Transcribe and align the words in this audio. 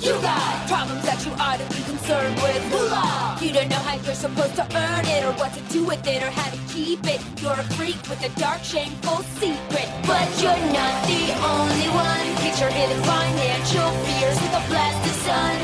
You 0.00 0.12
got 0.22 0.66
problems 0.66 1.04
that 1.04 1.20
you 1.26 1.32
ought 1.36 1.60
to 1.60 1.66
be 1.76 1.82
concerned 1.84 2.34
with. 2.40 2.56
Moolah! 2.72 3.36
You 3.36 3.52
don't 3.52 3.68
know 3.68 3.84
how 3.84 4.00
you're 4.00 4.14
supposed 4.16 4.56
to 4.56 4.64
earn 4.64 5.04
it, 5.04 5.24
or 5.28 5.32
what 5.36 5.52
to 5.52 5.60
do 5.68 5.84
with 5.84 6.00
it, 6.06 6.22
or 6.22 6.30
how 6.30 6.48
to 6.48 6.56
keep 6.72 7.04
it. 7.04 7.20
You're 7.42 7.52
a 7.52 7.68
freak 7.76 8.00
with 8.08 8.24
a 8.24 8.32
dark, 8.40 8.64
shameful 8.64 9.20
secret. 9.36 9.88
But 10.08 10.24
you're 10.40 10.64
not 10.72 10.96
the 11.04 11.36
only 11.44 11.88
one. 11.92 12.26
Get 12.40 12.56
your 12.56 12.72
hidden 12.72 12.96
financial 13.04 13.92
fears 14.08 14.40
with 14.40 14.56
a 14.56 14.64
blast 14.72 15.04
of 15.04 15.16
sun. 15.20 15.54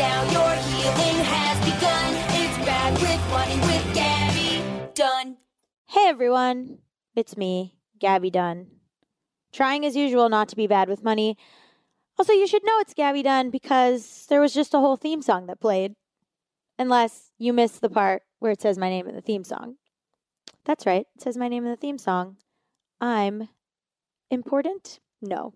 Now 0.00 0.24
your 0.32 0.52
healing 0.72 1.20
has 1.28 1.56
begun. 1.60 2.10
It's 2.40 2.56
bad 2.64 2.96
with 2.96 3.20
money 3.28 3.60
with 3.68 3.84
Gabby 3.92 4.64
Dunn. 4.94 5.36
Hey 5.84 6.08
everyone, 6.08 6.78
it's 7.14 7.36
me, 7.36 7.76
Gabby 7.98 8.30
Dunn. 8.30 8.68
Trying 9.52 9.84
as 9.84 9.94
usual 9.96 10.30
not 10.30 10.48
to 10.48 10.56
be 10.56 10.66
bad 10.66 10.88
with 10.88 11.04
money. 11.04 11.36
Also, 12.22 12.34
you 12.34 12.46
should 12.46 12.64
know 12.64 12.78
it's 12.78 12.94
Gabby 12.94 13.24
Dunn 13.24 13.50
because 13.50 14.26
there 14.28 14.40
was 14.40 14.54
just 14.54 14.74
a 14.74 14.78
whole 14.78 14.94
theme 14.94 15.22
song 15.22 15.46
that 15.46 15.58
played. 15.58 15.96
Unless 16.78 17.32
you 17.36 17.52
missed 17.52 17.80
the 17.80 17.90
part 17.90 18.22
where 18.38 18.52
it 18.52 18.62
says 18.62 18.78
my 18.78 18.88
name 18.88 19.08
in 19.08 19.16
the 19.16 19.20
theme 19.20 19.42
song. 19.42 19.74
That's 20.64 20.86
right, 20.86 21.04
it 21.16 21.20
says 21.20 21.36
my 21.36 21.48
name 21.48 21.64
in 21.64 21.70
the 21.72 21.76
theme 21.76 21.98
song. 21.98 22.36
I'm 23.00 23.48
important? 24.30 25.00
No. 25.20 25.54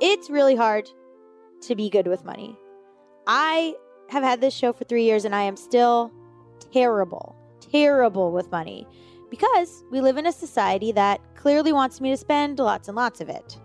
It's 0.00 0.28
really 0.28 0.56
hard 0.56 0.90
to 1.68 1.76
be 1.76 1.88
good 1.88 2.08
with 2.08 2.24
money. 2.24 2.58
I 3.28 3.76
have 4.08 4.24
had 4.24 4.40
this 4.40 4.54
show 4.54 4.72
for 4.72 4.82
three 4.82 5.04
years 5.04 5.24
and 5.24 5.36
I 5.36 5.42
am 5.42 5.54
still 5.54 6.10
terrible, 6.72 7.36
terrible 7.60 8.32
with 8.32 8.50
money 8.50 8.88
because 9.30 9.84
we 9.90 10.00
live 10.00 10.16
in 10.16 10.26
a 10.26 10.32
society 10.32 10.92
that 10.92 11.20
clearly 11.34 11.72
wants 11.72 12.00
me 12.00 12.10
to 12.10 12.16
spend 12.16 12.58
lots 12.58 12.88
and 12.88 12.96
lots 12.96 13.20
of 13.20 13.28
it. 13.28 13.58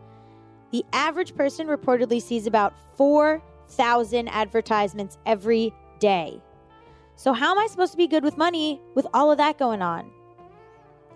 The 0.71 0.85
average 0.93 1.35
person 1.35 1.67
reportedly 1.67 2.21
sees 2.21 2.47
about 2.47 2.73
4,000 2.97 4.27
advertisements 4.27 5.17
every 5.25 5.73
day. 5.99 6.41
So, 7.15 7.33
how 7.33 7.51
am 7.51 7.59
I 7.59 7.67
supposed 7.67 7.93
to 7.93 7.97
be 7.97 8.07
good 8.07 8.23
with 8.23 8.37
money 8.37 8.81
with 8.93 9.07
all 9.13 9.31
of 9.31 9.37
that 9.37 9.57
going 9.57 9.81
on? 9.81 10.11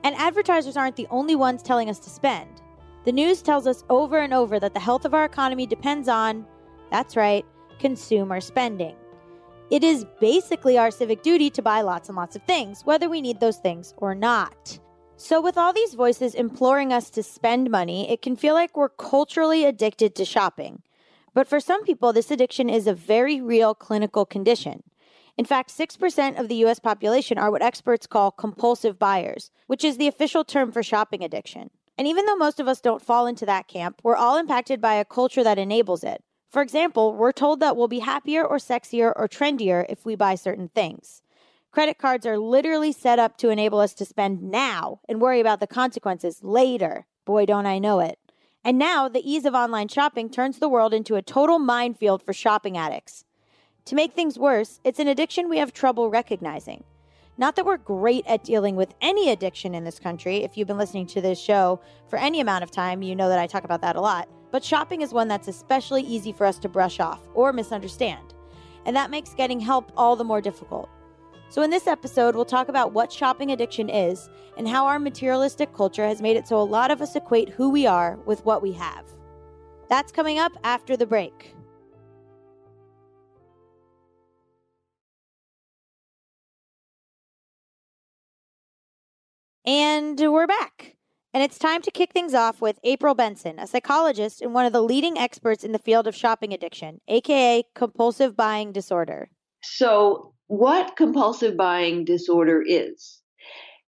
And 0.03 0.15
advertisers 0.15 0.77
aren't 0.77 0.95
the 0.95 1.07
only 1.09 1.35
ones 1.35 1.61
telling 1.61 1.89
us 1.89 1.99
to 1.99 2.09
spend. 2.09 2.61
The 3.03 3.11
news 3.11 3.41
tells 3.41 3.67
us 3.67 3.83
over 3.89 4.19
and 4.19 4.33
over 4.33 4.59
that 4.59 4.73
the 4.73 4.79
health 4.79 5.05
of 5.05 5.13
our 5.13 5.25
economy 5.25 5.65
depends 5.65 6.07
on, 6.07 6.45
that's 6.89 7.15
right, 7.15 7.45
consumer 7.79 8.39
spending. 8.39 8.95
It 9.71 9.83
is 9.83 10.05
basically 10.19 10.79
our 10.79 10.89
civic 10.89 11.21
duty 11.21 11.51
to 11.51 11.61
buy 11.61 11.81
lots 11.81 12.09
and 12.09 12.15
lots 12.15 12.35
of 12.35 12.41
things, 12.43 12.81
whether 12.85 13.07
we 13.07 13.21
need 13.21 13.39
those 13.39 13.57
things 13.57 13.93
or 13.97 14.15
not. 14.15 14.79
So, 15.15 15.39
with 15.39 15.59
all 15.59 15.73
these 15.73 15.93
voices 15.93 16.33
imploring 16.33 16.91
us 16.91 17.11
to 17.11 17.21
spend 17.21 17.69
money, 17.69 18.09
it 18.09 18.23
can 18.23 18.35
feel 18.35 18.55
like 18.55 18.75
we're 18.75 18.89
culturally 18.89 19.65
addicted 19.65 20.15
to 20.15 20.25
shopping. 20.25 20.81
But 21.35 21.47
for 21.47 21.59
some 21.59 21.83
people, 21.83 22.13
this 22.13 22.31
addiction 22.31 22.67
is 22.67 22.87
a 22.87 22.95
very 22.95 23.41
real 23.41 23.75
clinical 23.75 24.25
condition. 24.25 24.81
In 25.37 25.45
fact, 25.45 25.69
6% 25.69 26.39
of 26.39 26.47
the 26.47 26.65
US 26.65 26.79
population 26.79 27.37
are 27.37 27.51
what 27.51 27.61
experts 27.61 28.07
call 28.07 28.31
compulsive 28.31 28.97
buyers, 28.97 29.51
which 29.67 29.83
is 29.83 29.97
the 29.97 30.07
official 30.07 30.43
term 30.43 30.71
for 30.71 30.81
shopping 30.81 31.23
addiction. 31.23 31.69
And 31.95 32.07
even 32.07 32.25
though 32.25 32.35
most 32.35 32.59
of 32.59 32.67
us 32.67 32.81
don't 32.81 33.05
fall 33.05 33.27
into 33.27 33.45
that 33.45 33.67
camp, 33.67 34.01
we're 34.03 34.15
all 34.15 34.37
impacted 34.37 34.81
by 34.81 34.95
a 34.95 35.05
culture 35.05 35.43
that 35.43 35.59
enables 35.59 36.03
it. 36.03 36.23
For 36.49 36.63
example, 36.63 37.13
we're 37.13 37.31
told 37.31 37.59
that 37.59 37.77
we'll 37.77 37.87
be 37.87 37.99
happier 37.99 38.43
or 38.43 38.57
sexier 38.57 39.13
or 39.15 39.27
trendier 39.27 39.85
if 39.87 40.03
we 40.03 40.15
buy 40.15 40.33
certain 40.33 40.69
things. 40.69 41.21
Credit 41.71 41.99
cards 41.99 42.25
are 42.25 42.39
literally 42.39 42.91
set 42.91 43.19
up 43.19 43.37
to 43.37 43.49
enable 43.49 43.79
us 43.79 43.93
to 43.93 44.05
spend 44.05 44.41
now 44.41 44.99
and 45.07 45.21
worry 45.21 45.39
about 45.39 45.59
the 45.59 45.67
consequences 45.67 46.39
later. 46.41 47.05
Boy, 47.25 47.45
don't 47.45 47.67
I 47.67 47.77
know 47.77 47.99
it. 47.99 48.17
And 48.63 48.79
now, 48.79 49.07
the 49.07 49.21
ease 49.31 49.45
of 49.45 49.53
online 49.53 49.87
shopping 49.87 50.29
turns 50.29 50.57
the 50.57 50.67
world 50.67 50.93
into 50.93 51.15
a 51.15 51.21
total 51.21 51.59
minefield 51.59 52.23
for 52.23 52.33
shopping 52.33 52.75
addicts. 52.75 53.23
To 53.85 53.95
make 53.95 54.13
things 54.13 54.39
worse, 54.39 54.79
it's 54.83 54.99
an 54.99 55.07
addiction 55.07 55.49
we 55.49 55.59
have 55.59 55.71
trouble 55.71 56.09
recognizing. 56.09 56.83
Not 57.37 57.55
that 57.55 57.65
we're 57.65 57.77
great 57.77 58.25
at 58.25 58.43
dealing 58.43 58.75
with 58.75 58.95
any 58.99 59.29
addiction 59.29 59.75
in 59.75 59.83
this 59.83 59.99
country. 59.99 60.37
If 60.37 60.57
you've 60.57 60.67
been 60.67 60.77
listening 60.77 61.07
to 61.07 61.21
this 61.21 61.39
show 61.39 61.79
for 62.07 62.17
any 62.17 62.41
amount 62.41 62.63
of 62.63 62.71
time, 62.71 63.03
you 63.03 63.15
know 63.15 63.29
that 63.29 63.39
I 63.39 63.47
talk 63.47 63.63
about 63.63 63.81
that 63.81 63.95
a 63.95 64.01
lot. 64.01 64.27
But 64.51 64.63
shopping 64.63 65.01
is 65.01 65.13
one 65.13 65.27
that's 65.27 65.47
especially 65.47 66.01
easy 66.01 66.31
for 66.31 66.45
us 66.45 66.57
to 66.59 66.69
brush 66.69 66.99
off 66.99 67.27
or 67.33 67.53
misunderstand, 67.53 68.33
and 68.85 68.95
that 68.95 69.11
makes 69.11 69.33
getting 69.33 69.59
help 69.59 69.91
all 69.95 70.15
the 70.15 70.23
more 70.23 70.41
difficult. 70.41 70.89
So, 71.49 71.63
in 71.63 71.71
this 71.71 71.87
episode, 71.87 72.35
we'll 72.35 72.45
talk 72.45 72.69
about 72.69 72.93
what 72.93 73.11
shopping 73.11 73.51
addiction 73.51 73.89
is 73.89 74.29
and 74.57 74.67
how 74.67 74.85
our 74.85 74.99
materialistic 74.99 75.73
culture 75.73 76.07
has 76.07 76.21
made 76.21 76.37
it 76.37 76.47
so 76.47 76.59
a 76.59 76.63
lot 76.63 76.91
of 76.91 77.01
us 77.01 77.15
equate 77.15 77.49
who 77.49 77.69
we 77.69 77.87
are 77.87 78.17
with 78.25 78.45
what 78.45 78.61
we 78.61 78.71
have. 78.73 79.05
That's 79.89 80.11
coming 80.11 80.37
up 80.37 80.51
after 80.63 80.95
the 80.95 81.07
break. 81.07 81.55
And 89.65 90.19
we're 90.19 90.47
back. 90.47 90.98
And 91.31 91.43
it's 91.43 91.59
time 91.59 91.83
to 91.83 91.91
kick 91.91 92.11
things 92.11 92.33
off 92.33 92.59
with 92.59 92.79
April 92.83 93.13
Benson, 93.13 93.59
a 93.59 93.67
psychologist 93.67 94.41
and 94.41 94.51
one 94.51 94.65
of 94.65 94.73
the 94.73 94.81
leading 94.81 95.15
experts 95.15 95.63
in 95.63 95.73
the 95.73 95.79
field 95.79 96.07
of 96.07 96.15
shopping 96.15 96.53
addiction, 96.53 97.01
aka 97.07 97.63
compulsive 97.75 98.35
buying 98.35 98.71
disorder. 98.71 99.29
So, 99.61 100.33
what 100.47 100.95
compulsive 100.95 101.55
buying 101.55 102.03
disorder 102.03 102.63
is? 102.65 103.21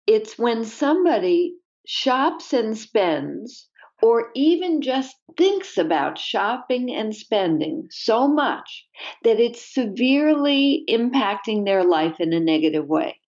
It's 0.06 0.38
when 0.38 0.66
somebody 0.66 1.56
shops 1.88 2.54
and 2.54 2.78
spends, 2.78 3.68
or 4.04 4.30
even 4.36 4.84
just 4.84 5.16
thinks 5.36 5.80
about 5.80 6.20
shopping 6.20 6.94
and 6.94 7.16
spending 7.16 7.88
so 7.90 8.28
much 8.28 8.86
that 9.24 9.40
it's 9.40 9.74
severely 9.74 10.84
impacting 10.88 11.66
their 11.66 11.84
life 11.84 12.20
in 12.20 12.34
a 12.34 12.40
negative 12.40 12.88
way. 12.88 13.20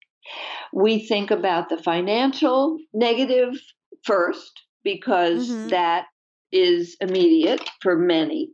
We 0.72 0.98
think 0.98 1.30
about 1.30 1.70
the 1.70 1.82
financial 1.82 2.76
negative 2.92 3.54
first 4.04 4.62
because 4.84 5.48
Mhm. 5.48 5.70
that 5.70 6.06
is 6.50 6.96
immediate 7.00 7.68
for 7.80 7.96
many. 7.96 8.50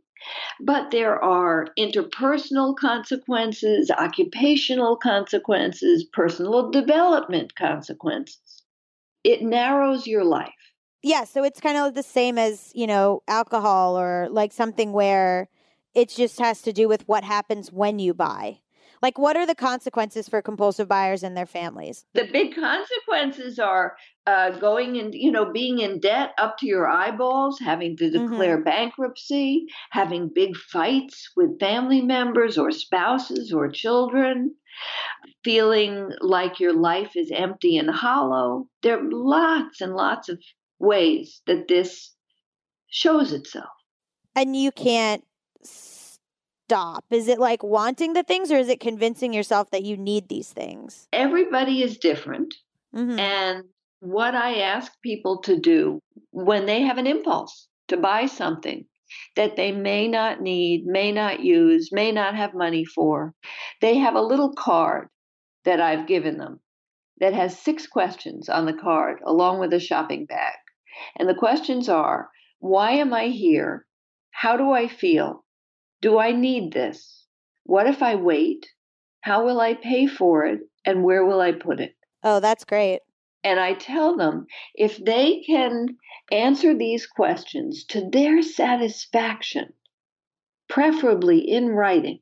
But 0.61 0.91
there 0.91 1.21
are 1.23 1.67
interpersonal 1.77 2.75
consequences, 2.75 3.89
occupational 3.91 4.97
consequences, 4.97 6.03
personal 6.13 6.69
development 6.71 7.55
consequences. 7.55 8.63
It 9.23 9.41
narrows 9.41 10.07
your 10.07 10.23
life. 10.23 10.53
Yeah, 11.01 11.23
so 11.23 11.43
it's 11.43 11.61
kind 11.61 11.77
of 11.77 11.93
the 11.93 12.03
same 12.03 12.37
as, 12.37 12.71
you 12.75 12.85
know, 12.87 13.23
alcohol 13.27 13.97
or 13.97 14.27
like 14.29 14.51
something 14.51 14.91
where 14.91 15.47
it 15.95 16.09
just 16.09 16.39
has 16.39 16.61
to 16.63 16.73
do 16.73 16.87
with 16.87 17.07
what 17.07 17.23
happens 17.23 17.71
when 17.71 17.99
you 17.99 18.13
buy. 18.13 18.59
Like, 19.01 19.17
what 19.17 19.37
are 19.37 19.45
the 19.45 19.55
consequences 19.55 20.27
for 20.27 20.41
compulsive 20.41 20.87
buyers 20.87 21.23
and 21.23 21.35
their 21.35 21.45
families? 21.45 22.05
The 22.13 22.29
big 22.31 22.55
consequences 22.55 23.59
are 23.59 23.95
uh, 24.27 24.51
going 24.51 24.97
and 24.97 25.13
you 25.13 25.31
know 25.31 25.51
being 25.51 25.79
in 25.79 25.99
debt 25.99 26.31
up 26.37 26.57
to 26.59 26.67
your 26.67 26.87
eyeballs, 26.87 27.59
having 27.59 27.95
to 27.97 28.09
declare 28.09 28.61
bankruptcy, 28.63 29.65
having 29.91 30.31
big 30.33 30.55
fights 30.55 31.31
with 31.35 31.59
family 31.59 32.01
members 32.01 32.57
or 32.57 32.71
spouses 32.71 33.53
or 33.53 33.69
children, 33.69 34.55
feeling 35.43 36.11
like 36.21 36.59
your 36.59 36.73
life 36.73 37.15
is 37.15 37.31
empty 37.33 37.77
and 37.77 37.89
hollow. 37.89 38.67
There 38.83 38.99
are 38.99 39.09
lots 39.09 39.81
and 39.81 39.95
lots 39.95 40.29
of 40.29 40.39
ways 40.79 41.41
that 41.47 41.67
this 41.67 42.13
shows 42.89 43.33
itself. 43.33 43.69
And 44.35 44.55
you 44.55 44.71
can't 44.71 45.23
stop. 46.69 47.03
Is 47.09 47.27
it 47.27 47.39
like 47.39 47.63
wanting 47.63 48.13
the 48.13 48.21
things 48.21 48.51
or 48.51 48.57
is 48.57 48.69
it 48.69 48.79
convincing 48.79 49.33
yourself 49.33 49.71
that 49.71 49.83
you 49.83 49.97
need 49.97 50.29
these 50.29 50.53
things? 50.53 51.07
Everybody 51.11 51.81
is 51.81 51.97
different. 51.97 52.53
Mhm. 52.95 53.19
And 53.19 53.63
what 54.01 54.35
I 54.35 54.59
ask 54.61 54.91
people 55.01 55.41
to 55.41 55.57
do 55.57 55.99
when 56.29 56.67
they 56.67 56.81
have 56.83 56.99
an 56.99 57.07
impulse 57.07 57.67
to 57.87 57.97
buy 57.97 58.27
something 58.27 58.85
that 59.35 59.55
they 59.55 59.71
may 59.71 60.07
not 60.07 60.41
need, 60.41 60.85
may 60.85 61.11
not 61.11 61.39
use, 61.39 61.91
may 61.91 62.11
not 62.11 62.35
have 62.35 62.53
money 62.53 62.85
for, 62.85 63.33
they 63.81 63.97
have 63.97 64.13
a 64.13 64.21
little 64.21 64.53
card 64.53 65.09
that 65.65 65.81
I've 65.81 66.05
given 66.05 66.37
them 66.37 66.59
that 67.19 67.33
has 67.33 67.57
six 67.57 67.87
questions 67.87 68.47
on 68.47 68.67
the 68.67 68.73
card 68.73 69.21
along 69.25 69.59
with 69.59 69.73
a 69.73 69.79
shopping 69.79 70.27
bag. 70.27 70.53
And 71.17 71.27
the 71.27 71.33
questions 71.33 71.89
are 71.89 72.29
why 72.59 72.91
am 72.91 73.11
I 73.11 73.29
here? 73.29 73.87
How 74.29 74.55
do 74.55 74.71
I 74.71 74.87
feel? 74.87 75.43
Do 76.01 76.19
I 76.19 76.31
need 76.31 76.73
this? 76.73 77.25
What 77.63 77.87
if 77.87 78.01
I 78.01 78.15
wait? 78.15 78.67
How 79.21 79.45
will 79.45 79.59
I 79.59 79.73
pay 79.73 80.07
for 80.07 80.45
it? 80.45 80.61
And 80.85 81.03
where 81.03 81.25
will 81.25 81.41
I 81.41 81.51
put 81.51 81.79
it? 81.79 81.95
Oh, 82.23 82.39
that's 82.39 82.63
great. 82.63 83.01
And 83.43 83.59
I 83.59 83.73
tell 83.73 84.17
them 84.17 84.47
if 84.75 84.97
they 85.03 85.41
can 85.45 85.97
answer 86.31 86.75
these 86.75 87.05
questions 87.05 87.85
to 87.85 88.09
their 88.09 88.41
satisfaction, 88.41 89.73
preferably 90.67 91.39
in 91.39 91.69
writing, 91.69 92.19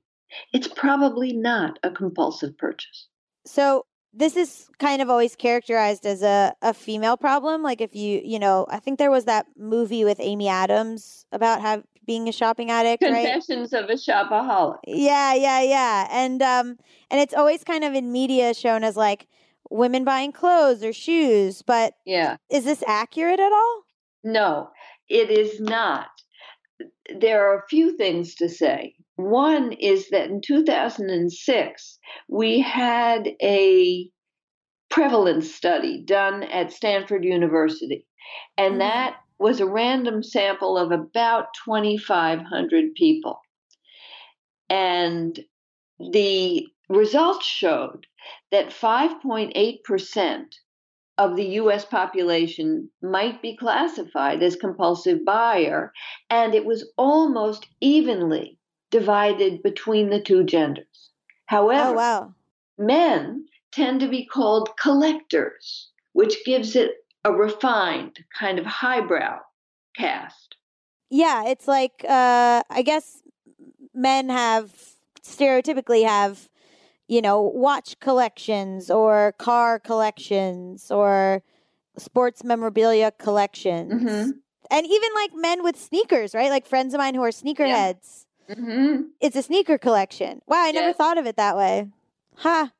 it's 0.53 0.67
probably 0.67 1.33
not 1.33 1.79
a 1.83 1.91
compulsive 1.91 2.57
purchase. 2.57 3.07
So 3.45 3.85
this 4.13 4.35
is 4.35 4.67
kind 4.79 5.01
of 5.01 5.09
always 5.09 5.35
characterized 5.35 6.05
as 6.05 6.23
a, 6.23 6.53
a 6.61 6.73
female 6.73 7.17
problem. 7.17 7.61
Like 7.61 7.81
if 7.81 7.95
you, 7.95 8.21
you 8.23 8.39
know, 8.39 8.65
I 8.69 8.79
think 8.79 8.97
there 8.97 9.11
was 9.11 9.25
that 9.25 9.45
movie 9.57 10.03
with 10.03 10.19
Amy 10.19 10.47
Adams 10.47 11.25
about 11.31 11.61
have 11.61 11.83
being 12.07 12.27
a 12.27 12.31
shopping 12.31 12.71
addict, 12.71 13.03
right? 13.03 13.31
Confessions 13.33 13.73
of 13.73 13.85
a 13.89 13.93
shopaholic. 13.93 14.77
Yeah, 14.87 15.33
yeah, 15.33 15.61
yeah. 15.61 16.07
And 16.09 16.41
um 16.41 16.77
and 17.11 17.19
it's 17.21 17.33
always 17.35 17.63
kind 17.63 17.83
of 17.83 17.93
in 17.93 18.11
media 18.11 18.53
shown 18.53 18.83
as 18.83 18.95
like 18.97 19.27
women 19.69 20.03
buying 20.05 20.31
clothes 20.31 20.83
or 20.83 20.93
shoes, 20.93 21.61
but 21.61 21.93
Yeah. 22.05 22.37
is 22.49 22.63
this 22.63 22.83
accurate 22.87 23.39
at 23.39 23.51
all? 23.51 23.83
No, 24.23 24.69
it 25.09 25.29
is 25.29 25.59
not. 25.59 26.07
There 27.19 27.45
are 27.47 27.59
a 27.59 27.67
few 27.69 27.95
things 27.97 28.35
to 28.35 28.49
say. 28.49 28.95
One 29.17 29.73
is 29.73 30.09
that 30.09 30.29
in 30.29 30.41
2006, 30.41 31.99
we 32.29 32.61
had 32.61 33.29
a 33.41 34.09
prevalence 34.89 35.53
study 35.53 36.01
done 36.05 36.43
at 36.43 36.71
Stanford 36.71 37.25
University, 37.25 38.05
and 38.57 38.75
Mhm. 38.75 38.79
that 38.79 39.17
was 39.39 39.59
a 39.59 39.65
random 39.65 40.23
sample 40.23 40.77
of 40.77 40.91
about 40.91 41.47
2,500 41.65 42.93
people. 42.95 43.39
And 44.69 45.39
the 45.99 46.67
results 46.89 47.45
showed 47.45 48.07
that 48.51 48.69
5.8% 48.69 50.45
of 51.17 51.35
the 51.35 51.45
US 51.61 51.85
population 51.85 52.89
might 53.01 53.41
be 53.41 53.57
classified 53.57 54.43
as 54.43 54.55
compulsive 54.55 55.25
buyer, 55.25 55.91
and 56.29 56.53
it 56.53 56.65
was 56.65 56.91
almost 56.97 57.67
evenly 57.81 58.59
divided 58.91 59.63
between 59.63 60.09
the 60.09 60.21
two 60.21 60.43
genders. 60.43 61.11
Oh, 61.51 61.55
However, 61.57 61.89
Oh 61.91 61.93
wow. 61.93 62.33
men 62.77 63.47
tend 63.71 63.99
to 64.01 64.07
be 64.07 64.25
called 64.25 64.77
collectors, 64.77 65.91
which 66.13 66.45
gives 66.45 66.75
it 66.75 66.91
a 67.23 67.31
refined 67.31 68.23
kind 68.37 68.59
of 68.59 68.65
highbrow 68.65 69.39
cast. 69.95 70.55
Yeah, 71.09 71.45
it's 71.47 71.67
like 71.67 72.03
uh 72.07 72.63
I 72.69 72.81
guess 72.83 73.23
men 73.93 74.29
have 74.29 74.71
stereotypically 75.21 76.05
have 76.07 76.49
you 77.09 77.21
know, 77.21 77.41
watch 77.41 77.97
collections 78.01 78.91
or 78.91 79.33
car 79.37 79.79
collections 79.79 80.91
or 80.91 81.41
sports 81.97 82.43
memorabilia 82.43 83.11
collections. 83.11 83.93
Mhm. 84.03 84.39
And 84.69 84.85
even 84.85 85.09
like 85.15 85.31
men 85.33 85.63
with 85.63 85.79
sneakers, 85.79 86.35
right? 86.35 86.49
Like 86.49 86.65
friends 86.65 86.93
of 86.93 86.97
mine 86.97 87.15
who 87.15 87.23
are 87.23 87.29
sneakerheads. 87.29 88.25
hmm 88.53 89.03
It's 89.21 89.37
a 89.37 89.41
sneaker 89.41 89.77
collection. 89.77 90.41
Wow, 90.47 90.65
I 90.65 90.71
never 90.71 90.91
thought 90.91 91.17
of 91.17 91.25
it 91.25 91.37
that 91.37 91.55
way. 91.55 91.87
Ha. 92.39 92.73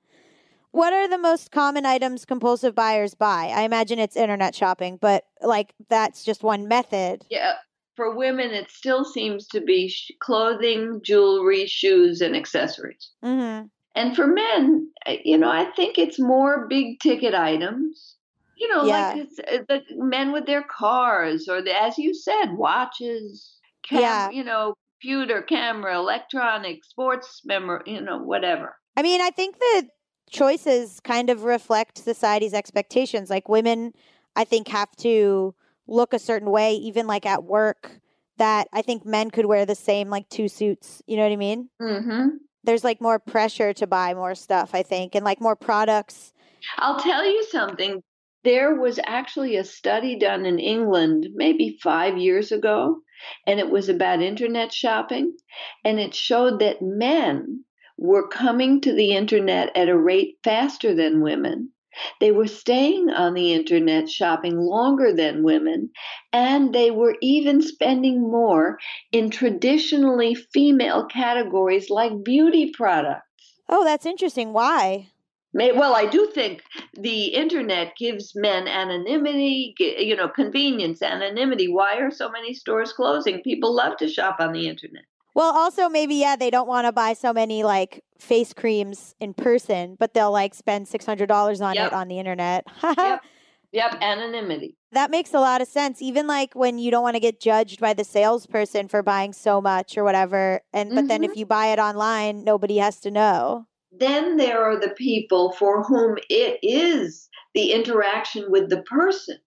What 0.71 0.93
are 0.93 1.07
the 1.07 1.17
most 1.17 1.51
common 1.51 1.85
items 1.85 2.25
compulsive 2.25 2.75
buyers 2.75 3.15
buy? 3.15 3.51
I 3.55 3.61
imagine 3.61 3.99
it's 3.99 4.15
internet 4.15 4.53
shopping, 4.53 4.97
but 5.01 5.25
like 5.41 5.73
that's 5.89 6.23
just 6.23 6.43
one 6.43 6.67
method. 6.67 7.25
Yeah, 7.29 7.53
for 7.95 8.15
women, 8.15 8.51
it 8.51 8.69
still 8.69 9.03
seems 9.03 9.47
to 9.47 9.61
be 9.61 9.89
sh- 9.89 10.11
clothing, 10.19 11.01
jewelry, 11.03 11.65
shoes, 11.65 12.21
and 12.21 12.35
accessories. 12.35 13.11
hmm 13.23 13.61
And 13.95 14.15
for 14.15 14.27
men, 14.27 14.91
you 15.25 15.37
know, 15.37 15.49
I 15.49 15.65
think 15.75 15.97
it's 15.97 16.19
more 16.19 16.67
big 16.67 16.99
ticket 16.99 17.33
items. 17.33 18.15
You 18.55 18.67
know, 18.69 18.85
Yeah. 18.85 19.13
like 19.13 19.17
it's, 19.25 19.39
uh, 19.39 19.63
the 19.67 19.83
men 19.95 20.31
with 20.31 20.45
their 20.45 20.63
cars, 20.63 21.47
or 21.47 21.61
the, 21.61 21.75
as 21.79 21.97
you 21.97 22.13
said, 22.13 22.53
watches, 22.53 23.57
cam- 23.87 24.01
Yeah. 24.01 24.29
you 24.29 24.43
know, 24.43 24.73
computer, 25.01 25.41
camera, 25.41 25.95
electronics, 25.97 26.89
sports 26.89 27.41
memory, 27.45 27.83
you 27.85 28.01
know, 28.01 28.17
whatever. 28.19 28.77
I 28.95 29.03
mean, 29.03 29.21
I 29.21 29.29
think 29.29 29.57
the 29.59 29.89
choices 30.29 30.99
kind 30.99 31.29
of 31.29 31.43
reflect 31.43 31.97
society's 31.97 32.53
expectations. 32.53 33.29
Like 33.29 33.49
women, 33.49 33.93
I 34.35 34.43
think, 34.43 34.67
have 34.69 34.95
to 34.97 35.55
look 35.87 36.13
a 36.13 36.19
certain 36.19 36.51
way, 36.51 36.73
even 36.75 37.07
like 37.07 37.25
at 37.25 37.43
work, 37.43 37.99
that 38.37 38.67
I 38.71 38.81
think 38.81 39.05
men 39.05 39.31
could 39.31 39.45
wear 39.45 39.65
the 39.65 39.75
same 39.75 40.09
like 40.09 40.29
two 40.29 40.47
suits. 40.47 41.01
You 41.07 41.17
know 41.17 41.23
what 41.23 41.31
I 41.31 41.37
mean? 41.37 41.69
hmm 41.79 42.27
There's 42.63 42.83
like 42.83 43.01
more 43.01 43.19
pressure 43.19 43.73
to 43.73 43.87
buy 43.87 44.13
more 44.13 44.35
stuff, 44.35 44.71
I 44.73 44.83
think, 44.83 45.15
and 45.15 45.25
like 45.25 45.41
more 45.41 45.55
products. 45.55 46.33
I'll 46.77 46.99
tell 46.99 47.25
you 47.25 47.45
something. 47.45 48.01
There 48.43 48.75
was 48.75 48.99
actually 49.05 49.57
a 49.57 49.63
study 49.63 50.17
done 50.17 50.45
in 50.45 50.59
England 50.59 51.27
maybe 51.33 51.77
five 51.81 52.17
years 52.17 52.51
ago, 52.51 53.01
and 53.45 53.59
it 53.59 53.69
was 53.69 53.89
about 53.89 54.21
internet 54.21 54.71
shopping. 54.71 55.35
And 55.83 55.99
it 55.99 56.13
showed 56.13 56.59
that 56.59 56.81
men 56.81 57.65
were 57.97 58.27
coming 58.27 58.81
to 58.81 58.93
the 58.93 59.11
internet 59.11 59.75
at 59.75 59.89
a 59.89 59.97
rate 59.97 60.37
faster 60.43 60.93
than 60.93 61.21
women. 61.21 61.71
They 62.19 62.31
were 62.31 62.47
staying 62.47 63.09
on 63.09 63.33
the 63.33 63.53
internet 63.53 64.07
shopping 64.07 64.59
longer 64.59 65.11
than 65.13 65.43
women, 65.43 65.89
and 66.31 66.73
they 66.73 66.91
were 66.91 67.17
even 67.21 67.61
spending 67.61 68.21
more 68.21 68.77
in 69.11 69.31
traditionally 69.31 70.35
female 70.35 71.05
categories 71.05 71.89
like 71.89 72.23
beauty 72.23 72.71
products. 72.71 73.23
Oh, 73.67 73.83
that's 73.83 74.05
interesting. 74.05 74.53
Why? 74.53 75.09
Well, 75.53 75.95
I 75.95 76.05
do 76.05 76.29
think 76.35 76.61
the 76.93 77.33
internet 77.33 77.95
gives 77.97 78.35
men 78.35 78.67
anonymity, 78.67 79.73
you 79.79 80.15
know, 80.15 80.29
convenience, 80.29 81.01
anonymity. 81.01 81.67
Why 81.67 81.95
are 81.95 82.11
so 82.11 82.29
many 82.29 82.53
stores 82.53 82.93
closing? 82.93 83.41
People 83.41 83.73
love 83.73 83.97
to 83.97 84.07
shop 84.07 84.35
on 84.39 84.53
the 84.53 84.67
internet. 84.67 85.05
Well, 85.37 85.55
also 85.55 85.87
maybe 85.87 86.15
yeah, 86.15 86.35
they 86.35 86.49
don't 86.49 86.67
want 86.67 86.87
to 86.87 86.91
buy 86.91 87.13
so 87.13 87.31
many 87.31 87.63
like 87.63 88.03
face 88.17 88.53
creams 88.53 89.13
in 89.19 89.35
person, 89.35 89.95
but 89.99 90.15
they'll 90.15 90.31
like 90.31 90.55
spend 90.55 90.87
six 90.87 91.05
hundred 91.05 91.27
dollars 91.27 91.61
on 91.61 91.75
Yep. 91.75 91.87
it 91.87 91.93
on 91.93 92.07
the 92.07 92.17
internet. 92.19 92.65
Yep. 92.83 93.21
Yep, 93.73 93.97
anonymity. 94.01 94.77
That 94.93 95.11
makes 95.11 95.33
a 95.33 95.41
lot 95.41 95.59
of 95.59 95.67
sense. 95.67 96.01
Even 96.01 96.25
like 96.25 96.53
when 96.55 96.79
you 96.79 96.89
don't 96.89 97.03
want 97.03 97.17
to 97.17 97.19
get 97.19 97.41
judged 97.41 97.81
by 97.81 97.93
the 97.93 98.05
salesperson 98.05 98.87
for 98.87 99.03
buying 99.03 99.33
so 99.33 99.59
much 99.59 99.97
or 99.97 100.05
whatever, 100.05 100.61
and 100.71 100.95
but 100.95 101.09
then 101.09 101.21
if 101.21 101.31
mm-hmm. 101.31 101.39
you 101.39 101.45
buy 101.45 101.67
it 101.67 101.77
online, 101.77 102.45
nobody 102.45 102.77
has 102.77 103.01
to 103.01 103.11
know. 103.11 103.67
Then 103.91 104.37
there 104.37 104.63
are 104.63 104.79
the 104.79 104.95
people 104.95 105.51
for 105.51 105.83
whom 105.83 106.17
it 106.29 106.59
is 106.63 107.27
the 107.53 107.73
interaction 107.73 108.49
with 108.49 108.69
the 108.69 108.81
person, 108.83 109.37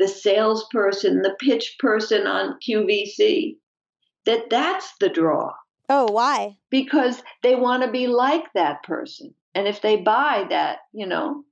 the 0.00 0.08
salesperson, 0.08 1.22
the 1.22 1.36
pitch 1.38 1.76
person 1.78 2.26
on 2.26 2.58
QVC, 2.68 3.54
that 4.30 4.48
that's 4.50 4.94
the 5.00 5.08
draw 5.08 5.50
Oh, 5.88 6.10
why? 6.12 6.56
because 6.70 7.22
they 7.42 7.54
want 7.56 7.82
to 7.82 7.90
be 7.90 8.06
like 8.06 8.44
that 8.54 8.82
person. 8.84 9.34
And 9.56 9.66
if 9.66 9.82
they 9.82 9.96
buy 9.96 10.46
that, 10.50 10.78
you 10.92 11.06
know, 11.06 11.42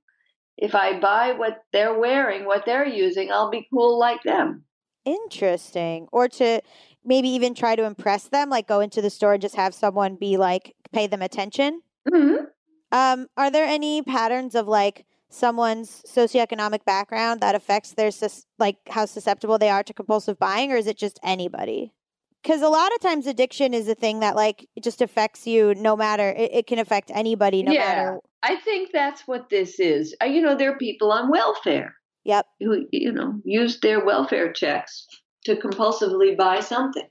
if 0.57 0.73
I 0.75 0.97
buy 0.99 1.33
what 1.33 1.57
they're 1.73 1.97
wearing, 1.99 2.45
what 2.45 2.65
they're 2.65 2.87
using, 2.87 3.31
I'll 3.31 3.49
be 3.49 3.67
cool 3.73 3.99
like 3.99 4.23
them. 4.23 4.63
Interesting. 5.03 6.07
Or 6.13 6.27
to 6.29 6.61
maybe 7.03 7.29
even 7.29 7.53
try 7.53 7.75
to 7.75 7.83
impress 7.83 8.29
them, 8.29 8.49
like 8.49 8.67
go 8.67 8.79
into 8.79 9.01
the 9.01 9.09
store 9.09 9.33
and 9.33 9.41
just 9.41 9.55
have 9.55 9.73
someone 9.73 10.15
be 10.15 10.37
like 10.37 10.73
pay 10.93 11.07
them 11.07 11.21
attention. 11.21 11.81
Mhm. 12.07 12.47
Um, 12.91 13.27
are 13.37 13.51
there 13.51 13.65
any 13.65 14.01
patterns 14.01 14.55
of 14.55 14.67
like 14.67 15.05
someone's 15.29 16.01
socioeconomic 16.07 16.85
background 16.85 17.41
that 17.41 17.55
affects 17.55 17.91
their 17.91 18.11
sus- 18.11 18.45
like 18.57 18.77
how 18.89 19.05
susceptible 19.05 19.57
they 19.57 19.69
are 19.69 19.83
to 19.83 19.93
compulsive 19.93 20.39
buying, 20.39 20.71
or 20.71 20.77
is 20.77 20.87
it 20.87 20.97
just 20.97 21.19
anybody? 21.23 21.93
Because 22.41 22.61
a 22.61 22.69
lot 22.69 22.93
of 22.93 22.99
times 23.01 23.27
addiction 23.27 23.73
is 23.73 23.87
a 23.87 23.95
thing 23.95 24.21
that 24.21 24.35
like 24.35 24.67
it 24.75 24.83
just 24.83 25.01
affects 25.01 25.45
you 25.45 25.75
no 25.75 25.95
matter 25.95 26.29
it, 26.29 26.51
it 26.53 26.67
can 26.67 26.79
affect 26.79 27.11
anybody 27.13 27.63
no 27.63 27.73
Yeah. 27.73 27.79
matter. 27.79 28.19
I 28.43 28.55
think 28.55 28.91
that's 28.93 29.27
what 29.27 29.49
this 29.49 29.79
is. 29.79 30.15
Uh, 30.21 30.25
You 30.25 30.41
know, 30.41 30.55
there 30.55 30.71
are 30.71 30.77
people 30.77 31.11
on 31.11 31.29
welfare 31.29 31.95
Yep. 32.23 32.47
who, 32.61 32.85
you 32.91 33.11
know, 33.11 33.33
use 33.43 33.79
their 33.81 34.03
welfare 34.03 34.51
checks 34.53 35.05
to 35.45 35.55
compulsively 35.55 36.37
buy 36.37 36.59
something. 36.61 37.07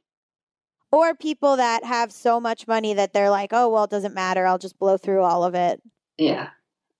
Or 0.90 1.14
people 1.14 1.56
that 1.56 1.84
have 1.84 2.10
so 2.12 2.40
much 2.40 2.66
money 2.66 2.94
that 2.94 3.12
they're 3.12 3.30
like, 3.30 3.50
oh 3.52 3.68
well, 3.68 3.84
it 3.84 3.90
doesn't 3.90 4.14
matter. 4.14 4.46
I'll 4.46 4.58
just 4.58 4.78
blow 4.78 4.96
through 4.96 5.22
all 5.22 5.44
of 5.44 5.54
it. 5.54 5.82
Yeah. 6.16 6.48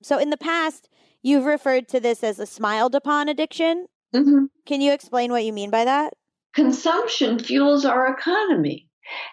So 0.03 0.19
in 0.19 0.29
the 0.31 0.37
past, 0.37 0.91
you've 1.23 1.47
referred 1.47 1.89
to 1.89 2.01
this 2.01 2.23
as 2.23 2.39
a 2.39 2.47
smiled 2.47 2.95
upon 2.95 3.29
addiction. 3.29 3.87
hmm 4.13 4.45
Can 4.67 4.83
you 4.83 4.93
explain 4.93 5.31
what 5.33 5.45
you 5.45 5.53
mean 5.55 5.71
by 5.71 5.85
that? 5.87 6.13
Consumption 6.55 7.39
fuels 7.39 7.85
our 7.85 8.13
economy. 8.13 8.89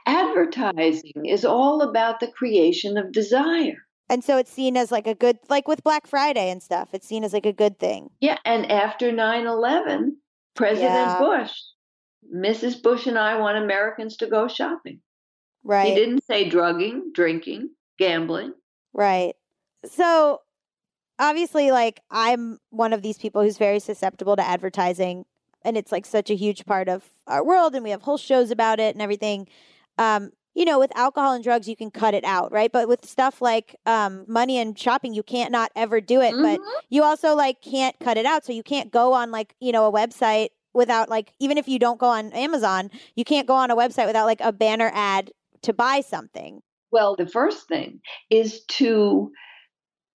Advertising 0.06 1.26
is 1.26 1.44
all 1.44 1.82
about 1.82 2.20
the 2.20 2.28
creation 2.28 2.98
of 2.98 3.12
desire. 3.12 3.78
And 4.10 4.24
so 4.24 4.38
it's 4.38 4.52
seen 4.52 4.78
as 4.78 4.92
like 4.92 5.08
a 5.08 5.16
good, 5.16 5.40
like 5.50 5.68
with 5.68 5.84
Black 5.84 6.08
Friday 6.08 6.50
and 6.50 6.62
stuff, 6.62 6.90
it's 6.94 7.08
seen 7.08 7.24
as 7.24 7.34
like 7.34 7.46
a 7.46 7.54
good 7.54 7.80
thing. 7.80 8.10
Yeah, 8.22 8.38
and 8.46 8.72
after 8.72 9.12
9 9.12 9.48
11, 9.48 10.18
President 10.56 10.92
Yeah. 10.92 11.20
Bush, 11.20 11.52
Mrs. 12.34 12.82
Bush 12.82 13.08
and 13.08 13.18
I 13.18 13.38
want 13.40 13.58
Americans 13.58 14.18
to 14.18 14.28
go 14.28 14.48
shopping. 14.48 15.00
Right. 15.64 15.88
He 15.88 15.96
didn't 15.96 16.24
say 16.24 16.48
drugging, 16.48 17.12
drinking, 17.14 17.72
gambling. 17.98 18.54
Right. 18.94 19.34
So 19.92 20.42
obviously, 21.18 21.72
like, 21.72 22.02
I'm 22.12 22.60
one 22.70 22.94
of 22.94 23.02
these 23.02 23.18
people 23.18 23.42
who's 23.42 23.58
very 23.58 23.80
susceptible 23.80 24.36
to 24.36 24.48
advertising. 24.48 25.26
And 25.66 25.76
it's 25.76 25.92
like 25.92 26.06
such 26.06 26.30
a 26.30 26.36
huge 26.36 26.66
part 26.66 26.88
of 26.88 27.04
our 27.28 27.44
world. 27.44 27.76
And 27.76 27.84
we 27.84 27.90
have 27.90 28.04
whole 28.04 28.18
shows 28.18 28.52
about 28.52 28.80
it 28.80 28.96
and 28.96 29.02
everything. 29.02 29.48
Um, 29.98 30.32
you 30.54 30.64
know, 30.64 30.80
with 30.80 30.96
alcohol 30.96 31.34
and 31.34 31.44
drugs, 31.44 31.68
you 31.68 31.76
can 31.76 31.92
cut 31.92 32.14
it 32.14 32.24
out, 32.24 32.52
right? 32.54 32.72
But 32.72 32.88
with 32.88 33.06
stuff 33.06 33.42
like 33.42 33.76
um, 33.86 34.24
money 34.28 34.58
and 34.58 34.78
shopping, 34.80 35.14
you 35.14 35.24
can't 35.24 35.52
not 35.52 35.72
ever 35.76 36.00
do 36.00 36.22
it. 36.22 36.32
But 36.32 36.62
Mhm. 36.62 36.82
you 36.90 37.04
also 37.04 37.36
like 37.36 37.62
can't 37.62 37.98
cut 38.00 38.16
it 38.18 38.26
out. 38.26 38.46
So 38.46 38.54
you 38.54 38.64
can't 38.64 38.90
go 38.92 39.12
on 39.12 39.32
like, 39.32 39.54
you 39.60 39.74
know, 39.74 39.86
a 39.86 39.92
website 39.92 40.50
without 40.74 41.10
like, 41.10 41.34
even 41.40 41.58
if 41.58 41.68
you 41.68 41.80
don't 41.80 42.00
go 42.00 42.08
on 42.08 42.32
Amazon, 42.32 42.90
you 43.16 43.26
can't 43.26 43.48
go 43.48 43.56
on 43.56 43.70
a 43.72 43.76
website 43.76 44.06
without 44.06 44.26
like 44.26 44.40
a 44.42 44.54
banner 44.54 44.92
ad 44.94 45.32
to 45.64 45.74
buy 45.74 46.00
something. 46.02 46.62
Well, 46.92 47.16
the 47.18 47.28
first 47.28 47.68
thing 47.68 48.00
is 48.30 48.64
to 48.66 49.32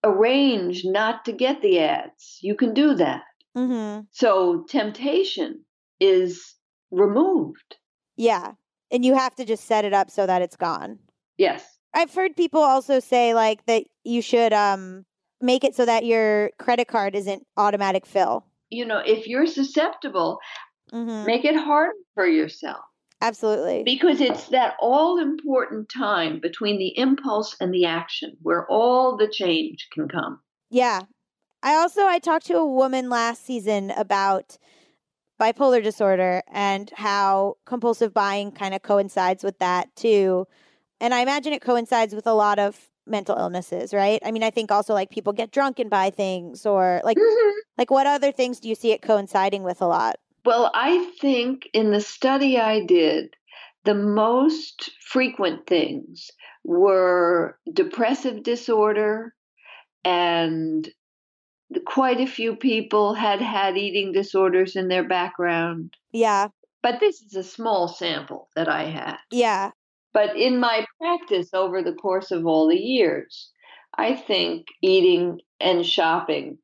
arrange 0.04 0.83
not 0.85 1.25
to 1.26 1.33
get 1.33 1.61
the 1.61 1.80
ads. 1.80 2.38
You 2.40 2.54
can 2.54 2.73
do 2.73 2.95
that. 2.95 3.23
Mm-hmm. 3.57 4.02
So 4.11 4.64
temptation 4.69 5.64
is 5.99 6.54
removed. 6.90 7.76
Yeah. 8.16 8.52
And 8.90 9.04
you 9.04 9.14
have 9.14 9.35
to 9.37 9.45
just 9.45 9.64
set 9.64 9.85
it 9.85 9.92
up 9.92 10.11
so 10.11 10.26
that 10.26 10.42
it's 10.42 10.57
gone. 10.57 10.99
Yes. 11.38 11.64
I've 11.95 12.12
heard 12.14 12.37
people 12.37 12.61
also 12.61 13.00
say 13.00 13.35
like 13.35 13.64
that 13.66 13.85
you 14.04 14.23
should 14.23 14.52
um 14.52 15.04
make 15.40 15.64
it 15.64 15.75
so 15.75 15.87
that 15.87 16.04
your 16.04 16.50
credit 16.59 16.87
card 16.88 17.14
isn't 17.16 17.47
automatic 17.57 18.07
fill. 18.07 18.45
You 18.69 18.85
know, 18.85 18.99
if 18.99 19.26
you're 19.26 19.47
susceptible, 19.47 20.38
Mm-hmm. 20.92 21.25
make 21.25 21.45
it 21.45 21.54
hard 21.54 21.92
for 22.14 22.26
yourself 22.26 22.80
Absolutely. 23.21 23.85
because 23.85 24.21
it's 24.21 24.49
that 24.49 24.75
all 24.80 25.19
important 25.21 25.88
time 25.88 26.40
between 26.40 26.80
the 26.80 26.99
impulse 26.99 27.54
and 27.61 27.73
the 27.73 27.85
action 27.85 28.37
where 28.42 28.66
all 28.66 29.16
the 29.16 29.28
change 29.28 29.87
can 29.92 30.09
come. 30.09 30.40
Yeah. 30.69 31.02
I 31.62 31.75
also 31.75 32.07
I 32.07 32.19
talked 32.19 32.47
to 32.47 32.57
a 32.57 32.67
woman 32.67 33.11
last 33.11 33.45
season 33.45 33.90
about 33.93 34.57
bipolar 35.40 35.83
disorder 35.83 36.43
and 36.52 36.90
how 36.95 37.57
compulsive 37.64 38.12
buying 38.12 38.52
kind 38.52 38.75
of 38.75 38.83
coincides 38.83 39.43
with 39.43 39.59
that 39.59 39.95
too. 39.97 40.47
And 41.00 41.14
I 41.14 41.21
imagine 41.21 41.52
it 41.52 41.62
coincides 41.62 42.14
with 42.14 42.26
a 42.26 42.35
lot 42.35 42.59
of 42.59 42.90
mental 43.07 43.37
illnesses, 43.37 43.93
right? 43.93 44.21
I 44.25 44.31
mean, 44.31 44.43
I 44.43 44.50
think 44.50 44.71
also 44.71 44.95
like 44.95 45.11
people 45.11 45.33
get 45.33 45.50
drunk 45.50 45.79
and 45.79 45.90
buy 45.90 46.11
things 46.11 46.67
or 46.67 47.00
like 47.05 47.17
mm-hmm. 47.17 47.59
like 47.79 47.90
what 47.90 48.07
other 48.07 48.33
things 48.33 48.61
do 48.61 48.69
you 48.69 48.75
see 48.75 48.93
it 48.93 49.02
coinciding 49.02 49.62
with 49.62 49.81
a 49.81 49.87
lot? 49.87 50.17
Well, 50.45 50.71
I 50.75 51.11
think 51.21 51.69
in 51.75 51.90
the 51.90 52.00
study 52.00 52.59
I 52.59 52.85
did, 52.85 53.35
the 53.85 53.95
most 53.95 54.90
frequent 55.00 55.67
things 55.67 56.31
were 56.64 57.59
depressive 57.73 58.43
disorder, 58.43 59.35
and 60.05 60.88
quite 61.85 62.21
a 62.21 62.27
few 62.27 62.57
people 62.57 63.15
had 63.15 63.41
had 63.41 63.77
eating 63.77 64.12
disorders 64.12 64.77
in 64.77 64.89
their 64.89 65.05
background. 65.05 65.95
Yeah. 66.12 66.49
But 66.83 67.00
this 67.00 67.21
is 67.21 67.35
a 67.35 67.43
small 67.43 67.89
sample 67.89 68.49
that 68.57 68.69
I 68.69 68.85
had. 68.85 69.19
Yeah. 69.31 69.71
But 70.12 70.37
in 70.37 70.59
my 70.59 70.87
practice 71.00 71.50
over 71.55 71.83
the 71.83 71.95
course 71.95 72.31
of 72.31 72.47
all 72.47 72.69
the 72.69 72.81
years, 72.81 73.50
I 73.97 74.15
think 74.15 74.67
eating 74.83 75.41
and 75.61 75.87
shopping 75.87 76.59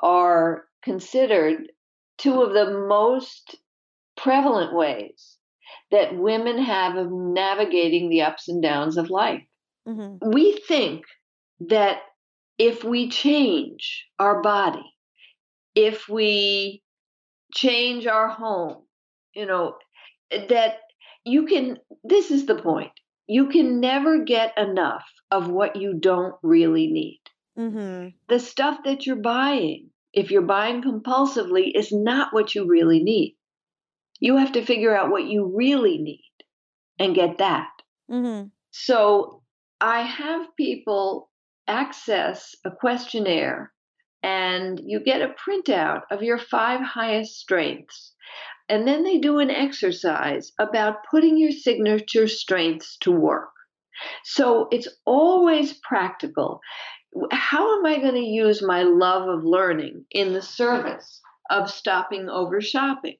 are 0.00 0.64
considered 0.82 1.68
two 2.18 2.42
of 2.42 2.52
the 2.52 2.86
most 2.88 3.56
prevalent 4.16 4.74
ways 4.74 5.36
that 5.90 6.16
women 6.16 6.58
have 6.58 6.96
of 6.96 7.10
navigating 7.10 8.10
the 8.10 8.22
ups 8.22 8.48
and 8.48 8.62
downs 8.62 8.96
of 8.96 9.10
life. 9.10 9.44
Mm-hmm. 9.88 10.30
We 10.30 10.58
think 10.66 11.04
that 11.60 11.98
if 12.58 12.84
we 12.84 13.08
change 13.08 14.06
our 14.18 14.42
body, 14.42 14.84
if 15.74 16.08
we 16.08 16.82
change 17.54 18.06
our 18.06 18.28
home, 18.28 18.82
you 19.34 19.46
know, 19.46 19.76
that 20.30 20.78
you 21.24 21.46
can, 21.46 21.78
this 22.04 22.30
is 22.30 22.46
the 22.46 22.56
point. 22.56 22.92
You 23.26 23.48
can 23.48 23.80
never 23.80 24.24
get 24.24 24.56
enough 24.58 25.04
of 25.30 25.48
what 25.48 25.76
you 25.76 25.94
don't 25.94 26.34
really 26.42 26.88
need. 26.88 27.20
hmm 27.56 28.08
The 28.28 28.38
stuff 28.38 28.78
that 28.84 29.06
you're 29.06 29.16
buying, 29.16 29.90
if 30.12 30.30
you're 30.30 30.42
buying 30.42 30.82
compulsively, 30.82 31.72
is 31.74 31.92
not 31.92 32.32
what 32.32 32.54
you 32.54 32.66
really 32.66 33.02
need. 33.02 33.36
You 34.20 34.36
have 34.36 34.52
to 34.52 34.64
figure 34.64 34.96
out 34.96 35.10
what 35.10 35.24
you 35.24 35.52
really 35.54 35.98
need 35.98 36.34
and 36.98 37.14
get 37.14 37.38
that. 37.38 37.68
hmm 38.08 38.44
So 38.70 39.42
I 39.80 40.02
have 40.02 40.56
people 40.56 41.30
access 41.66 42.54
a 42.64 42.70
questionnaire 42.70 43.72
and 44.22 44.80
you 44.82 45.00
get 45.00 45.22
a 45.22 45.34
printout 45.34 46.02
of 46.10 46.22
your 46.22 46.38
five 46.38 46.80
highest 46.80 47.38
strengths. 47.38 48.14
And 48.68 48.88
then 48.88 49.04
they 49.04 49.18
do 49.18 49.38
an 49.38 49.50
exercise 49.50 50.52
about 50.58 51.04
putting 51.10 51.36
your 51.36 51.52
signature 51.52 52.26
strengths 52.26 52.96
to 52.98 53.12
work. 53.12 53.50
So 54.24 54.68
it's 54.72 54.88
always 55.04 55.74
practical. 55.86 56.60
How 57.30 57.78
am 57.78 57.86
I 57.86 57.98
going 57.98 58.14
to 58.14 58.20
use 58.20 58.62
my 58.62 58.82
love 58.82 59.28
of 59.28 59.44
learning 59.44 60.06
in 60.10 60.32
the 60.32 60.42
service 60.42 61.20
of 61.50 61.70
stopping 61.70 62.28
over 62.28 62.60
shopping? 62.60 63.16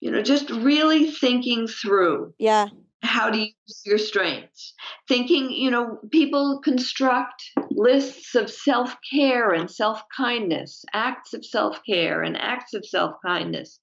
You 0.00 0.12
know, 0.12 0.22
just 0.22 0.48
really 0.50 1.10
thinking 1.10 1.66
through 1.66 2.34
Yeah. 2.38 2.68
How 3.02 3.30
to 3.30 3.38
use 3.38 3.82
your 3.84 3.98
strengths. 3.98 4.74
Thinking, 5.08 5.50
you 5.50 5.70
know, 5.70 5.98
people 6.10 6.60
construct 6.62 7.42
lists 7.70 8.34
of 8.34 8.50
self 8.50 8.96
care 9.12 9.50
and 9.52 9.70
self 9.70 10.02
kindness, 10.16 10.84
acts 10.92 11.34
of 11.34 11.44
self 11.44 11.80
care 11.84 12.22
and 12.22 12.36
acts 12.36 12.74
of 12.74 12.86
self 12.86 13.16
kindness, 13.24 13.78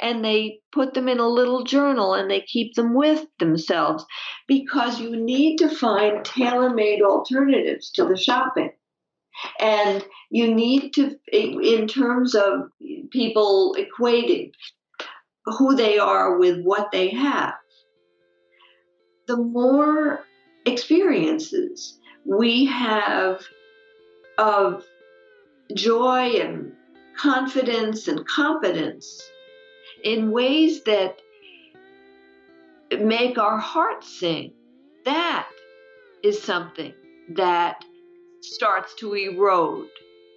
and 0.00 0.24
they 0.24 0.60
put 0.72 0.94
them 0.94 1.08
in 1.08 1.18
a 1.18 1.28
little 1.28 1.64
journal 1.64 2.14
and 2.14 2.30
they 2.30 2.42
keep 2.42 2.74
them 2.74 2.94
with 2.94 3.26
themselves 3.38 4.04
because 4.46 5.00
you 5.00 5.16
need 5.16 5.56
to 5.58 5.68
find 5.68 6.24
tailor 6.24 6.70
made 6.70 7.02
alternatives 7.02 7.90
to 7.92 8.04
the 8.04 8.16
shopping. 8.16 8.70
And 9.60 10.04
you 10.30 10.52
need 10.52 10.92
to, 10.94 11.16
in 11.32 11.86
terms 11.86 12.34
of 12.34 12.70
people 13.10 13.76
equating 13.78 14.50
who 15.46 15.76
they 15.76 15.98
are 15.98 16.38
with 16.38 16.60
what 16.62 16.90
they 16.92 17.10
have 17.10 17.54
the 19.28 19.36
more 19.36 20.24
experiences 20.66 21.98
we 22.24 22.64
have 22.64 23.42
of 24.38 24.84
joy 25.74 26.30
and 26.40 26.72
confidence 27.16 28.08
and 28.08 28.26
competence 28.26 29.22
in 30.02 30.30
ways 30.30 30.82
that 30.84 31.20
make 33.00 33.38
our 33.38 33.58
hearts 33.58 34.18
sing, 34.18 34.52
that 35.04 35.48
is 36.22 36.42
something 36.42 36.94
that 37.30 37.84
starts 38.40 38.94
to 38.94 39.14
erode 39.14 39.88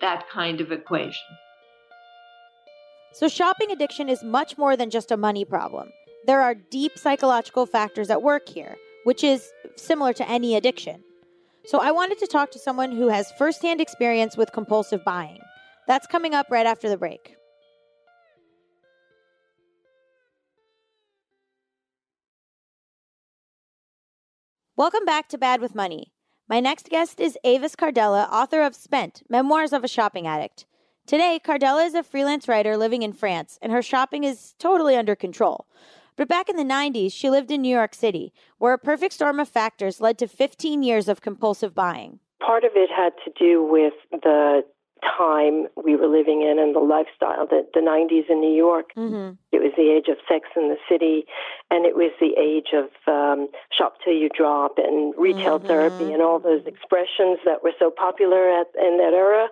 that 0.02 0.28
kind 0.30 0.60
of 0.60 0.72
equation. 0.72 1.38
So, 3.14 3.28
shopping 3.28 3.72
addiction 3.72 4.10
is 4.10 4.24
much 4.24 4.58
more 4.58 4.76
than 4.76 4.90
just 4.90 5.12
a 5.12 5.18
money 5.18 5.46
problem. 5.46 5.90
There 6.28 6.42
are 6.42 6.54
deep 6.54 6.98
psychological 6.98 7.66
factors 7.66 8.12
at 8.12 8.22
work 8.22 8.48
here, 8.48 8.76
which 9.06 9.24
is 9.24 9.52
similar 9.76 10.14
to 10.14 10.30
any 10.30 10.56
addiction. 10.56 11.04
So 11.66 11.80
I 11.80 11.92
wanted 11.92 12.20
to 12.20 12.28
talk 12.28 12.52
to 12.52 12.60
someone 12.60 12.92
who 12.92 13.08
has 13.08 13.32
firsthand 13.40 13.82
experience 13.82 14.38
with 14.38 14.52
compulsive 14.52 15.04
buying. 15.04 15.40
That's 15.88 16.06
coming 16.06 16.36
up 16.36 16.48
right 16.52 16.66
after 16.66 16.90
the 16.90 16.98
break. 16.98 17.36
Welcome 24.76 25.06
back 25.06 25.28
to 25.30 25.38
Bad 25.38 25.60
with 25.60 25.76
Money. 25.76 26.14
My 26.48 26.60
next 26.60 26.90
guest 26.90 27.20
is 27.20 27.38
Avis 27.44 27.76
Cardella, 27.76 28.28
author 28.32 28.62
of 28.62 28.76
Spent 28.76 29.24
Memoirs 29.28 29.74
of 29.74 29.84
a 29.84 29.88
Shopping 29.88 30.28
Addict. 30.28 30.66
Today, 31.08 31.40
Cardella 31.44 31.86
is 31.86 31.94
a 31.94 32.04
freelance 32.04 32.48
writer 32.48 32.78
living 32.78 33.02
in 33.02 33.14
France, 33.14 33.58
and 33.62 33.72
her 33.72 33.82
shopping 33.82 34.24
is 34.24 34.54
totally 34.60 34.96
under 34.96 35.16
control. 35.16 35.66
But 36.22 36.28
back 36.28 36.50
in 36.50 36.56
the 36.56 36.64
90s, 36.64 37.12
she 37.14 37.32
lived 37.32 37.50
in 37.50 37.64
New 37.64 37.76
York 37.76 37.96
City, 37.96 38.32
where 38.60 38.74
a 38.74 38.78
perfect 38.78 39.16
storm 39.16 39.40
of 39.40 39.50
factors 39.50 40.00
led 40.00 40.20
to 40.20 40.28
15 40.28 40.84
years 40.84 41.08
of 41.08 41.20
compulsive 41.20 41.74
buying. 41.74 42.20
Part 42.40 42.64
of 42.64 42.74
it 42.76 42.92
had 42.96 43.14
to 43.26 43.32
do 43.44 43.64
with 43.64 43.94
the 44.12 44.62
time 45.02 45.68
we 45.76 45.96
were 45.96 46.08
living 46.08 46.42
in 46.42 46.60
and 46.60 46.76
the 46.76 46.80
lifestyle. 46.80 47.48
that 47.48 47.74
the 47.74 47.80
90s 47.80 48.30
in 48.30 48.40
New 48.40 48.54
York, 48.54 48.92
mm-hmm. 48.96 49.34
it 49.52 49.62
was 49.62 49.74
the 49.76 49.90
age 49.90 50.08
of 50.08 50.18
Sex 50.30 50.50
and 50.56 50.70
the 50.70 50.78
City, 50.90 51.26
and 51.70 51.86
it 51.86 51.96
was 51.96 52.12
the 52.20 52.34
age 52.38 52.74
of 52.74 52.90
um, 53.08 53.48
shop 53.72 53.98
till 54.04 54.14
you 54.14 54.30
drop 54.30 54.78
and 54.78 55.14
retail 55.18 55.58
mm-hmm. 55.58 55.68
therapy 55.68 56.14
and 56.14 56.22
all 56.22 56.40
those 56.40 56.66
expressions 56.66 57.40
that 57.46 57.64
were 57.64 57.74
so 57.80 57.90
popular 57.90 58.50
at, 58.50 58.68
in 58.78 58.98
that 58.98 59.14
era. 59.14 59.48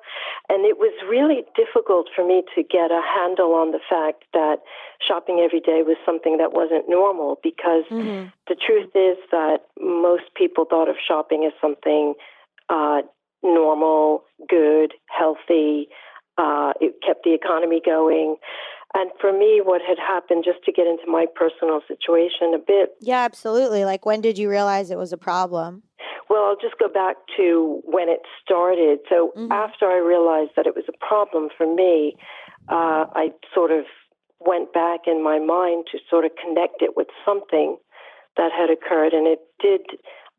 And 0.50 0.66
it 0.66 0.78
was 0.78 0.94
really 1.10 1.44
difficult 1.56 2.08
for 2.16 2.26
me 2.26 2.44
to 2.56 2.64
get 2.64 2.92
a 2.92 3.02
handle 3.02 3.54
on 3.54 3.72
the 3.72 3.82
fact 3.90 4.26
that 4.34 4.62
shopping 5.06 5.42
every 5.44 5.62
day 5.62 5.82
was 5.84 5.98
something 6.06 6.38
that 6.38 6.54
wasn't 6.54 6.90
normal 6.90 7.40
because 7.42 7.86
mm-hmm. 7.90 8.30
the 8.48 8.56
truth 8.56 8.92
is 8.96 9.18
that 9.32 9.66
most 9.80 10.34
people 10.36 10.66
thought 10.66 10.90
of 10.90 10.96
shopping 11.02 11.46
as 11.46 11.54
something 11.62 12.14
uh, 12.70 13.02
normal, 13.44 14.24
good, 14.48 14.94
healthy. 15.08 15.90
Uh, 16.38 16.74
it 16.80 16.96
kept 17.06 17.24
the 17.24 17.34
economy 17.34 17.82
going. 17.84 18.38
And 18.96 19.12
for 19.22 19.32
me, 19.32 19.62
what 19.64 19.82
had 19.88 20.00
happened, 20.00 20.44
just 20.44 20.64
to 20.66 20.72
get 20.72 20.88
into 20.88 21.04
my 21.08 21.26
personal 21.36 21.82
situation 21.88 22.54
a 22.56 22.58
bit. 22.58 22.96
Yeah, 23.02 23.20
absolutely. 23.20 23.86
Like, 23.86 24.06
when 24.06 24.22
did 24.22 24.38
you 24.38 24.50
realize 24.50 24.90
it 24.90 24.98
was 24.98 25.14
a 25.14 25.18
problem? 25.18 25.84
Well, 26.30 26.44
I'll 26.44 26.58
just 26.60 26.80
go 26.80 26.90
back 26.90 27.18
to 27.38 27.82
when 27.86 28.10
it 28.10 28.22
started. 28.44 29.00
So, 29.08 29.32
mm-hmm. 29.38 29.52
after 29.52 29.86
I 29.86 29.98
realized 29.98 30.52
that 30.56 30.66
it 30.66 30.76
was 30.76 30.86
a 30.88 31.06
problem 31.06 31.50
for 31.56 31.72
me, 31.72 32.16
uh, 32.68 33.06
I 33.14 33.30
sort 33.54 33.72
of 33.72 33.86
went 34.40 34.74
back 34.74 35.02
in 35.06 35.24
my 35.24 35.38
mind 35.38 35.86
to 35.92 36.00
sort 36.10 36.26
of 36.26 36.32
connect 36.42 36.82
it 36.82 36.96
with 36.96 37.08
something 37.26 37.78
that 38.38 38.52
had 38.52 38.70
occurred. 38.72 39.14
And 39.14 39.28
it 39.28 39.40
did, 39.62 39.82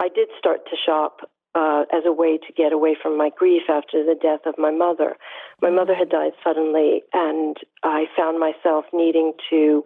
I 0.01 0.09
did 0.09 0.29
start 0.38 0.64
to 0.70 0.77
shop 0.77 1.30
uh, 1.55 1.85
as 1.93 2.05
a 2.07 2.13
way 2.13 2.39
to 2.39 2.53
get 2.57 2.73
away 2.73 2.97
from 3.01 3.17
my 3.17 3.31
grief 3.37 3.63
after 3.69 4.05
the 4.05 4.15
death 4.21 4.41
of 4.47 4.55
my 4.59 4.71
mother. 4.71 5.17
My 5.61 5.71
mother 5.71 5.95
had 5.95 6.09
died 6.09 6.33
suddenly, 6.45 7.03
and 7.13 7.57
I 7.83 8.07
found 8.17 8.39
myself 8.39 8.85
needing 8.93 9.33
to 9.51 9.85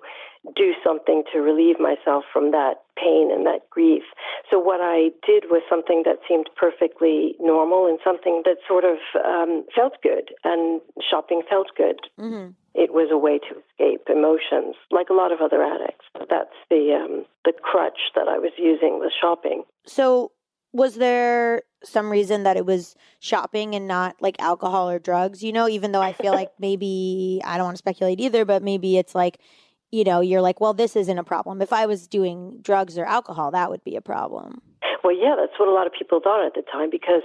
do 0.57 0.73
something 0.85 1.23
to 1.33 1.41
relieve 1.41 1.81
myself 1.81 2.25
from 2.33 2.51
that 2.51 2.83
pain 2.97 3.31
and 3.33 3.47
that 3.47 3.69
grief. 3.71 4.03
So, 4.51 4.59
what 4.59 4.81
I 4.83 5.11
did 5.27 5.45
was 5.51 5.63
something 5.69 6.03
that 6.05 6.19
seemed 6.29 6.51
perfectly 6.57 7.35
normal 7.41 7.87
and 7.87 7.99
something 8.05 8.43
that 8.45 8.59
sort 8.69 8.85
of 8.85 8.99
um, 9.25 9.65
felt 9.75 9.95
good, 10.03 10.31
and 10.45 10.81
shopping 11.01 11.43
felt 11.49 11.69
good. 11.77 11.99
Mm-hmm. 12.21 12.51
It 12.75 12.93
was 12.93 13.09
a 13.11 13.17
way 13.17 13.39
to 13.39 13.63
escape 13.71 14.09
emotions, 14.11 14.75
like 14.91 15.09
a 15.09 15.15
lot 15.15 15.33
of 15.33 15.41
other 15.41 15.63
addicts. 15.63 16.05
That's 16.29 16.57
the 16.69 16.93
um, 16.93 17.25
the 17.45 17.53
crutch 17.53 18.13
that 18.15 18.29
I 18.29 18.39
was 18.39 18.53
using 18.59 18.99
was 18.99 19.13
shopping. 19.19 19.63
So, 19.87 20.33
was 20.75 20.97
there 20.97 21.63
some 21.85 22.11
reason 22.11 22.43
that 22.43 22.57
it 22.57 22.67
was 22.67 22.97
shopping 23.21 23.75
and 23.77 23.87
not 23.87 24.17
like 24.21 24.35
alcohol 24.41 24.91
or 24.91 24.99
drugs? 24.99 25.43
You 25.43 25.53
know, 25.53 25.69
even 25.69 25.93
though 25.93 26.03
I 26.03 26.13
feel 26.13 26.33
like 26.33 26.51
maybe 26.59 27.41
I 27.45 27.57
don't 27.57 27.67
want 27.67 27.77
to 27.77 27.79
speculate 27.79 28.21
either, 28.21 28.45
but 28.45 28.63
maybe 28.63 28.99
it's 28.99 29.15
like, 29.15 29.39
you 29.93 30.03
know, 30.03 30.21
you're 30.21 30.43
like, 30.43 30.61
well, 30.61 30.75
this 30.75 30.97
isn't 30.97 31.19
a 31.19 31.23
problem. 31.23 31.63
If 31.63 31.73
I 31.73 31.87
was 31.87 32.09
doing 32.09 32.59
drugs 32.61 32.99
or 32.99 33.05
alcohol, 33.05 33.53
that 33.53 33.71
would 33.71 33.85
be 33.85 33.95
a 33.95 34.01
problem. 34.01 34.61
Well, 35.05 35.17
yeah, 35.17 35.37
that's 35.39 35.59
what 35.59 35.69
a 35.69 35.73
lot 35.73 35.87
of 35.87 35.93
people 35.97 36.21
thought 36.21 36.45
at 36.45 36.55
the 36.55 36.63
time 36.63 36.91
because 36.91 37.23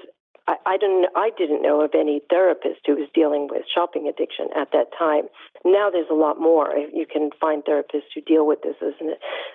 I, 0.49 0.55
I 0.65 0.77
didn't 0.77 1.05
I 1.15 1.29
didn't 1.37 1.61
know 1.61 1.81
of 1.81 1.91
any 1.93 2.21
therapist 2.29 2.81
who 2.85 2.95
was 2.95 3.07
dealing 3.13 3.47
with 3.51 3.63
shopping 3.73 4.07
addiction 4.07 4.47
at 4.57 4.71
that 4.73 4.87
time. 4.97 5.25
Now 5.63 5.89
there's 5.91 6.09
a 6.09 6.15
lot 6.15 6.39
more. 6.39 6.73
You 6.91 7.05
can 7.05 7.29
find 7.39 7.63
therapists 7.63 8.09
who 8.15 8.21
deal 8.21 8.47
with 8.47 8.63
this 8.63 8.75
as 8.81 8.93
an 8.99 9.13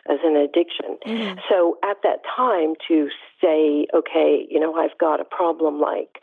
as 0.09 0.19
an 0.25 0.37
addiction. 0.37 0.97
Mm-hmm. 1.05 1.41
So 1.49 1.79
at 1.83 1.99
that 2.05 2.21
time 2.37 2.75
to 2.89 3.09
say, 3.43 3.87
okay, 3.93 4.47
you 4.49 4.61
know, 4.61 4.75
I've 4.75 4.97
got 4.99 5.21
a 5.21 5.25
problem 5.25 5.81
like 5.81 6.21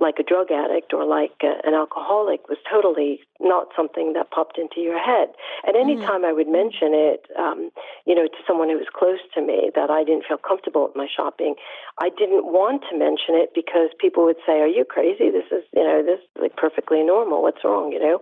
like 0.00 0.18
a 0.18 0.22
drug 0.22 0.50
addict 0.50 0.92
or 0.92 1.04
like 1.04 1.34
a, 1.42 1.60
an 1.66 1.74
alcoholic 1.74 2.48
was 2.48 2.58
totally 2.70 3.20
not 3.40 3.68
something 3.76 4.12
that 4.14 4.30
popped 4.30 4.58
into 4.58 4.80
your 4.80 4.98
head. 4.98 5.28
At 5.66 5.76
any 5.76 5.96
mm-hmm. 5.96 6.06
time 6.06 6.24
I 6.24 6.32
would 6.32 6.48
mention 6.48 6.94
it, 6.94 7.26
um, 7.38 7.70
you 8.06 8.14
know, 8.14 8.26
to 8.26 8.40
someone 8.46 8.68
who 8.68 8.78
was 8.78 8.90
close 8.92 9.22
to 9.34 9.40
me 9.40 9.70
that 9.74 9.90
I 9.90 10.04
didn't 10.04 10.24
feel 10.26 10.38
comfortable 10.38 10.84
with 10.84 10.96
my 10.96 11.06
shopping, 11.06 11.54
I 12.00 12.10
didn't 12.10 12.46
want 12.46 12.82
to 12.90 12.98
mention 12.98 13.34
it 13.34 13.50
because 13.54 13.90
people 13.98 14.24
would 14.24 14.40
say, 14.46 14.60
"Are 14.60 14.70
you 14.70 14.84
crazy? 14.84 15.30
This 15.30 15.46
is, 15.50 15.64
you 15.74 15.84
know, 15.84 16.02
this 16.02 16.20
is 16.20 16.28
like 16.40 16.56
perfectly 16.56 17.02
normal. 17.02 17.42
What's 17.42 17.64
wrong?" 17.64 17.92
You 17.92 18.00
know, 18.00 18.18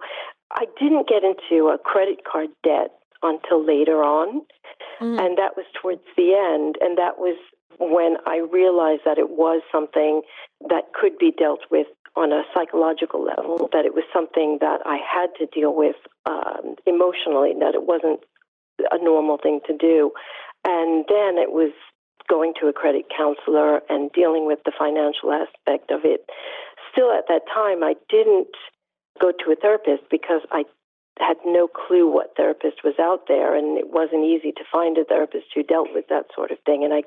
I 0.53 0.67
didn't 0.79 1.09
get 1.09 1.25
into 1.25 1.69
a 1.69 1.79
credit 1.79 2.25
card 2.25 2.51
debt 2.63 2.93
until 3.23 3.65
later 3.65 4.03
on, 4.03 4.43
mm-hmm. 5.01 5.19
and 5.19 5.39
that 5.39 5.57
was 5.57 5.67
towards 5.81 6.03
the 6.17 6.35
end, 6.35 6.77
and 6.81 6.99
that 6.99 7.19
was 7.19 7.39
when 7.79 8.17
I 8.27 8.39
realized 8.39 9.03
that 9.05 9.19
it 9.19 9.31
was 9.31 9.63
something 9.71 10.23
that 10.69 10.93
could 10.95 11.19
be 11.19 11.33
dealt 11.33 11.61
with 11.71 11.87
on 12.15 12.33
a 12.33 12.43
psychological 12.55 13.25
level, 13.25 13.69
that 13.73 13.85
it 13.85 13.95
was 13.95 14.05
something 14.13 14.59
that 14.61 14.81
I 14.85 14.99
had 14.99 15.29
to 15.39 15.47
deal 15.47 15.75
with 15.75 15.97
um, 16.27 16.77
emotionally, 16.87 17.55
that 17.61 17.75
it 17.75 17.87
wasn't 17.87 18.21
a 18.91 19.03
normal 19.03 19.39
thing 19.43 19.61
to 19.67 19.77
do. 19.77 20.13
And 20.65 21.05
then 21.09 21.39
it 21.39 21.53
was 21.53 21.73
going 22.29 22.55
to 22.61 22.69
a 22.69 22.73
credit 22.73 23.07
counselor 23.15 23.81
and 23.89 24.13
dealing 24.13 24.47
with 24.47 24.61
the 24.65 24.73
financial 24.79 25.33
aspect 25.33 25.91
of 25.91 26.01
it. 26.05 26.25
Still, 26.93 27.11
at 27.11 27.25
that 27.29 27.43
time, 27.53 27.83
I 27.83 27.95
didn't 28.09 28.53
go 29.21 29.33
to 29.33 29.53
a 29.53 29.57
therapist 29.57 30.05
because 30.11 30.43
I 30.53 30.65
had 31.19 31.37
no 31.45 31.69
clue 31.69 32.11
what 32.11 32.37
therapist 32.37 32.85
was 32.85 32.95
out 33.01 33.29
there, 33.29 33.55
and 33.57 33.77
it 33.77 33.91
wasn't 33.91 34.25
easy 34.25 34.53
to 34.53 34.65
find 34.71 34.97
a 34.97 35.05
therapist 35.05 35.47
who 35.55 35.63
dealt 35.63 35.89
with 35.93 36.07
that 36.09 36.27
sort 36.35 36.51
of 36.51 36.59
thing. 36.65 36.85
And 36.85 36.93
I, 36.93 37.03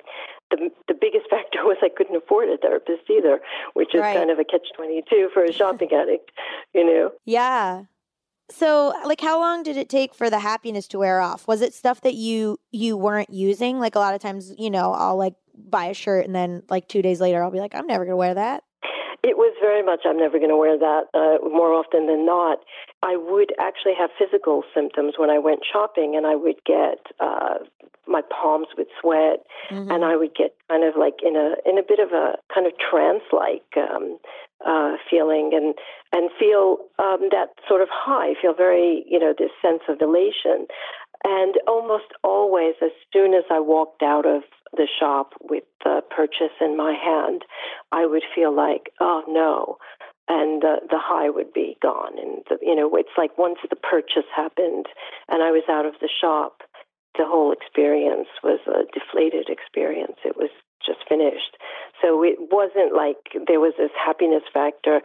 the 0.52 0.70
the 0.88 0.94
biggest 0.94 1.26
factor 1.30 1.64
was 1.64 1.78
I 1.82 1.90
couldn't 1.90 2.16
afford 2.16 2.50
a 2.50 2.58
therapist 2.58 3.10
either, 3.10 3.40
which 3.74 3.94
is 3.94 4.02
right. 4.02 4.18
kind 4.18 4.32
of 4.32 4.40
a 4.40 4.44
catch 4.44 4.68
twenty 4.76 5.04
two 5.10 5.30
for 5.34 5.44
a 5.44 5.54
shopping 5.60 5.90
addict, 5.94 6.32
you 6.74 6.86
know. 6.86 7.12
Yeah. 7.26 7.84
So, 8.52 8.94
like, 9.06 9.22
how 9.22 9.40
long 9.40 9.64
did 9.64 9.76
it 9.76 9.90
take 9.90 10.14
for 10.14 10.30
the 10.30 10.38
happiness 10.38 10.88
to 10.90 11.00
wear 11.00 11.20
off? 11.20 11.48
Was 11.48 11.62
it 11.62 11.74
stuff 11.74 12.02
that 12.02 12.14
you 12.14 12.60
you 12.72 12.96
weren't 12.96 13.32
using? 13.32 13.80
Like 13.80 13.96
a 13.96 14.00
lot 14.00 14.14
of 14.14 14.22
times, 14.22 14.54
you 14.58 14.70
know, 14.70 14.94
I'll 14.94 15.18
like 15.18 15.34
buy 15.58 15.86
a 15.86 15.94
shirt 15.94 16.26
and 16.26 16.36
then 16.36 16.62
like 16.70 16.88
two 16.88 17.02
days 17.02 17.20
later, 17.20 17.42
I'll 17.42 17.52
be 17.52 17.60
like, 17.60 17.74
I'm 17.74 17.88
never 17.88 18.06
gonna 18.06 18.18
wear 18.18 18.36
that. 18.36 18.64
It 19.26 19.42
was 19.42 19.58
very 19.60 19.82
much, 19.82 20.02
I'm 20.06 20.22
never 20.22 20.38
going 20.38 20.54
to 20.54 20.56
wear 20.56 20.78
that 20.78 21.10
uh, 21.18 21.42
more 21.42 21.74
often 21.74 22.06
than 22.06 22.28
not. 22.28 22.60
I 23.02 23.18
would 23.18 23.50
actually 23.58 23.98
have 23.98 24.12
physical 24.14 24.62
symptoms 24.70 25.16
when 25.18 25.32
I 25.32 25.40
went 25.40 25.62
shopping, 25.66 26.14
and 26.16 26.28
I 26.28 26.36
would 26.36 26.62
get 26.64 27.02
uh, 27.20 27.66
my 28.06 28.22
palms 28.30 28.68
would 28.78 28.86
sweat, 29.02 29.42
mm-hmm. 29.72 29.90
and 29.90 30.06
I 30.06 30.16
would 30.16 30.36
get 30.36 30.54
kind 30.70 30.84
of 30.84 30.94
like 30.94 31.26
in 31.26 31.36
a 31.36 31.58
in 31.66 31.80
a 31.80 31.82
bit 31.82 31.98
of 31.98 32.14
a 32.14 32.38
kind 32.54 32.68
of 32.68 32.74
trance 32.78 33.26
like 33.34 33.66
um, 33.78 34.20
uh, 34.62 34.94
feeling, 35.10 35.58
and 35.58 35.74
and 36.14 36.30
feel 36.38 36.86
um, 37.02 37.34
that 37.34 37.50
sort 37.68 37.82
of 37.82 37.90
high, 37.90 38.38
feel 38.40 38.54
very 38.54 39.04
you 39.10 39.18
know 39.18 39.34
this 39.34 39.50
sense 39.60 39.82
of 39.90 39.98
elation, 40.02 40.70
and 41.24 41.56
almost 41.68 42.14
always 42.24 42.76
as 42.84 42.94
soon 43.12 43.34
as 43.34 43.46
I 43.50 43.60
walked 43.60 44.04
out 44.04 44.28
of 44.28 44.44
the 44.78 44.88
shop 45.00 45.34
with 45.42 45.64
the 45.84 46.02
purchase 46.16 46.56
in 46.62 46.78
my 46.78 46.94
hand, 46.94 47.44
I 47.92 48.06
would 48.06 48.24
feel 48.34 48.56
like, 48.56 48.92
oh 49.00 49.24
no, 49.28 49.78
and 50.28 50.62
the 50.62 50.82
the 50.90 51.00
high 51.00 51.30
would 51.30 51.54
be 51.54 51.78
gone. 51.82 52.18
And 52.18 52.44
the, 52.50 52.58
you 52.62 52.76
know, 52.76 52.90
it's 52.96 53.16
like 53.18 53.38
once 53.38 53.60
the 53.70 53.76
purchase 53.76 54.30
happened, 54.36 54.86
and 55.30 55.44
I 55.44 55.52
was 55.52 55.64
out 55.70 55.86
of 55.86 55.94
the 56.02 56.10
shop, 56.10 56.62
the 57.18 57.26
whole 57.26 57.52
experience 57.52 58.28
was 58.44 58.60
a 58.68 58.86
deflated 58.92 59.50
experience. 59.50 60.18
It 60.26 60.36
was 60.36 60.50
just 60.86 61.00
finished. 61.08 61.58
So 62.02 62.24
it 62.24 62.38
wasn't 62.52 62.96
like 62.96 63.18
there 63.48 63.60
was 63.60 63.74
this 63.78 63.94
happiness 63.94 64.44
factor. 64.54 65.02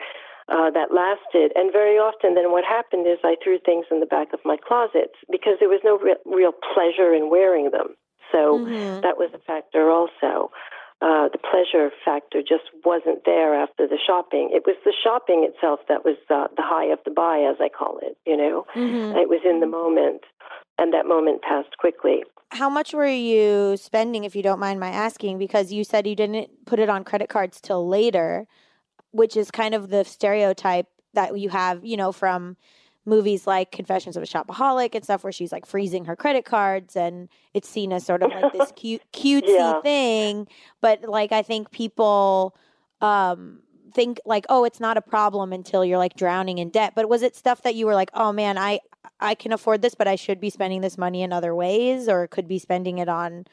Uh, 0.51 0.67
that 0.69 0.91
lasted. 0.91 1.53
And 1.55 1.71
very 1.71 1.95
often, 1.95 2.35
then 2.35 2.51
what 2.51 2.65
happened 2.65 3.07
is 3.07 3.23
I 3.23 3.37
threw 3.39 3.61
things 3.63 3.87
in 3.89 4.01
the 4.01 4.11
back 4.11 4.35
of 4.35 4.41
my 4.45 4.57
closets 4.59 5.15
because 5.31 5.63
there 5.63 5.69
was 5.71 5.79
no 5.85 5.95
re- 5.97 6.19
real 6.27 6.51
pleasure 6.75 7.15
in 7.15 7.31
wearing 7.31 7.71
them. 7.71 7.95
So 8.33 8.59
mm-hmm. 8.59 9.01
that 9.03 9.17
was 9.17 9.31
a 9.35 9.39
factor 9.39 9.91
also 9.91 10.51
uh, 11.03 11.29
the 11.33 11.39
pleasure 11.39 11.91
factor 12.05 12.43
just 12.43 12.65
wasn't 12.85 13.25
there 13.25 13.55
after 13.55 13.87
the 13.89 13.97
shopping. 14.07 14.51
It 14.53 14.65
was 14.67 14.77
the 14.85 14.93
shopping 15.03 15.49
itself 15.49 15.81
that 15.89 16.05
was 16.05 16.17
uh, 16.29 16.49
the 16.57 16.63
high 16.63 16.93
of 16.93 16.99
the 17.07 17.11
buy, 17.11 17.39
as 17.51 17.57
I 17.59 17.71
call 17.71 17.99
it. 18.03 18.19
You 18.27 18.37
know, 18.37 18.67
mm-hmm. 18.75 19.17
it 19.17 19.29
was 19.29 19.41
in 19.43 19.61
the 19.61 19.67
moment, 19.67 20.23
and 20.79 20.93
that 20.93 21.07
moment 21.07 21.41
passed 21.41 21.79
quickly. 21.79 22.23
How 22.51 22.69
much 22.69 22.93
were 22.93 23.07
you 23.07 23.79
spending, 23.79 24.25
if 24.25 24.37
you 24.37 24.43
don't 24.43 24.61
mind 24.61 24.79
my 24.79 24.91
asking? 24.91 25.39
Because 25.39 25.73
you 25.73 25.85
said 25.85 26.07
you 26.07 26.17
didn't 26.17 26.67
put 26.67 26.79
it 26.79 26.91
on 26.91 27.05
credit 27.05 27.31
cards 27.31 27.63
till 27.63 27.89
later, 27.89 28.47
which 29.13 29.39
is 29.39 29.51
kind 29.51 29.75
of 29.75 29.89
the 29.89 30.05
stereotype 30.05 30.87
that 31.15 31.39
you 31.39 31.49
have, 31.49 31.83
you 31.83 31.97
know, 31.97 32.13
from 32.13 32.59
movies 33.07 33.47
like 33.47 33.73
Confessions 33.73 34.17
of 34.17 34.23
a 34.23 34.27
Shopaholic 34.27 34.95
and 34.95 35.05
stuff 35.05 35.25
where 35.25 35.33
she's 35.33 35.53
like 35.53 35.67
freezing 35.67 36.05
her 36.05 36.17
credit 36.17 36.45
cards 36.45 36.97
and 36.97 37.29
it's 37.55 37.69
seen 37.69 37.93
as 37.93 38.05
sort 38.05 38.23
of 38.23 38.31
like 38.31 38.53
this 38.53 38.73
cute 38.77 39.03
cutesy 39.13 39.49
yeah. 39.49 39.81
thing. 39.81 40.47
But 40.81 41.05
like 41.05 41.33
I 41.33 41.43
think 41.43 41.71
people 41.71 42.55
um 43.01 43.61
think 43.93 44.21
like, 44.25 44.47
oh, 44.49 44.65
it's 44.65 44.81
not 44.81 44.97
a 44.97 45.03
problem 45.03 45.53
until 45.53 45.85
you're 45.85 45.99
like 45.99 46.15
drowning 46.15 46.59
in 46.59 46.71
debt. 46.71 46.93
But 46.95 47.09
was 47.09 47.23
it 47.23 47.35
stuff 47.35 47.63
that 47.63 47.75
you 47.75 47.87
were 47.87 47.95
like, 47.95 48.11
oh 48.15 48.33
man, 48.33 48.59
I 48.59 48.81
I 49.19 49.35
can 49.35 49.53
afford 49.53 49.83
this, 49.83 49.95
but 49.95 50.09
I 50.09 50.17
should 50.17 50.41
be 50.41 50.51
spending 50.51 50.81
this 50.81 50.99
money 50.99 51.23
in 51.23 51.33
other 51.33 51.55
ways, 51.55 52.09
or 52.09 52.27
could 52.27 52.49
be 52.49 52.59
spending 52.59 52.99
it 52.99 53.09
on, 53.09 53.47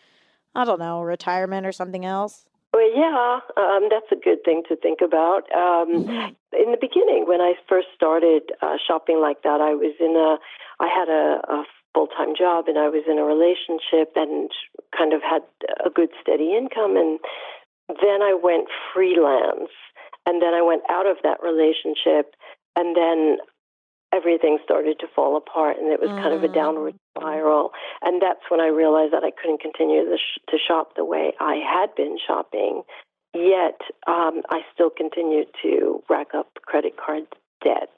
I 0.56 0.66
don't 0.66 0.80
know, 0.80 1.02
retirement 1.02 1.66
or 1.66 1.72
something 1.72 2.06
else? 2.06 2.47
Well, 2.74 2.92
yeah, 2.94 3.40
um, 3.56 3.90
that's 3.90 4.12
a 4.12 4.22
good 4.22 4.44
thing 4.44 4.64
to 4.70 4.76
think 4.76 5.00
about. 5.04 5.50
Um, 5.52 6.04
mm-hmm. 6.04 6.34
In 6.54 6.72
the 6.72 6.78
beginning, 6.80 7.26
when 7.28 7.42
I 7.42 7.54
first 7.68 7.88
started 7.96 8.52
uh, 8.62 8.78
shopping 8.86 9.20
like 9.22 9.44
that, 9.44 9.62
I 9.62 9.74
was 9.74 9.96
in 10.00 10.16
a, 10.16 10.38
I 10.84 10.88
had 10.88 11.10
a, 11.10 11.42
a 11.48 11.64
full 11.94 12.08
time 12.08 12.36
job 12.38 12.68
and 12.68 12.78
I 12.78 12.90
was 12.90 13.04
in 13.10 13.18
a 13.18 13.24
relationship 13.24 14.14
and 14.16 14.52
kind 14.96 15.14
of 15.14 15.22
had 15.24 15.42
a 15.84 15.90
good 15.90 16.10
steady 16.22 16.56
income. 16.56 16.98
And 16.98 17.20
then 17.88 18.22
I 18.22 18.38
went 18.38 18.68
freelance. 18.94 19.74
And 20.26 20.42
then 20.42 20.54
I 20.54 20.62
went 20.62 20.84
out 20.90 21.08
of 21.08 21.18
that 21.24 21.42
relationship. 21.42 22.36
And 22.76 22.96
then 22.96 23.38
everything 24.14 24.58
started 24.64 25.00
to 25.00 25.08
fall 25.16 25.38
apart 25.38 25.78
and 25.78 25.92
it 25.92 26.00
was 26.00 26.10
mm. 26.10 26.22
kind 26.22 26.34
of 26.34 26.44
a 26.44 26.48
downward 26.48 26.94
mm. 26.94 27.22
spiral 27.22 27.72
and 28.02 28.22
that's 28.22 28.44
when 28.50 28.62
i 28.62 28.68
realized 28.68 29.14
that 29.14 29.24
i 29.24 29.32
couldn't 29.32 29.62
continue 29.62 30.04
to, 30.06 30.18
sh- 30.18 30.40
to 30.50 30.58
shop 30.58 30.96
the 30.96 31.06
way 31.06 31.34
i 31.40 31.56
had 31.56 31.94
been 31.96 32.18
shopping 32.26 32.84
yet 33.34 33.80
um, 34.08 34.42
i 34.50 34.62
still 34.74 34.90
continued 34.90 35.48
to 35.62 36.02
rack 36.10 36.28
up 36.34 36.48
credit 36.66 36.96
card 36.98 37.24
debt 37.64 37.90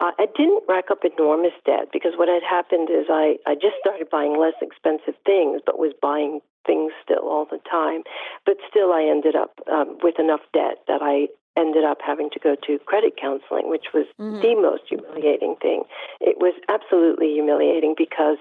uh, 0.00 0.12
I 0.18 0.26
didn't 0.36 0.62
rack 0.68 0.90
up 0.90 1.00
enormous 1.02 1.54
debt 1.66 1.90
because 1.92 2.12
what 2.16 2.28
had 2.28 2.42
happened 2.42 2.88
is 2.88 3.06
I, 3.10 3.36
I 3.46 3.54
just 3.54 3.76
started 3.80 4.08
buying 4.08 4.38
less 4.38 4.54
expensive 4.62 5.18
things, 5.26 5.60
but 5.64 5.78
was 5.78 5.92
buying 6.00 6.40
things 6.66 6.92
still 7.02 7.26
all 7.26 7.46
the 7.50 7.58
time. 7.68 8.02
But 8.46 8.58
still, 8.70 8.92
I 8.92 9.02
ended 9.10 9.34
up 9.34 9.58
um, 9.70 9.98
with 10.02 10.20
enough 10.20 10.42
debt 10.54 10.86
that 10.86 11.02
I 11.02 11.26
ended 11.58 11.84
up 11.84 11.98
having 12.04 12.30
to 12.30 12.38
go 12.38 12.54
to 12.66 12.78
credit 12.86 13.14
counseling, 13.20 13.68
which 13.68 13.86
was 13.92 14.06
mm-hmm. 14.18 14.40
the 14.40 14.54
most 14.54 14.84
humiliating 14.88 15.56
thing. 15.60 15.82
It 16.20 16.38
was 16.38 16.54
absolutely 16.68 17.32
humiliating 17.34 17.94
because 17.98 18.38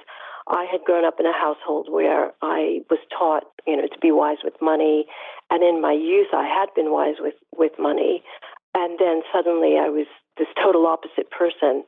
I 0.48 0.66
had 0.72 0.84
grown 0.86 1.04
up 1.04 1.20
in 1.20 1.26
a 1.26 1.34
household 1.34 1.88
where 1.92 2.32
I 2.42 2.82
was 2.90 3.00
taught, 3.12 3.44
you 3.66 3.76
know, 3.76 3.88
to 3.88 4.00
be 4.00 4.12
wise 4.12 4.38
with 4.44 4.54
money, 4.62 5.06
and 5.50 5.64
in 5.64 5.82
my 5.82 5.92
youth 5.92 6.32
I 6.34 6.48
had 6.48 6.70
been 6.76 6.92
wise 6.92 7.16
with 7.20 7.36
with 7.56 7.74
money, 7.80 8.24
and 8.76 8.98
then 9.00 9.24
suddenly 9.34 9.78
I 9.78 9.90
was 9.90 10.08
this 10.38 10.48
total 10.56 10.88
opposite 10.88 11.30
person, 11.32 11.84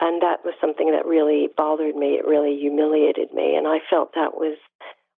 and 0.00 0.20
that 0.20 0.44
was 0.44 0.54
something 0.60 0.90
that 0.90 1.06
really 1.06 1.48
bothered 1.56 1.96
me. 1.96 2.18
It 2.18 2.26
really 2.26 2.58
humiliated 2.58 3.32
me, 3.32 3.54
and 3.56 3.66
I 3.66 3.78
felt 3.88 4.12
that 4.14 4.34
was 4.34 4.58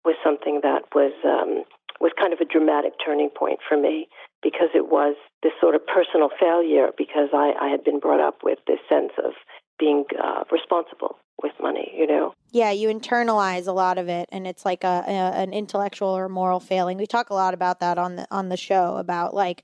was 0.05 0.15
something 0.23 0.59
that 0.61 0.83
was 0.93 1.13
um, 1.23 1.63
was 1.99 2.11
kind 2.19 2.33
of 2.33 2.39
a 2.39 2.45
dramatic 2.45 2.93
turning 3.03 3.29
point 3.29 3.59
for 3.67 3.77
me 3.77 4.07
because 4.41 4.69
it 4.75 4.89
was 4.89 5.15
this 5.41 5.53
sort 5.61 5.75
of 5.75 5.85
personal 5.87 6.29
failure 6.39 6.89
because 6.97 7.29
I, 7.33 7.53
I 7.59 7.69
had 7.69 7.83
been 7.83 7.99
brought 7.99 8.19
up 8.19 8.39
with 8.43 8.59
this 8.67 8.79
sense 8.89 9.11
of 9.23 9.33
being 9.79 10.05
uh, 10.21 10.43
responsible 10.51 11.17
with 11.41 11.53
money, 11.61 11.91
you 11.95 12.05
know? 12.05 12.33
Yeah, 12.51 12.71
you 12.71 12.89
internalize 12.89 13.67
a 13.67 13.71
lot 13.71 13.97
of 13.97 14.07
it, 14.07 14.29
and 14.31 14.45
it's 14.45 14.65
like 14.65 14.83
a, 14.83 15.03
a, 15.07 15.11
an 15.11 15.53
intellectual 15.53 16.09
or 16.09 16.29
moral 16.29 16.59
failing. 16.59 16.97
We 16.97 17.07
talk 17.07 17.29
a 17.29 17.33
lot 17.33 17.53
about 17.53 17.79
that 17.79 17.97
on 17.97 18.15
the 18.15 18.27
on 18.29 18.49
the 18.49 18.57
show 18.57 18.97
about 18.97 19.33
like, 19.33 19.63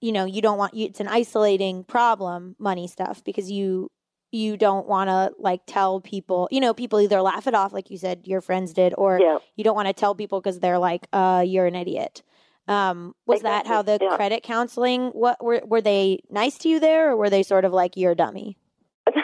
you 0.00 0.12
know, 0.12 0.24
you 0.24 0.40
don't 0.40 0.58
want 0.58 0.74
you. 0.74 0.86
It's 0.86 1.00
an 1.00 1.08
isolating 1.08 1.82
problem, 1.84 2.54
money 2.58 2.86
stuff, 2.86 3.24
because 3.24 3.50
you 3.50 3.90
you 4.32 4.56
don't 4.56 4.88
want 4.88 5.08
to 5.08 5.32
like 5.38 5.60
tell 5.66 6.00
people. 6.00 6.48
You 6.50 6.60
know, 6.60 6.74
people 6.74 7.00
either 7.00 7.20
laugh 7.22 7.46
it 7.46 7.54
off, 7.54 7.72
like 7.72 7.90
you 7.90 7.98
said, 7.98 8.22
your 8.24 8.40
friends 8.40 8.72
did, 8.72 8.94
or 8.96 9.20
yeah. 9.20 9.38
you 9.56 9.62
don't 9.62 9.76
want 9.76 9.88
to 9.88 9.94
tell 9.94 10.14
people 10.14 10.40
because 10.40 10.58
they're 10.58 10.78
like, 10.78 11.06
uh, 11.12 11.44
you're 11.46 11.66
an 11.66 11.76
idiot. 11.76 12.22
Um, 12.66 13.14
was 13.26 13.40
exactly. 13.40 13.68
that 13.68 13.74
how 13.74 13.82
the 13.82 13.98
yeah. 14.00 14.16
credit 14.16 14.42
counseling? 14.42 15.08
What 15.08 15.42
were 15.44 15.62
were 15.66 15.80
they 15.80 16.22
nice 16.30 16.58
to 16.58 16.68
you 16.68 16.80
there, 16.80 17.10
or 17.10 17.16
were 17.16 17.30
they 17.30 17.42
sort 17.42 17.64
of 17.64 17.72
like 17.72 17.96
you're 17.96 18.12
a 18.12 18.16
dummy? 18.16 18.56
it 19.06 19.16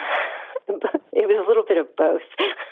was 1.13 1.43
a 1.43 1.47
little 1.47 1.63
bit 1.67 1.77
of 1.77 1.87
both. 1.97 2.21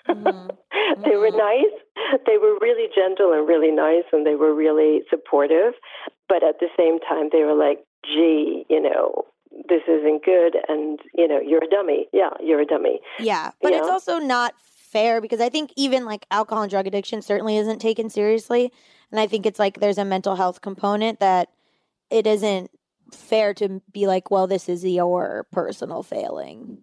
Mm-hmm. 0.08 0.48
they 1.04 1.10
mm-hmm. 1.10 1.20
were 1.20 1.32
nice. 1.32 2.20
They 2.26 2.38
were 2.38 2.58
really 2.62 2.88
gentle 2.94 3.34
and 3.34 3.48
really 3.48 3.72
nice, 3.72 4.04
and 4.14 4.26
they 4.26 4.36
were 4.36 4.54
really 4.54 5.02
supportive. 5.10 5.74
But 6.30 6.44
at 6.44 6.60
the 6.60 6.68
same 6.78 7.00
time, 7.00 7.30
they 7.32 7.44
were 7.44 7.56
like, 7.56 7.84
"Gee, 8.06 8.66
you 8.70 8.82
know, 8.82 9.26
this 9.70 9.82
isn't 9.88 10.24
good," 10.24 10.58
and 10.68 11.00
you 11.14 11.28
know, 11.28 11.40
you're 11.40 11.64
a 11.64 11.70
dummy. 11.70 12.08
Yeah, 12.14 12.32
you're 12.42 12.62
a 12.62 12.66
dummy. 12.66 13.00
Yeah, 13.20 13.52
but 13.62 13.72
you 13.72 13.78
it's 13.78 13.88
know? 13.88 13.94
also 13.94 14.20
not 14.20 14.54
fair 14.60 15.22
because 15.22 15.42
I 15.42 15.50
think 15.50 15.72
even 15.76 16.06
like 16.06 16.26
alcohol 16.32 16.64
and 16.64 16.72
drug 16.72 16.88
addiction 16.88 17.22
certainly 17.22 17.58
isn't 17.58 17.80
taken 17.80 18.10
seriously. 18.10 18.72
And 19.12 19.20
I 19.20 19.28
think 19.28 19.46
it's 19.46 19.60
like 19.60 19.80
there's 19.80 19.98
a 19.98 20.06
mental 20.06 20.36
health 20.36 20.62
component 20.62 21.20
that 21.20 21.50
it 22.10 22.28
isn't 22.28 22.72
fair 23.14 23.54
to 23.56 23.82
be 23.92 24.08
like, 24.08 24.32
well, 24.32 24.48
this 24.48 24.68
is 24.68 24.84
your 24.84 25.48
personal 25.52 26.04
failing. 26.04 26.80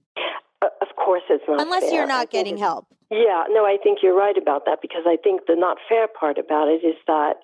Uh, 0.62 0.66
of 0.80 0.88
course, 0.96 1.22
it's 1.28 1.44
not. 1.48 1.60
Unless 1.60 1.84
fair. 1.84 1.94
you're 1.94 2.06
not 2.06 2.30
getting 2.30 2.56
help. 2.56 2.86
Yeah, 3.10 3.44
no, 3.50 3.64
I 3.64 3.76
think 3.82 3.98
you're 4.02 4.16
right 4.16 4.36
about 4.36 4.64
that 4.66 4.80
because 4.80 5.02
I 5.06 5.16
think 5.22 5.42
the 5.46 5.54
not 5.56 5.78
fair 5.88 6.08
part 6.08 6.38
about 6.38 6.68
it 6.68 6.84
is 6.84 6.96
that 7.06 7.34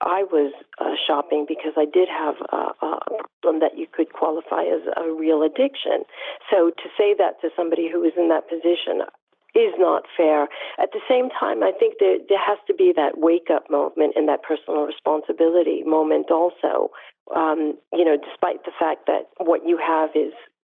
I 0.00 0.24
was 0.24 0.52
uh, 0.78 0.94
shopping 1.06 1.46
because 1.48 1.72
I 1.76 1.86
did 1.86 2.08
have 2.08 2.36
a, 2.52 2.86
a 2.86 3.00
problem 3.40 3.60
that 3.60 3.78
you 3.78 3.86
could 3.90 4.12
qualify 4.12 4.62
as 4.62 4.82
a 4.96 5.10
real 5.12 5.42
addiction. 5.42 6.04
So 6.50 6.70
to 6.70 6.86
say 6.98 7.14
that 7.18 7.40
to 7.40 7.48
somebody 7.56 7.88
who 7.90 8.04
is 8.04 8.12
in 8.16 8.28
that 8.28 8.48
position, 8.48 9.08
is 9.56 9.72
not 9.78 10.04
fair. 10.16 10.44
At 10.78 10.92
the 10.92 11.00
same 11.08 11.30
time, 11.30 11.62
I 11.64 11.72
think 11.72 11.94
there, 11.98 12.18
there 12.28 12.38
has 12.38 12.58
to 12.66 12.74
be 12.74 12.92
that 12.94 13.16
wake 13.16 13.48
up 13.50 13.70
moment 13.70 14.12
and 14.14 14.28
that 14.28 14.42
personal 14.42 14.84
responsibility 14.84 15.82
moment 15.82 16.30
also. 16.30 16.92
Um, 17.34 17.78
you 17.92 18.04
know, 18.04 18.16
despite 18.20 18.64
the 18.64 18.76
fact 18.78 19.06
that 19.06 19.32
what 19.38 19.66
you 19.66 19.78
have 19.78 20.10
is 20.14 20.32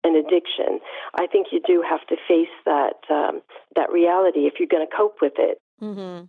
an 0.05 0.15
addiction, 0.15 0.79
I 1.13 1.27
think 1.27 1.47
you 1.51 1.59
do 1.67 1.83
have 1.83 2.07
to 2.07 2.15
face 2.27 2.55
that 2.65 3.03
um, 3.11 3.41
that 3.75 3.91
reality 3.91 4.47
if 4.47 4.53
you're 4.59 4.71
going 4.71 4.87
to 4.87 4.95
cope 4.95 5.17
with 5.21 5.33
it. 5.37 5.59
Mm-hmm. 5.81 6.25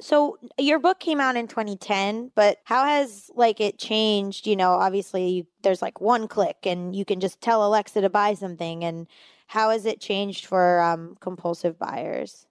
So 0.00 0.38
your 0.58 0.78
book 0.78 0.98
came 1.00 1.20
out 1.20 1.36
in 1.36 1.46
2010, 1.46 2.32
but 2.34 2.58
how 2.64 2.84
has 2.84 3.30
like 3.34 3.60
it 3.60 3.78
changed? 3.78 4.46
You 4.46 4.56
know, 4.56 4.72
obviously 4.72 5.46
there's 5.62 5.82
like 5.82 6.00
one 6.00 6.28
click 6.28 6.58
and 6.64 6.94
you 6.94 7.04
can 7.04 7.20
just 7.20 7.40
tell 7.40 7.66
Alexa 7.66 8.00
to 8.00 8.10
buy 8.10 8.34
something 8.34 8.84
and 8.84 9.06
how 9.46 9.70
has 9.70 9.84
it 9.84 10.00
changed 10.00 10.46
for 10.46 10.80
um, 10.80 11.16
compulsive 11.20 11.78
buyers? 11.78 12.46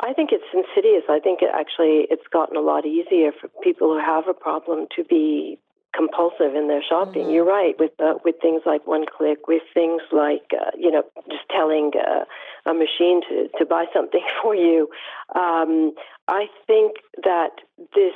I 0.00 0.12
think 0.12 0.30
it's 0.32 0.44
insidious. 0.52 1.04
I 1.08 1.20
think 1.20 1.40
it 1.42 1.50
actually 1.54 2.08
it's 2.10 2.26
gotten 2.32 2.56
a 2.56 2.60
lot 2.60 2.84
easier 2.84 3.30
for 3.30 3.48
people 3.62 3.88
who 3.92 4.00
have 4.00 4.26
a 4.26 4.34
problem 4.34 4.88
to 4.96 5.04
be 5.04 5.58
compulsive 5.94 6.56
in 6.56 6.66
their 6.66 6.82
shopping. 6.82 7.22
Mm-hmm. 7.22 7.30
You're 7.30 7.44
right 7.44 7.78
with 7.78 7.92
uh, 8.00 8.14
with 8.24 8.36
things 8.42 8.62
like 8.66 8.86
one 8.86 9.04
click, 9.06 9.46
with 9.46 9.62
things 9.72 10.02
like 10.10 10.50
uh, 10.52 10.72
you 10.76 10.90
know 10.90 11.04
just 11.30 11.44
telling 11.50 11.92
uh, 11.94 12.24
a 12.66 12.74
machine 12.74 13.20
to 13.28 13.48
to 13.58 13.66
buy 13.66 13.86
something 13.94 14.22
for 14.42 14.54
you. 14.54 14.88
Um, 15.34 15.92
I 16.28 16.46
think 16.66 16.96
that 17.24 17.50
this 17.94 18.14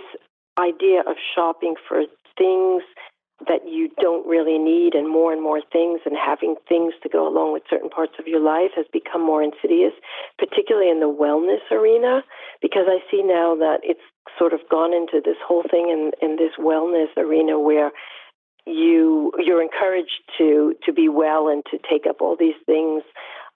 idea 0.59 1.01
of 1.01 1.17
shopping 1.35 1.75
for 1.89 2.03
things 2.39 2.83
that 3.47 3.69
you 3.69 3.91
don't 4.01 4.27
really 4.27 4.59
need 4.59 4.95
and 4.95 5.09
more 5.09 5.31
and 5.31 5.43
more 5.43 5.61
things 5.71 6.01
and 6.07 6.17
having 6.17 6.57
things 6.69 6.95
to 7.03 7.09
go 7.09 7.29
along 7.29 7.53
with 7.53 7.63
certain 7.69 7.91
parts 7.91 8.15
of 8.19 8.27
your 8.27 8.41
life 8.41 8.71
has 8.75 8.87
become 8.93 9.21
more 9.21 9.43
insidious, 9.43 9.93
particularly 10.39 10.91
in 10.91 11.01
the 11.01 11.13
wellness 11.13 11.61
arena, 11.71 12.23
because 12.63 12.87
I 12.89 12.99
see 13.11 13.23
now 13.23 13.55
that 13.57 13.81
it's 13.83 14.01
sort 14.39 14.55
of 14.55 14.61
gone 14.71 14.95
into 14.95 15.21
this 15.23 15.37
whole 15.47 15.65
thing 15.71 15.91
in, 15.91 16.13
in 16.27 16.37
this 16.37 16.53
wellness 16.59 17.15
arena 17.19 17.61
where 17.61 17.93
you 18.67 19.33
you're 19.39 19.63
encouraged 19.63 20.23
to 20.39 20.75
to 20.85 20.93
be 20.93 21.09
well 21.09 21.49
and 21.49 21.63
to 21.71 21.79
take 21.89 22.05
up 22.09 22.17
all 22.21 22.37
these 22.37 22.59
things 22.67 23.03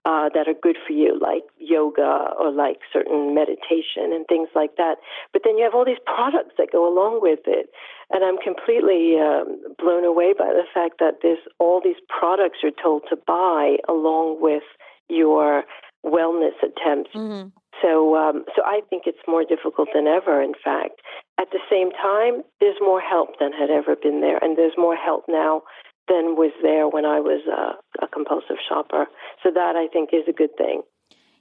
uh, 0.05 0.31
that 0.35 0.49
are 0.49 0.55
good 0.55 0.77
for 0.87 0.93
you, 0.93 1.19
like 1.21 1.43
yoga 1.59 2.33
or 2.39 2.51
like 2.51 2.79
certain 2.93 3.35
meditation 3.35 4.13
and 4.13 4.27
things 4.27 4.49
like 4.55 4.77
that. 4.77 4.97
But 5.33 5.43
then 5.45 5.59
you 5.59 5.65
have 5.65 5.75
all 5.75 5.85
these 5.85 6.03
products 6.07 6.55
that 6.57 6.73
go 6.73 6.89
along 6.89 7.21
with 7.21 7.41
it, 7.47 7.69
and 8.11 8.25
I'm 8.25 8.39
completely 8.39 9.21
um, 9.21 9.61
blown 9.79 10.05
away 10.05 10.33
by 10.37 10.53
the 10.57 10.65
fact 10.73 11.01
that 11.01 11.21
there's 11.23 11.45
all 11.59 11.81
these 11.83 12.01
products 12.09 12.59
you're 12.63 12.73
told 12.83 13.03
to 13.11 13.17
buy 13.27 13.77
along 13.89 14.41
with 14.41 14.65
your 15.09 15.65
wellness 16.05 16.57
attempts. 16.63 17.11
Mm-hmm. 17.15 17.49
So, 17.83 18.17
um, 18.17 18.45
so 18.57 18.63
I 18.65 18.81
think 18.89 19.05
it's 19.07 19.25
more 19.27 19.45
difficult 19.45 19.89
than 19.95 20.07
ever. 20.07 20.43
In 20.43 20.53
fact, 20.53 21.01
at 21.39 21.49
the 21.51 21.61
same 21.71 21.91
time, 21.93 22.43
there's 22.61 22.77
more 22.81 23.01
help 23.01 23.39
than 23.39 23.53
had 23.53 23.71
ever 23.71 23.97
been 23.97 24.21
there, 24.21 24.39
and 24.43 24.57
there's 24.57 24.77
more 24.77 24.97
help 24.97 25.25
now 25.29 25.63
than 26.11 26.37
was 26.37 26.53
there 26.63 26.89
when 26.89 27.07
I 27.07 27.21
was 27.21 27.41
a, 27.47 28.05
a 28.05 28.09
compulsive 28.09 28.57
shopper. 28.69 29.07
So 29.43 29.51
that 29.55 29.77
I 29.77 29.87
think 29.87 30.11
is 30.13 30.25
a 30.29 30.33
good 30.33 30.57
thing. 30.59 30.83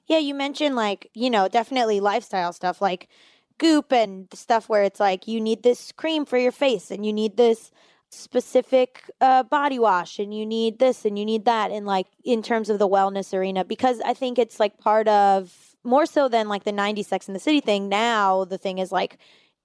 Yeah, 0.05 0.19
you 0.19 0.33
mentioned 0.33 0.75
like, 0.75 1.09
you 1.13 1.29
know, 1.29 1.47
definitely 1.47 1.99
lifestyle 1.99 2.53
stuff 2.53 2.81
like 2.81 3.09
goop 3.57 3.91
and 3.91 4.27
stuff 4.33 4.69
where 4.69 4.83
it's 4.83 4.99
like 4.99 5.27
you 5.27 5.41
need 5.41 5.63
this 5.63 5.91
cream 5.91 6.25
for 6.25 6.37
your 6.37 6.51
face 6.51 6.91
and 6.91 7.05
you 7.05 7.11
need 7.11 7.35
this 7.35 7.71
specific 8.09 9.03
uh, 9.21 9.43
body 9.43 9.77
wash 9.77 10.17
and 10.17 10.33
you 10.33 10.45
need 10.45 10.79
this 10.79 11.05
and 11.05 11.19
you 11.19 11.25
need 11.25 11.45
that 11.45 11.69
and 11.69 11.85
like 11.85 12.07
in 12.23 12.41
terms 12.41 12.69
of 12.69 12.79
the 12.79 12.87
wellness 12.87 13.37
arena 13.37 13.63
because 13.63 14.01
I 14.03 14.15
think 14.15 14.39
it's 14.39 14.59
like 14.59 14.79
part 14.79 15.07
of 15.07 15.75
more 15.83 16.07
so 16.07 16.27
than 16.27 16.47
like 16.47 16.63
the 16.63 16.71
90s 16.71 17.05
Sex 17.05 17.27
and 17.27 17.35
the 17.35 17.39
City 17.39 17.61
thing 17.61 17.87
now 17.87 18.45
the 18.45 18.57
thing 18.57 18.79
is 18.79 18.91
like 18.91 19.19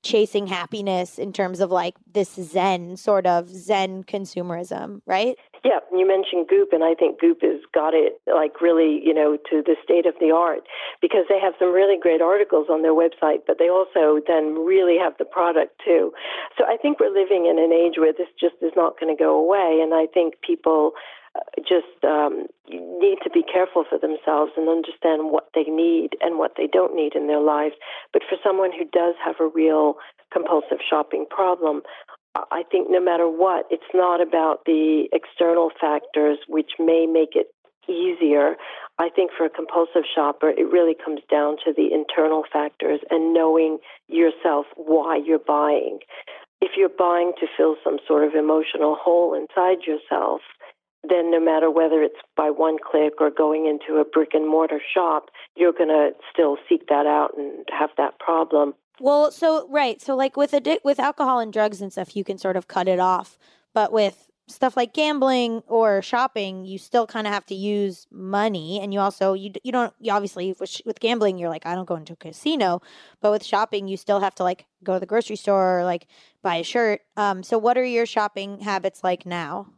chasing 0.04 0.46
happiness 0.46 1.18
in 1.18 1.32
terms 1.32 1.58
of 1.58 1.70
like 1.70 1.96
this 2.12 2.34
zen 2.34 2.96
sort 2.96 3.26
of 3.26 3.48
zen 3.48 4.04
consumerism, 4.04 5.00
right? 5.06 5.36
Yeah, 5.64 5.80
you 5.90 6.06
mentioned 6.06 6.46
Goop, 6.46 6.72
and 6.72 6.84
I 6.84 6.94
think 6.94 7.18
Goop 7.18 7.40
has 7.40 7.60
got 7.72 7.94
it 7.94 8.20
like 8.28 8.60
really, 8.60 9.00
you 9.02 9.14
know, 9.14 9.38
to 9.50 9.62
the 9.64 9.76
state 9.82 10.04
of 10.04 10.14
the 10.20 10.30
art 10.30 10.60
because 11.00 11.24
they 11.30 11.40
have 11.40 11.54
some 11.58 11.72
really 11.72 11.98
great 11.98 12.20
articles 12.20 12.66
on 12.70 12.82
their 12.82 12.92
website, 12.92 13.40
but 13.46 13.58
they 13.58 13.70
also 13.70 14.20
then 14.28 14.66
really 14.66 14.98
have 15.00 15.14
the 15.18 15.24
product 15.24 15.80
too. 15.82 16.12
So 16.58 16.64
I 16.68 16.76
think 16.76 17.00
we're 17.00 17.08
living 17.08 17.46
in 17.48 17.58
an 17.58 17.72
age 17.72 17.96
where 17.96 18.12
this 18.12 18.28
just 18.38 18.60
is 18.60 18.76
not 18.76 19.00
going 19.00 19.14
to 19.14 19.18
go 19.18 19.34
away, 19.40 19.80
and 19.82 19.94
I 19.94 20.04
think 20.06 20.34
people 20.42 20.92
just 21.66 22.04
um, 22.04 22.46
need 23.04 23.18
to 23.22 23.30
be 23.30 23.44
careful 23.44 23.84
for 23.84 23.98
themselves 23.98 24.52
and 24.56 24.68
understand 24.68 25.28
what 25.28 25.48
they 25.54 25.68
need 25.68 26.16
and 26.22 26.38
what 26.38 26.52
they 26.56 26.66
don't 26.66 26.96
need 26.96 27.14
in 27.14 27.26
their 27.26 27.40
lives. 27.40 27.74
But 28.12 28.22
for 28.28 28.38
someone 28.42 28.72
who 28.72 28.88
does 28.88 29.14
have 29.22 29.36
a 29.40 29.52
real 29.52 29.96
compulsive 30.32 30.80
shopping 30.88 31.26
problem, 31.28 31.82
I 32.34 32.64
think 32.70 32.88
no 32.90 33.00
matter 33.00 33.28
what, 33.28 33.66
it's 33.70 33.92
not 33.92 34.20
about 34.20 34.64
the 34.64 35.06
external 35.12 35.70
factors 35.78 36.38
which 36.48 36.72
may 36.80 37.06
make 37.06 37.36
it 37.36 37.48
easier. 37.88 38.56
I 38.98 39.08
think 39.14 39.30
for 39.36 39.44
a 39.44 39.50
compulsive 39.50 40.02
shopper, 40.12 40.48
it 40.48 40.72
really 40.72 40.96
comes 40.96 41.20
down 41.30 41.56
to 41.64 41.72
the 41.76 41.92
internal 41.92 42.42
factors 42.50 43.00
and 43.10 43.34
knowing 43.34 43.78
yourself 44.08 44.66
why 44.76 45.20
you're 45.24 45.38
buying. 45.38 45.98
If 46.60 46.72
you're 46.76 46.88
buying 46.88 47.32
to 47.40 47.46
fill 47.56 47.76
some 47.84 47.98
sort 48.08 48.24
of 48.24 48.34
emotional 48.34 48.96
hole 48.98 49.34
inside 49.34 49.84
yourself, 49.86 50.40
then 51.08 51.30
no 51.30 51.40
matter 51.40 51.70
whether 51.70 52.02
it's 52.02 52.18
by 52.36 52.50
one 52.50 52.76
click 52.78 53.14
or 53.20 53.30
going 53.30 53.66
into 53.66 54.00
a 54.00 54.04
brick 54.04 54.30
and 54.32 54.48
mortar 54.48 54.80
shop, 54.92 55.30
you're 55.56 55.72
going 55.72 55.88
to 55.88 56.10
still 56.32 56.56
seek 56.68 56.88
that 56.88 57.06
out 57.06 57.36
and 57.36 57.66
have 57.70 57.90
that 57.96 58.18
problem. 58.18 58.74
Well, 59.00 59.32
so 59.32 59.68
right, 59.70 60.00
so 60.00 60.14
like 60.14 60.36
with 60.36 60.54
with 60.84 61.00
alcohol 61.00 61.40
and 61.40 61.52
drugs 61.52 61.80
and 61.80 61.90
stuff, 61.90 62.14
you 62.14 62.22
can 62.22 62.38
sort 62.38 62.56
of 62.56 62.68
cut 62.68 62.86
it 62.86 63.00
off, 63.00 63.36
but 63.72 63.92
with 63.92 64.28
stuff 64.46 64.76
like 64.76 64.92
gambling 64.92 65.62
or 65.66 66.02
shopping, 66.02 66.64
you 66.64 66.78
still 66.78 67.06
kind 67.06 67.26
of 67.26 67.32
have 67.32 67.46
to 67.46 67.54
use 67.54 68.06
money, 68.12 68.80
and 68.80 68.94
you 68.94 69.00
also 69.00 69.32
you 69.32 69.52
you 69.64 69.72
don't 69.72 69.92
you 70.00 70.12
obviously 70.12 70.54
with, 70.60 70.80
with 70.86 71.00
gambling 71.00 71.38
you're 71.38 71.48
like 71.48 71.66
I 71.66 71.74
don't 71.74 71.88
go 71.88 71.96
into 71.96 72.12
a 72.12 72.16
casino, 72.16 72.82
but 73.20 73.32
with 73.32 73.44
shopping 73.44 73.88
you 73.88 73.96
still 73.96 74.20
have 74.20 74.34
to 74.36 74.44
like 74.44 74.66
go 74.84 74.94
to 74.94 75.00
the 75.00 75.06
grocery 75.06 75.36
store 75.36 75.80
or 75.80 75.84
like 75.84 76.06
buy 76.42 76.56
a 76.56 76.62
shirt. 76.62 77.00
Um, 77.16 77.42
so 77.42 77.58
what 77.58 77.76
are 77.76 77.84
your 77.84 78.06
shopping 78.06 78.60
habits 78.60 79.02
like 79.02 79.26
now? 79.26 79.72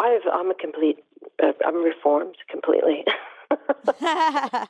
I've, 0.00 0.22
I'm 0.32 0.50
a 0.50 0.54
complete. 0.54 0.98
Uh, 1.42 1.52
I'm 1.66 1.82
reformed 1.82 2.36
completely. 2.50 3.04
but 3.50 4.68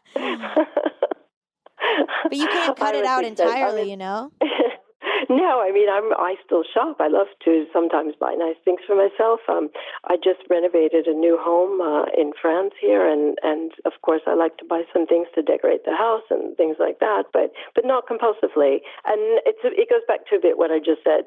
you 2.32 2.46
can't 2.46 2.76
cut 2.78 2.94
it 2.94 3.04
out 3.04 3.24
entirely, 3.24 3.90
you 3.90 3.96
know. 3.96 4.30
No, 5.30 5.60
I 5.60 5.72
mean 5.72 5.88
I'm 5.88 6.12
I 6.14 6.36
still 6.44 6.64
shop. 6.64 6.96
I 7.00 7.08
love 7.08 7.28
to 7.44 7.64
sometimes 7.72 8.14
buy 8.18 8.34
nice 8.36 8.56
things 8.64 8.80
for 8.86 8.96
myself. 8.96 9.40
Um, 9.48 9.70
I 10.04 10.16
just 10.16 10.40
renovated 10.50 11.06
a 11.06 11.14
new 11.14 11.38
home 11.40 11.80
uh, 11.80 12.06
in 12.16 12.32
France 12.40 12.74
here, 12.80 13.06
and 13.08 13.38
and 13.42 13.72
of 13.84 13.92
course 14.02 14.22
I 14.26 14.34
like 14.34 14.56
to 14.58 14.64
buy 14.64 14.82
some 14.92 15.06
things 15.06 15.28
to 15.34 15.42
decorate 15.42 15.84
the 15.84 15.96
house 15.96 16.24
and 16.30 16.56
things 16.56 16.76
like 16.78 16.98
that, 17.00 17.24
but 17.32 17.52
but 17.74 17.84
not 17.84 18.06
compulsively. 18.06 18.84
And 19.06 19.40
it's 19.48 19.60
it 19.64 19.88
goes 19.88 20.04
back 20.06 20.26
to 20.28 20.36
a 20.36 20.40
bit 20.40 20.58
what 20.58 20.70
I 20.70 20.78
just 20.78 21.02
said. 21.04 21.24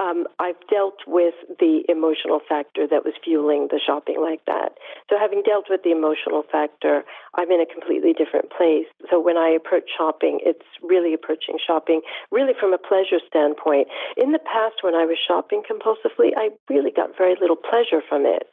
Um, 0.00 0.24
I've 0.38 0.60
dealt 0.72 0.96
with 1.06 1.34
the 1.60 1.84
emotional 1.88 2.40
factor 2.48 2.88
that 2.88 3.04
was 3.04 3.12
fueling 3.22 3.68
the 3.70 3.78
shopping 3.78 4.16
like 4.18 4.40
that. 4.46 4.80
So, 5.10 5.18
having 5.20 5.42
dealt 5.44 5.66
with 5.68 5.82
the 5.84 5.92
emotional 5.92 6.42
factor, 6.50 7.04
I'm 7.36 7.50
in 7.50 7.60
a 7.60 7.68
completely 7.68 8.14
different 8.16 8.48
place. 8.50 8.88
So, 9.10 9.20
when 9.20 9.36
I 9.36 9.50
approach 9.52 9.92
shopping, 9.92 10.40
it's 10.40 10.64
really 10.82 11.12
approaching 11.12 11.58
shopping 11.60 12.00
really 12.30 12.54
from 12.58 12.72
a 12.72 12.78
pleasure 12.78 13.20
standpoint. 13.28 13.88
In 14.16 14.32
the 14.32 14.40
past, 14.40 14.80
when 14.80 14.94
I 14.94 15.04
was 15.04 15.18
shopping 15.20 15.62
compulsively, 15.68 16.32
I 16.34 16.48
really 16.70 16.90
got 16.90 17.16
very 17.16 17.36
little 17.38 17.60
pleasure 17.60 18.00
from 18.08 18.24
it. 18.24 18.48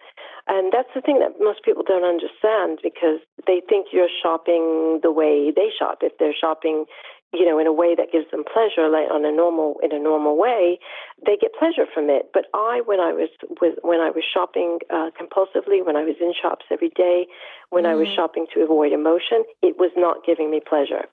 And 0.47 0.71
that's 0.71 0.89
the 0.95 1.01
thing 1.01 1.19
that 1.19 1.39
most 1.39 1.63
people 1.63 1.83
don't 1.83 2.07
understand 2.07 2.79
because 2.81 3.19
they 3.47 3.62
think 3.67 3.88
you're 3.91 4.12
shopping 4.23 4.99
the 5.03 5.12
way 5.12 5.51
they 5.51 5.67
shop. 5.77 5.99
If 6.01 6.17
they're 6.19 6.36
shopping 6.36 6.86
you 7.33 7.45
know, 7.45 7.59
in 7.59 7.67
a 7.67 7.73
way 7.73 7.93
that 7.95 8.11
gives 8.11 8.29
them 8.31 8.43
pleasure, 8.43 8.87
like 8.87 9.11
on 9.11 9.25
a 9.25 9.31
normal 9.31 9.75
in 9.83 9.91
a 9.91 9.99
normal 9.99 10.37
way, 10.37 10.79
they 11.25 11.35
get 11.35 11.51
pleasure 11.53 11.85
from 11.93 12.09
it. 12.09 12.29
But 12.33 12.45
I, 12.53 12.81
when 12.85 12.99
I 12.99 13.11
was 13.11 13.29
with, 13.59 13.75
when 13.81 13.99
I 13.99 14.09
was 14.09 14.23
shopping 14.23 14.79
uh, 14.89 15.11
compulsively, 15.19 15.85
when 15.85 15.95
I 15.95 16.03
was 16.03 16.15
in 16.21 16.33
shops 16.39 16.65
every 16.71 16.89
day, 16.89 17.27
when 17.69 17.83
mm. 17.83 17.89
I 17.89 17.95
was 17.95 18.07
mm-hmm. 18.07 18.15
shopping 18.15 18.47
to 18.53 18.61
avoid 18.61 18.93
emotion, 18.93 19.43
it 19.61 19.77
was 19.77 19.91
not 19.97 20.25
giving 20.25 20.49
me 20.49 20.61
pleasure. 20.65 21.05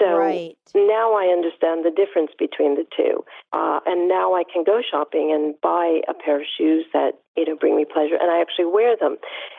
So 0.00 0.18
right. 0.18 0.56
now 0.74 1.14
I 1.14 1.26
understand 1.30 1.84
the 1.84 1.94
difference 1.94 2.32
between 2.36 2.74
the 2.74 2.84
two, 2.96 3.24
uh, 3.52 3.78
and 3.86 4.08
now 4.08 4.34
I 4.34 4.42
can 4.42 4.64
go 4.64 4.82
shopping 4.82 5.30
and 5.32 5.54
buy 5.60 6.00
a 6.08 6.14
pair 6.14 6.40
of 6.40 6.46
shoes 6.58 6.84
that 6.92 7.12
you 7.36 7.44
know 7.46 7.54
bring 7.54 7.76
me 7.76 7.84
pleasure, 7.84 8.16
and 8.20 8.28
I 8.28 8.40
actually 8.40 8.66
wear 8.66 8.96
them. 8.96 9.18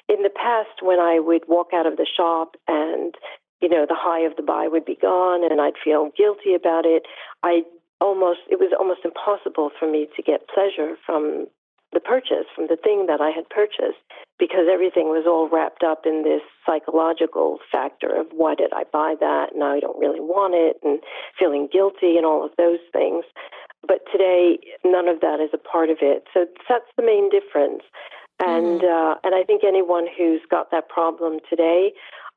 In 0.09 0.23
the 0.23 0.29
past, 0.29 0.83
when 0.83 0.99
I 0.99 1.19
would 1.19 1.43
walk 1.47 1.69
out 1.73 1.87
of 1.87 1.95
the 1.95 2.05
shop 2.05 2.57
and 2.67 3.15
you 3.61 3.69
know, 3.69 3.85
the 3.87 3.97
high 3.97 4.21
of 4.21 4.35
the 4.35 4.43
buy 4.43 4.67
would 4.67 4.85
be 4.85 4.95
gone 4.95 5.49
and 5.49 5.59
I'd 5.59 5.79
feel 5.83 6.11
guilty 6.15 6.53
about 6.55 6.85
it. 6.85 7.03
I 7.43 7.63
almost, 8.01 8.39
it 8.49 8.59
was 8.59 8.71
almost 8.77 9.01
impossible 9.03 9.71
for 9.77 9.89
me 9.89 10.07
to 10.15 10.21
get 10.21 10.47
pleasure 10.47 10.95
from 11.05 11.47
the 11.91 11.99
purchase, 11.99 12.45
from 12.55 12.67
the 12.67 12.77
thing 12.77 13.07
that 13.07 13.19
I 13.19 13.31
had 13.31 13.49
purchased, 13.49 13.97
because 14.37 14.69
everything 14.71 15.09
was 15.09 15.25
all 15.25 15.49
wrapped 15.49 15.83
up 15.83 16.05
in 16.05 16.23
this 16.23 16.41
psychological 16.65 17.57
factor 17.71 18.13
of 18.13 18.27
why 18.31 18.53
did 18.53 18.71
I 18.73 18.83
buy 18.93 19.15
that? 19.19 19.55
Now 19.55 19.73
I 19.73 19.79
don't 19.79 19.97
really 19.97 20.19
want 20.19 20.53
it, 20.53 20.77
and 20.83 20.99
feeling 21.37 21.67
guilty 21.71 22.15
and 22.15 22.25
all 22.25 22.45
of 22.45 22.51
those 22.57 22.79
things. 22.93 23.25
But 23.87 24.05
today, 24.11 24.59
none 24.85 25.07
of 25.07 25.21
that 25.21 25.39
is 25.39 25.49
a 25.53 25.57
part 25.57 25.89
of 25.89 25.97
it. 26.01 26.25
So 26.33 26.45
that's 26.69 26.85
the 26.95 27.03
main 27.03 27.29
difference. 27.29 27.81
And 28.39 28.81
mm-hmm. 28.81 28.85
uh, 28.85 29.15
and 29.23 29.33
I 29.33 29.43
think 29.43 29.63
anyone 29.65 30.05
who's 30.15 30.41
got 30.49 30.69
that 30.71 30.89
problem 30.89 31.39
today, 31.49 31.91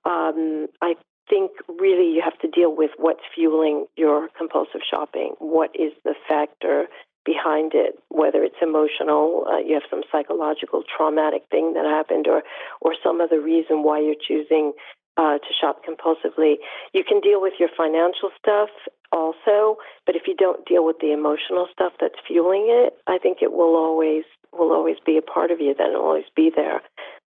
um, 0.05 0.67
I 0.81 0.95
think 1.29 1.53
really 1.69 2.15
you 2.15 2.23
have 2.25 2.39
to 2.41 2.49
deal 2.49 2.75
with 2.75 2.91
what's 2.97 3.23
fueling 3.35 3.87
your 3.97 4.29
compulsive 4.37 4.81
shopping. 4.89 5.35
What 5.39 5.71
is 5.75 5.93
the 6.05 6.15
factor 6.29 6.87
behind 7.25 7.73
it? 7.75 7.99
Whether 8.09 8.43
it's 8.43 8.57
emotional, 8.61 9.47
uh, 9.49 9.59
you 9.59 9.75
have 9.75 9.89
some 9.91 10.03
psychological 10.11 10.83
traumatic 10.85 11.43
thing 11.51 11.75
that 11.75 11.85
happened, 11.85 12.27
or 12.27 12.43
or 12.81 12.95
some 13.03 13.21
other 13.21 13.41
reason 13.41 13.83
why 13.83 14.01
you're 14.01 14.15
choosing 14.21 14.73
uh, 15.17 15.39
to 15.39 15.51
shop 15.61 15.83
compulsively. 15.85 16.57
You 16.93 17.05
can 17.05 17.21
deal 17.21 17.41
with 17.41 17.55
your 17.59 17.69
financial 17.77 18.31
stuff 18.39 18.71
also, 19.13 19.77
but 20.07 20.17
if 20.17 20.23
you 20.27 20.35
don't 20.35 20.65
deal 20.67 20.85
with 20.85 20.97
the 21.01 21.13
emotional 21.13 21.69
stuff 21.73 21.93
that's 22.01 22.19
fueling 22.27 22.67
it, 22.69 22.95
I 23.07 23.19
think 23.19 23.39
it 23.43 23.53
will 23.53 23.77
always 23.77 24.25
will 24.53 24.73
always 24.73 24.97
be 25.05 25.17
a 25.17 25.23
part 25.23 25.51
of 25.51 25.61
you. 25.61 25.75
Then 25.77 25.91
it'll 25.91 26.03
always 26.03 26.31
be 26.35 26.51
there 26.55 26.83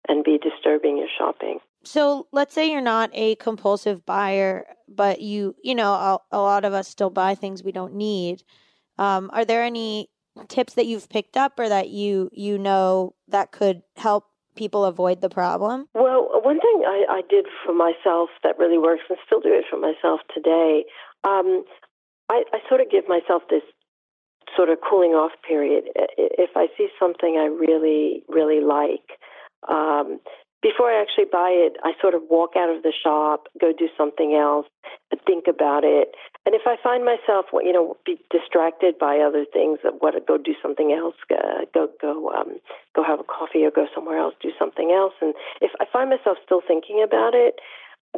and 0.08 0.24
be 0.24 0.38
disturbing 0.38 0.98
your 0.98 1.08
shopping. 1.16 1.58
So 1.84 2.28
let's 2.32 2.54
say 2.54 2.70
you're 2.70 2.80
not 2.80 3.10
a 3.12 3.34
compulsive 3.36 4.06
buyer, 4.06 4.66
but 4.88 5.20
you, 5.20 5.56
you 5.62 5.74
know, 5.74 5.92
a, 5.92 6.18
a 6.30 6.38
lot 6.38 6.64
of 6.64 6.72
us 6.72 6.88
still 6.88 7.10
buy 7.10 7.34
things 7.34 7.62
we 7.62 7.72
don't 7.72 7.94
need. 7.94 8.42
Um, 8.98 9.30
are 9.32 9.44
there 9.44 9.64
any 9.64 10.10
tips 10.48 10.74
that 10.74 10.86
you've 10.86 11.08
picked 11.08 11.36
up 11.36 11.58
or 11.58 11.68
that 11.68 11.88
you 11.90 12.30
you 12.32 12.56
know 12.58 13.14
that 13.28 13.52
could 13.52 13.82
help 13.96 14.26
people 14.54 14.84
avoid 14.84 15.20
the 15.20 15.28
problem? 15.28 15.88
Well, 15.94 16.28
one 16.42 16.60
thing 16.60 16.82
I, 16.86 17.04
I 17.08 17.22
did 17.28 17.46
for 17.64 17.74
myself 17.74 18.30
that 18.42 18.58
really 18.58 18.78
works, 18.78 19.02
and 19.08 19.18
still 19.26 19.40
do 19.40 19.52
it 19.52 19.64
for 19.70 19.78
myself 19.78 20.20
today. 20.34 20.84
Um, 21.24 21.64
I, 22.28 22.44
I 22.52 22.58
sort 22.68 22.80
of 22.80 22.90
give 22.90 23.08
myself 23.08 23.42
this 23.50 23.62
sort 24.56 24.68
of 24.68 24.78
cooling 24.88 25.12
off 25.12 25.32
period. 25.46 25.84
If 26.16 26.50
I 26.56 26.66
see 26.76 26.88
something 26.98 27.36
I 27.38 27.46
really, 27.46 28.22
really 28.28 28.60
like, 28.60 29.18
um, 29.68 30.20
before 30.62 30.90
I 30.90 31.02
actually 31.02 31.26
buy 31.30 31.50
it, 31.50 31.76
I 31.82 31.92
sort 32.00 32.14
of 32.14 32.22
walk 32.30 32.52
out 32.56 32.70
of 32.70 32.82
the 32.82 32.92
shop, 32.92 33.48
go 33.60 33.72
do 33.76 33.88
something 33.98 34.34
else, 34.34 34.66
think 35.26 35.46
about 35.48 35.82
it. 35.84 36.14
And 36.46 36.54
if 36.54 36.62
I 36.66 36.76
find 36.82 37.04
myself, 37.04 37.46
you 37.52 37.72
know, 37.72 37.96
be 38.06 38.18
distracted 38.30 38.98
by 38.98 39.18
other 39.18 39.44
things, 39.44 39.78
what 39.98 40.14
go 40.26 40.38
do 40.38 40.54
something 40.62 40.92
else, 40.92 41.14
go 41.28 41.88
go 42.00 42.30
um, 42.30 42.58
go 42.94 43.02
have 43.02 43.20
a 43.20 43.24
coffee 43.24 43.64
or 43.64 43.70
go 43.70 43.86
somewhere 43.94 44.18
else, 44.18 44.34
do 44.40 44.50
something 44.58 44.90
else. 44.90 45.14
And 45.20 45.34
if 45.60 45.72
I 45.80 45.84
find 45.92 46.10
myself 46.10 46.38
still 46.44 46.62
thinking 46.66 47.02
about 47.02 47.34
it, 47.34 47.60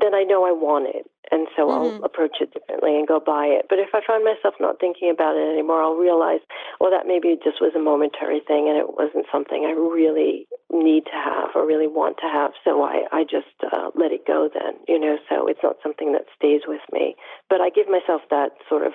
then 0.01 0.15
I 0.15 0.23
know 0.23 0.45
I 0.45 0.53
want 0.53 0.89
it. 0.91 1.07
And 1.31 1.49
so 1.57 1.67
mm-hmm. 1.67 1.73
I'll 1.73 2.05
approach 2.05 2.37
it 2.41 2.53
differently 2.53 2.99
and 2.99 3.09
go 3.09 3.19
buy 3.19 3.47
it. 3.47 3.67
But 3.69 3.79
if 3.79 3.95
I 3.95 4.01
find 4.07 4.25
myself 4.25 4.55
not 4.61 4.79
thinking 4.79 5.11
about 5.11 5.37
it 5.37 5.47
anymore, 5.47 5.83
I'll 5.83 5.97
realize, 5.97 6.41
well, 6.81 6.91
that 6.91 7.07
maybe 7.07 7.39
just 7.43 7.61
was 7.61 7.73
a 7.75 7.81
momentary 7.81 8.41
thing 8.45 8.69
and 8.69 8.77
it 8.77 8.93
wasn't 8.99 9.27
something 9.33 9.65
I 9.65 9.73
really 9.73 10.47
need 10.71 11.07
to 11.07 11.17
have 11.17 11.55
or 11.55 11.67
really 11.67 11.87
want 11.89 12.19
to 12.19 12.29
have. 12.29 12.53
So 12.63 12.83
I, 12.83 13.07
I 13.11 13.25
just 13.25 13.57
uh, 13.65 13.91
let 13.95 14.13
it 14.13 14.27
go 14.27 14.51
then, 14.53 14.75
you 14.87 14.99
know, 14.99 15.17
so 15.31 15.47
it's 15.49 15.63
not 15.63 15.77
something 15.83 16.13
that 16.13 16.27
stays 16.37 16.63
with 16.67 16.83
me. 16.93 17.17
But 17.49 17.61
I 17.61 17.71
give 17.71 17.89
myself 17.89 18.23
that 18.31 18.51
sort 18.69 18.87
of 18.87 18.93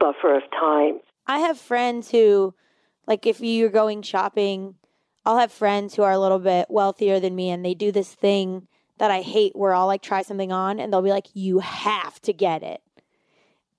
buffer 0.00 0.34
of 0.34 0.42
time. 0.50 1.00
I 1.26 1.38
have 1.40 1.58
friends 1.58 2.10
who, 2.10 2.54
like, 3.06 3.26
if 3.26 3.40
you're 3.40 3.70
going 3.70 4.02
shopping, 4.02 4.76
I'll 5.24 5.38
have 5.38 5.52
friends 5.52 5.94
who 5.94 6.02
are 6.02 6.10
a 6.10 6.18
little 6.18 6.40
bit 6.40 6.66
wealthier 6.70 7.20
than 7.20 7.36
me 7.36 7.50
and 7.50 7.64
they 7.64 7.74
do 7.74 7.92
this 7.92 8.14
thing 8.14 8.66
that 9.02 9.10
I 9.10 9.20
hate 9.20 9.56
where 9.56 9.74
I'll 9.74 9.88
like 9.88 10.00
try 10.00 10.22
something 10.22 10.52
on 10.52 10.78
and 10.78 10.92
they'll 10.92 11.02
be 11.02 11.10
like, 11.10 11.26
you 11.34 11.58
have 11.58 12.22
to 12.22 12.32
get 12.32 12.62
it. 12.62 12.80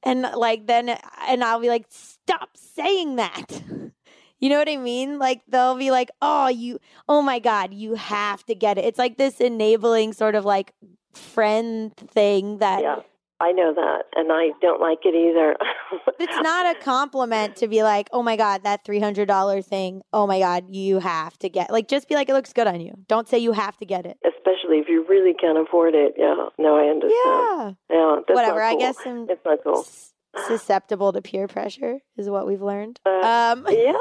And 0.03 0.23
like 0.23 0.67
then, 0.67 0.99
and 1.29 1.45
I'll 1.45 1.61
be 1.61 1.69
like, 1.69 1.85
stop 1.89 2.49
saying 2.57 3.15
that. 3.15 3.63
You 4.39 4.49
know 4.49 4.57
what 4.57 4.67
I 4.67 4.75
mean? 4.75 5.19
Like 5.19 5.39
they'll 5.47 5.77
be 5.77 5.89
like, 5.89 6.11
"Oh, 6.21 6.49
you 6.49 6.77
oh 7.07 7.21
my 7.21 7.39
god, 7.39 7.73
you 7.73 7.93
have 7.95 8.45
to 8.47 8.55
get 8.55 8.77
it." 8.77 8.83
It's 8.83 8.99
like 8.99 9.15
this 9.15 9.39
enabling 9.39 10.11
sort 10.11 10.35
of 10.35 10.43
like 10.43 10.73
friend 11.13 11.95
thing 11.95 12.57
that 12.57 12.81
yeah. 12.81 12.99
I 13.43 13.51
know 13.51 13.73
that, 13.73 14.03
and 14.15 14.31
I 14.31 14.51
don't 14.61 14.79
like 14.79 14.99
it 15.03 15.13
either. 15.13 15.57
it's 16.19 16.41
not 16.41 16.73
a 16.73 16.79
compliment 16.79 17.57
to 17.57 17.67
be 17.67 17.83
like, 17.83 18.07
"Oh 18.13 18.23
my 18.23 18.37
god, 18.37 18.63
that 18.63 18.85
three 18.85 19.01
hundred 19.01 19.27
dollar 19.27 19.61
thing. 19.61 20.01
Oh 20.13 20.25
my 20.25 20.39
god, 20.39 20.63
you 20.69 20.99
have 20.99 21.37
to 21.39 21.49
get." 21.49 21.69
Like, 21.69 21.89
just 21.89 22.07
be 22.07 22.15
like, 22.15 22.29
"It 22.29 22.33
looks 22.33 22.53
good 22.53 22.67
on 22.67 22.79
you." 22.79 22.93
Don't 23.09 23.27
say 23.27 23.39
you 23.39 23.51
have 23.51 23.75
to 23.77 23.85
get 23.85 24.05
it. 24.05 24.17
Especially 24.25 24.77
if 24.79 24.87
you 24.87 25.05
really 25.09 25.33
can't 25.33 25.57
afford 25.57 25.93
it. 25.93 26.13
Yeah, 26.17 26.47
no, 26.57 26.77
I 26.77 26.85
understand. 26.89 27.11
Yeah, 27.25 27.71
yeah. 27.89 28.33
Whatever. 28.33 28.61
Cool. 28.61 28.69
I 28.69 28.75
guess 28.75 28.95
I'm, 29.05 29.29
it's 29.29 29.43
not 29.43 29.59
cool 29.61 29.85
susceptible 30.47 31.13
to 31.13 31.21
peer 31.21 31.47
pressure 31.47 31.99
is 32.17 32.29
what 32.29 32.47
we've 32.47 32.61
learned. 32.61 32.99
Uh, 33.05 33.53
um. 33.53 33.65
yeah, 33.69 33.93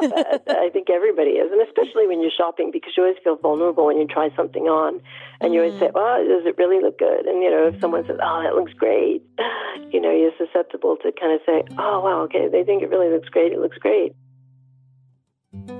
I 0.49 0.71
think 0.73 0.90
everybody 0.90 1.33
is, 1.33 1.51
and 1.53 1.61
especially 1.62 2.07
when 2.07 2.21
you're 2.21 2.35
shopping 2.37 2.71
because 2.73 2.92
you 2.97 3.03
always 3.05 3.18
feel 3.23 3.37
vulnerable 3.37 3.87
when 3.87 3.99
you 3.99 4.07
try 4.07 4.35
something 4.37 4.64
on, 4.64 5.01
and 5.40 5.51
mm. 5.51 5.55
you 5.55 5.62
always 5.62 5.79
say, 5.79 5.90
"Well, 5.95 6.25
does 6.25 6.47
it 6.47 6.57
really 6.59 6.83
look 6.83 6.99
good?" 6.99 7.27
And 7.27 7.42
you 7.42 7.51
know, 7.51 7.68
if 7.68 7.81
someone 7.81 8.07
says, 8.07 8.18
"Oh, 8.23 8.42
that 8.42 8.55
looks 8.55 8.73
great," 8.73 9.23
you 9.90 10.01
know, 10.01 10.11
you're 10.11 10.33
susceptible 10.38 10.97
to 11.03 11.12
kind 11.12 11.33
of 11.33 11.40
say, 11.47 11.64
"Oh, 11.79 12.01
wow, 12.01 12.23
okay, 12.23 12.49
they 12.49 12.64
think 12.64 12.83
it 12.83 12.90
really 12.90 13.12
looks 13.12 13.29
great. 13.29 13.53
It 13.53 13.59
looks 13.59 13.79
great." 13.79 14.14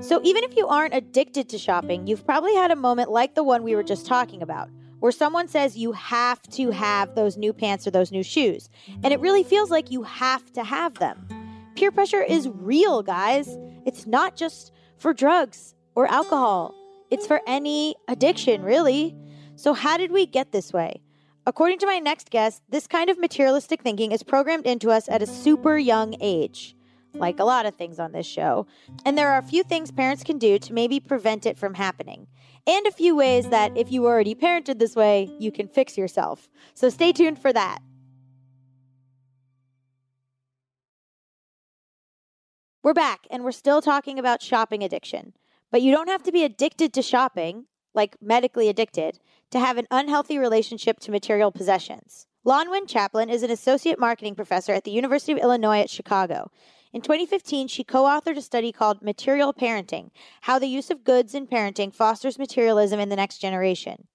So 0.01 0.21
even 0.23 0.43
if 0.43 0.55
you 0.55 0.67
aren't 0.67 0.93
addicted 0.93 1.49
to 1.49 1.57
shopping, 1.57 2.05
you've 2.05 2.25
probably 2.25 2.53
had 2.53 2.69
a 2.69 2.75
moment 2.75 3.09
like 3.09 3.33
the 3.33 3.43
one 3.43 3.63
we 3.63 3.75
were 3.75 3.83
just 3.83 4.05
talking 4.05 4.43
about 4.43 4.69
where 5.03 5.11
someone 5.11 5.49
says 5.49 5.75
you 5.75 5.91
have 5.91 6.41
to 6.43 6.71
have 6.71 7.13
those 7.13 7.35
new 7.35 7.51
pants 7.51 7.85
or 7.85 7.91
those 7.91 8.09
new 8.09 8.23
shoes. 8.23 8.69
And 9.03 9.11
it 9.11 9.19
really 9.19 9.43
feels 9.43 9.69
like 9.69 9.91
you 9.91 10.03
have 10.03 10.53
to 10.53 10.63
have 10.63 10.93
them. 10.93 11.27
Peer 11.75 11.91
pressure 11.91 12.21
is 12.21 12.47
real, 12.47 13.03
guys. 13.03 13.57
It's 13.85 14.07
not 14.07 14.37
just 14.37 14.71
for 14.97 15.13
drugs 15.13 15.75
or 15.93 16.07
alcohol, 16.07 16.73
it's 17.11 17.27
for 17.27 17.41
any 17.45 17.95
addiction, 18.07 18.63
really. 18.63 19.13
So, 19.57 19.73
how 19.73 19.97
did 19.97 20.13
we 20.13 20.25
get 20.25 20.53
this 20.53 20.71
way? 20.71 21.01
According 21.45 21.79
to 21.79 21.85
my 21.85 21.99
next 21.99 22.29
guest, 22.29 22.61
this 22.69 22.87
kind 22.87 23.09
of 23.09 23.19
materialistic 23.19 23.81
thinking 23.81 24.13
is 24.13 24.23
programmed 24.23 24.65
into 24.65 24.89
us 24.89 25.09
at 25.09 25.21
a 25.21 25.27
super 25.27 25.77
young 25.77 26.15
age, 26.21 26.77
like 27.13 27.41
a 27.41 27.43
lot 27.43 27.65
of 27.65 27.75
things 27.75 27.99
on 27.99 28.13
this 28.13 28.25
show. 28.25 28.67
And 29.03 29.17
there 29.17 29.33
are 29.33 29.39
a 29.39 29.43
few 29.43 29.63
things 29.63 29.91
parents 29.91 30.23
can 30.23 30.37
do 30.37 30.57
to 30.59 30.71
maybe 30.71 31.01
prevent 31.01 31.45
it 31.45 31.57
from 31.57 31.73
happening 31.73 32.27
and 32.65 32.87
a 32.87 32.91
few 32.91 33.15
ways 33.15 33.49
that 33.49 33.75
if 33.77 33.91
you 33.91 34.05
already 34.05 34.35
parented 34.35 34.79
this 34.79 34.95
way, 34.95 35.29
you 35.39 35.51
can 35.51 35.67
fix 35.67 35.97
yourself. 35.97 36.47
So 36.73 36.89
stay 36.89 37.11
tuned 37.11 37.39
for 37.39 37.51
that. 37.53 37.79
We're 42.83 42.93
back 42.93 43.27
and 43.31 43.43
we're 43.43 43.51
still 43.53 43.81
talking 43.81 44.19
about 44.19 44.41
shopping 44.41 44.83
addiction. 44.83 45.33
But 45.71 45.81
you 45.81 45.91
don't 45.91 46.09
have 46.09 46.23
to 46.23 46.31
be 46.31 46.43
addicted 46.43 46.93
to 46.93 47.01
shopping, 47.01 47.65
like 47.93 48.17
medically 48.21 48.69
addicted, 48.69 49.19
to 49.51 49.59
have 49.59 49.77
an 49.77 49.87
unhealthy 49.89 50.37
relationship 50.37 50.99
to 50.99 51.11
material 51.11 51.51
possessions. 51.51 52.27
Lan 52.43 52.67
Nguyen 52.67 52.87
Chaplin 52.87 53.29
is 53.29 53.41
an 53.41 53.51
associate 53.51 53.99
marketing 53.99 54.35
professor 54.35 54.73
at 54.73 54.83
the 54.83 54.91
University 54.91 55.31
of 55.31 55.37
Illinois 55.37 55.79
at 55.79 55.89
Chicago. 55.89 56.51
In 56.93 57.01
2015, 57.01 57.69
she 57.69 57.83
co 57.83 58.03
authored 58.03 58.37
a 58.37 58.41
study 58.41 58.71
called 58.71 59.01
Material 59.01 59.51
Parenting 59.51 60.11
How 60.41 60.59
the 60.59 60.67
Use 60.67 60.91
of 60.91 61.03
Goods 61.03 61.33
in 61.33 61.47
Parenting 61.47 61.91
Fosters 61.91 62.37
Materialism 62.37 62.99
in 62.99 63.09
the 63.09 63.15
Next 63.15 63.39
Generation. 63.39 64.07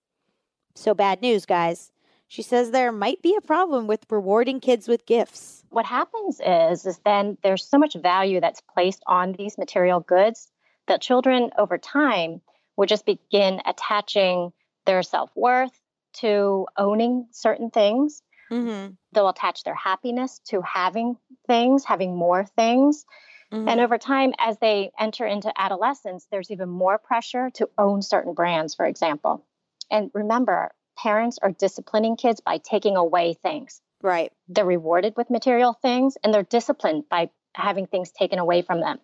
So, 0.76 0.94
bad 0.94 1.20
news, 1.20 1.44
guys. 1.44 1.90
She 2.28 2.40
says 2.40 2.70
there 2.70 2.92
might 2.92 3.20
be 3.20 3.34
a 3.34 3.40
problem 3.40 3.88
with 3.88 4.06
rewarding 4.08 4.60
kids 4.60 4.86
with 4.86 5.06
gifts. 5.06 5.64
What 5.70 5.86
happens 5.86 6.40
is, 6.44 6.86
is 6.86 7.00
then 7.04 7.36
there's 7.42 7.66
so 7.66 7.78
much 7.78 7.96
value 7.96 8.40
that's 8.40 8.60
placed 8.60 9.02
on 9.08 9.32
these 9.32 9.58
material 9.58 9.98
goods 9.98 10.46
that 10.86 11.02
children 11.02 11.50
over 11.58 11.78
time 11.78 12.42
would 12.76 12.88
just 12.88 13.04
begin 13.04 13.60
attaching 13.66 14.52
their 14.86 15.02
self 15.02 15.32
worth 15.34 15.80
to 16.20 16.64
owning 16.76 17.26
certain 17.32 17.70
things 17.70 18.22
Mm-hmm. 18.50 18.92
They'll 19.12 19.28
attach 19.28 19.64
their 19.64 19.74
happiness 19.74 20.40
to 20.48 20.60
having 20.62 21.16
things, 21.46 21.84
having 21.84 22.16
more 22.16 22.44
things. 22.44 23.04
Mm-hmm. 23.52 23.68
And 23.68 23.80
over 23.80 23.98
time, 23.98 24.32
as 24.38 24.58
they 24.58 24.90
enter 24.98 25.26
into 25.26 25.52
adolescence, 25.58 26.26
there's 26.30 26.50
even 26.50 26.68
more 26.68 26.98
pressure 26.98 27.50
to 27.54 27.68
own 27.78 28.02
certain 28.02 28.34
brands, 28.34 28.74
for 28.74 28.86
example. 28.86 29.44
And 29.90 30.10
remember, 30.12 30.70
parents 30.98 31.38
are 31.40 31.52
disciplining 31.52 32.16
kids 32.16 32.40
by 32.40 32.58
taking 32.58 32.96
away 32.96 33.34
things. 33.34 33.80
Right. 34.02 34.32
They're 34.48 34.64
rewarded 34.64 35.14
with 35.16 35.30
material 35.30 35.72
things 35.72 36.16
and 36.22 36.32
they're 36.32 36.42
disciplined 36.42 37.04
by 37.10 37.30
having 37.54 37.86
things 37.86 38.12
taken 38.12 38.38
away 38.38 38.62
from 38.62 38.80
them. 38.80 38.98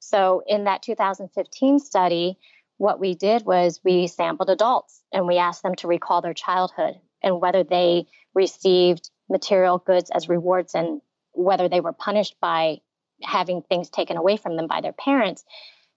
So, 0.00 0.42
in 0.46 0.64
that 0.64 0.82
2015 0.82 1.80
study, 1.80 2.38
what 2.76 3.00
we 3.00 3.14
did 3.14 3.44
was 3.44 3.80
we 3.82 4.06
sampled 4.06 4.50
adults 4.50 5.02
and 5.12 5.26
we 5.26 5.38
asked 5.38 5.64
them 5.64 5.74
to 5.76 5.88
recall 5.88 6.22
their 6.22 6.34
childhood 6.34 7.00
and 7.22 7.40
whether 7.40 7.64
they 7.64 8.06
received 8.34 9.10
material 9.28 9.78
goods 9.78 10.10
as 10.10 10.28
rewards 10.28 10.74
and 10.74 11.00
whether 11.32 11.68
they 11.68 11.80
were 11.80 11.92
punished 11.92 12.36
by 12.40 12.78
having 13.22 13.62
things 13.62 13.90
taken 13.90 14.16
away 14.16 14.36
from 14.36 14.56
them 14.56 14.66
by 14.66 14.80
their 14.80 14.92
parents. 14.92 15.44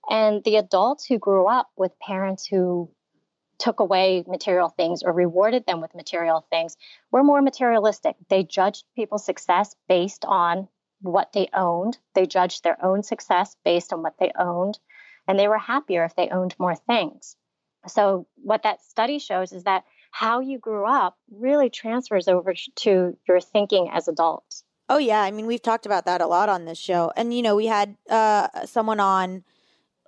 And 0.09 0.43
the 0.43 0.57
adults 0.57 1.05
who 1.05 1.19
grew 1.19 1.47
up 1.47 1.69
with 1.77 1.99
parents 1.99 2.45
who 2.45 2.89
took 3.59 3.79
away 3.79 4.23
material 4.27 4.69
things 4.69 5.03
or 5.03 5.13
rewarded 5.13 5.65
them 5.65 5.81
with 5.81 5.93
material 5.93 6.45
things 6.49 6.75
were 7.11 7.23
more 7.23 7.41
materialistic. 7.41 8.15
They 8.27 8.43
judged 8.43 8.85
people's 8.95 9.23
success 9.23 9.75
based 9.87 10.25
on 10.25 10.67
what 11.01 11.31
they 11.33 11.47
owned, 11.53 11.97
they 12.13 12.25
judged 12.25 12.63
their 12.63 12.83
own 12.83 13.03
success 13.03 13.55
based 13.63 13.91
on 13.91 14.03
what 14.03 14.15
they 14.19 14.31
owned, 14.37 14.77
and 15.27 15.37
they 15.37 15.47
were 15.47 15.57
happier 15.57 16.03
if 16.05 16.15
they 16.15 16.29
owned 16.29 16.55
more 16.59 16.75
things. 16.75 17.35
So, 17.87 18.27
what 18.35 18.63
that 18.63 18.83
study 18.83 19.17
shows 19.17 19.51
is 19.51 19.63
that 19.63 19.83
how 20.11 20.39
you 20.41 20.59
grew 20.59 20.85
up 20.85 21.17
really 21.31 21.69
transfers 21.69 22.27
over 22.27 22.53
to 22.77 23.17
your 23.27 23.39
thinking 23.41 23.89
as 23.91 24.07
adults. 24.07 24.63
Oh 24.89 24.97
yeah, 24.97 25.21
I 25.21 25.31
mean 25.31 25.47
we've 25.47 25.61
talked 25.61 25.85
about 25.85 26.05
that 26.05 26.21
a 26.21 26.27
lot 26.27 26.49
on 26.49 26.65
this 26.65 26.77
show, 26.77 27.11
and 27.15 27.33
you 27.33 27.41
know 27.41 27.55
we 27.55 27.67
had 27.67 27.95
uh, 28.09 28.65
someone 28.65 28.99
on 28.99 29.43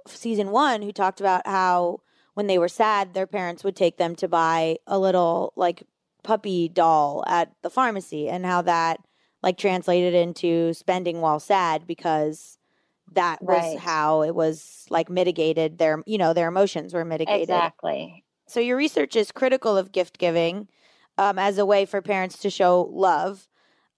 season 0.08 0.52
one 0.52 0.82
who 0.82 0.92
talked 0.92 1.22
about 1.22 1.48
how 1.48 2.02
when 2.36 2.48
they 2.48 2.58
were 2.60 2.68
sad, 2.70 3.14
their 3.14 3.28
parents 3.28 3.64
would 3.64 3.76
take 3.76 3.98
them 3.98 4.16
to 4.18 4.28
buy 4.28 4.78
a 4.88 5.00
little 5.00 5.54
like 5.56 5.84
puppy 6.24 6.70
doll 6.70 7.24
at 7.28 7.54
the 7.64 7.70
pharmacy 7.70 8.30
and 8.30 8.46
how 8.46 8.62
that 8.64 9.00
like 9.44 9.58
translated 9.58 10.14
into 10.14 10.74
spending 10.74 11.22
while 11.22 11.40
sad 11.40 11.88
because 11.88 12.58
that 13.14 13.42
was 13.44 13.74
Right. 13.74 13.80
how 13.80 14.24
it 14.24 14.36
was 14.36 14.86
like 14.90 15.10
mitigated 15.10 15.78
their 15.78 16.04
you 16.08 16.18
know 16.18 16.34
their 16.34 16.48
emotions 16.50 16.94
were 16.94 17.06
mitigated 17.06 17.50
Exactly. 17.50 18.23
So 18.48 18.60
your 18.60 18.78
research 18.78 19.16
is 19.16 19.32
critical 19.32 19.78
of 19.78 19.92
gift 19.92 20.18
giving 20.18 20.68
um, 21.18 21.38
as 21.38 21.58
a 21.58 21.66
way 21.66 21.86
for 21.86 22.02
parents 22.02 22.38
to 22.40 22.50
show 22.50 22.90
love 22.92 23.48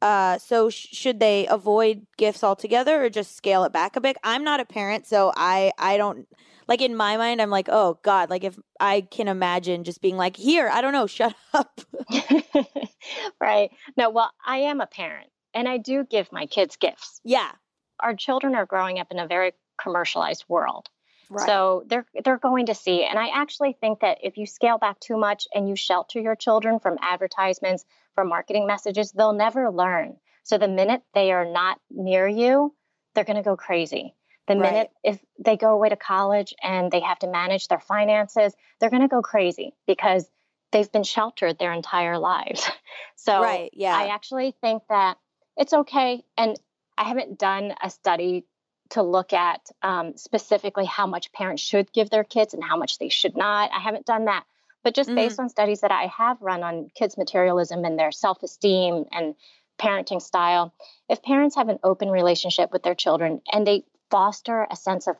uh, 0.01 0.37
so 0.37 0.69
sh- 0.69 0.87
should 0.91 1.19
they 1.19 1.47
avoid 1.47 2.05
gifts 2.17 2.43
altogether 2.43 3.03
or 3.03 3.09
just 3.09 3.35
scale 3.35 3.63
it 3.63 3.73
back 3.73 3.95
a 3.95 4.01
bit 4.01 4.17
i'm 4.23 4.43
not 4.43 4.59
a 4.59 4.65
parent 4.65 5.05
so 5.05 5.31
i 5.35 5.71
i 5.77 5.97
don't 5.97 6.27
like 6.67 6.81
in 6.81 6.95
my 6.95 7.17
mind 7.17 7.41
i'm 7.41 7.49
like 7.49 7.69
oh 7.71 7.97
god 8.03 8.29
like 8.29 8.43
if 8.43 8.57
i 8.79 9.01
can 9.01 9.27
imagine 9.27 9.83
just 9.83 10.01
being 10.01 10.17
like 10.17 10.35
here 10.35 10.69
i 10.69 10.81
don't 10.81 10.93
know 10.93 11.07
shut 11.07 11.35
up 11.53 11.81
right. 13.39 13.71
No, 13.97 14.09
well, 14.09 14.31
I 14.45 14.57
am 14.57 14.81
a 14.81 14.87
parent 14.87 15.29
and 15.53 15.67
I 15.67 15.77
do 15.77 16.03
give 16.03 16.31
my 16.31 16.45
kids 16.45 16.75
gifts. 16.77 17.19
yeah 17.23 17.51
Our 17.99 18.15
children 18.15 18.55
are 18.55 18.65
growing 18.65 18.99
up 18.99 19.07
in 19.11 19.19
a 19.19 19.27
very 19.27 19.53
commercialized 19.81 20.45
world. 20.47 20.89
Right 21.29 21.47
So 21.47 21.83
they're 21.87 22.05
they're 22.23 22.37
going 22.37 22.67
to 22.67 22.75
see 22.75 23.03
and 23.03 23.17
I 23.19 23.29
actually 23.29 23.73
think 23.73 23.99
that 24.01 24.19
if 24.23 24.37
you 24.37 24.45
scale 24.45 24.77
back 24.77 24.99
too 24.99 25.17
much 25.17 25.47
and 25.53 25.67
you 25.67 25.75
shelter 25.75 26.19
your 26.19 26.35
children 26.35 26.79
from 26.79 26.97
advertisements, 27.01 27.85
from 28.13 28.29
marketing 28.29 28.67
messages, 28.67 29.11
they'll 29.11 29.33
never 29.33 29.71
learn. 29.71 30.17
So 30.43 30.57
the 30.57 30.67
minute 30.67 31.01
they 31.13 31.31
are 31.31 31.45
not 31.45 31.79
near 31.89 32.27
you, 32.27 32.73
they're 33.13 33.23
going 33.23 33.37
to 33.37 33.43
go 33.43 33.55
crazy. 33.57 34.13
The 34.47 34.55
Right. 34.55 34.73
minute 34.73 34.91
if 35.03 35.19
they 35.39 35.57
go 35.57 35.71
away 35.71 35.89
to 35.89 35.95
college 35.95 36.53
and 36.61 36.91
they 36.91 36.99
have 36.99 37.19
to 37.19 37.27
manage 37.27 37.67
their 37.67 37.79
finances, 37.79 38.53
they're 38.79 38.91
going 38.91 39.01
to 39.01 39.07
go 39.07 39.21
crazy 39.21 39.73
because 39.87 40.29
they've 40.71 40.91
been 40.91 41.03
sheltered 41.03 41.57
their 41.57 41.73
entire 41.73 42.17
lives. 42.17 42.69
So 43.17 43.41
right 43.41 43.71
yeah 43.73 43.95
I 43.95 44.09
actually 44.09 44.55
think 44.61 44.83
that 44.89 45.17
it's 45.57 45.73
okay. 45.73 46.23
And 46.37 46.59
I 46.97 47.05
haven't 47.05 47.39
done 47.39 47.73
a 47.81 47.89
study 47.89 48.45
to 48.91 49.01
look 49.01 49.33
at 49.33 49.61
um, 49.81 50.15
specifically 50.17 50.85
how 50.85 51.07
much 51.07 51.31
parents 51.31 51.61
should 51.63 51.91
give 51.91 52.09
their 52.09 52.23
kids 52.23 52.53
and 52.53 52.63
how 52.63 52.77
much 52.77 52.97
they 52.99 53.09
should 53.09 53.35
not. 53.35 53.71
I 53.71 53.79
haven't 53.79 54.05
done 54.05 54.25
that. 54.25 54.45
But 54.83 54.93
just 54.93 55.09
Mhm. 55.09 55.15
based 55.15 55.39
on 55.39 55.49
studies 55.49 55.81
that 55.81 55.91
I 55.91 56.07
have 56.07 56.41
run 56.41 56.63
on 56.63 56.89
kids' 56.93 57.17
materialism 57.17 57.83
and 57.85 57.97
their 57.97 58.11
self 58.11 58.43
esteem 58.43 59.05
and 59.11 59.35
parenting 59.79 60.21
style, 60.21 60.73
if 61.09 61.21
parents 61.23 61.55
have 61.55 61.69
an 61.69 61.79
open 61.83 62.09
relationship 62.09 62.71
with 62.71 62.83
their 62.83 62.95
children 62.95 63.41
and 63.51 63.65
they 63.65 63.85
foster 64.11 64.67
a 64.69 64.75
sense 64.75 65.07
of 65.07 65.17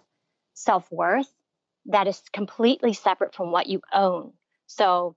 self 0.54 0.92
worth 0.92 1.34
that 1.88 2.08
is 2.08 2.22
completely 2.32 2.94
separate 2.94 3.34
from 3.36 3.52
what 3.52 3.68
you 3.68 3.82
own. 3.94 4.34
So, 4.68 5.16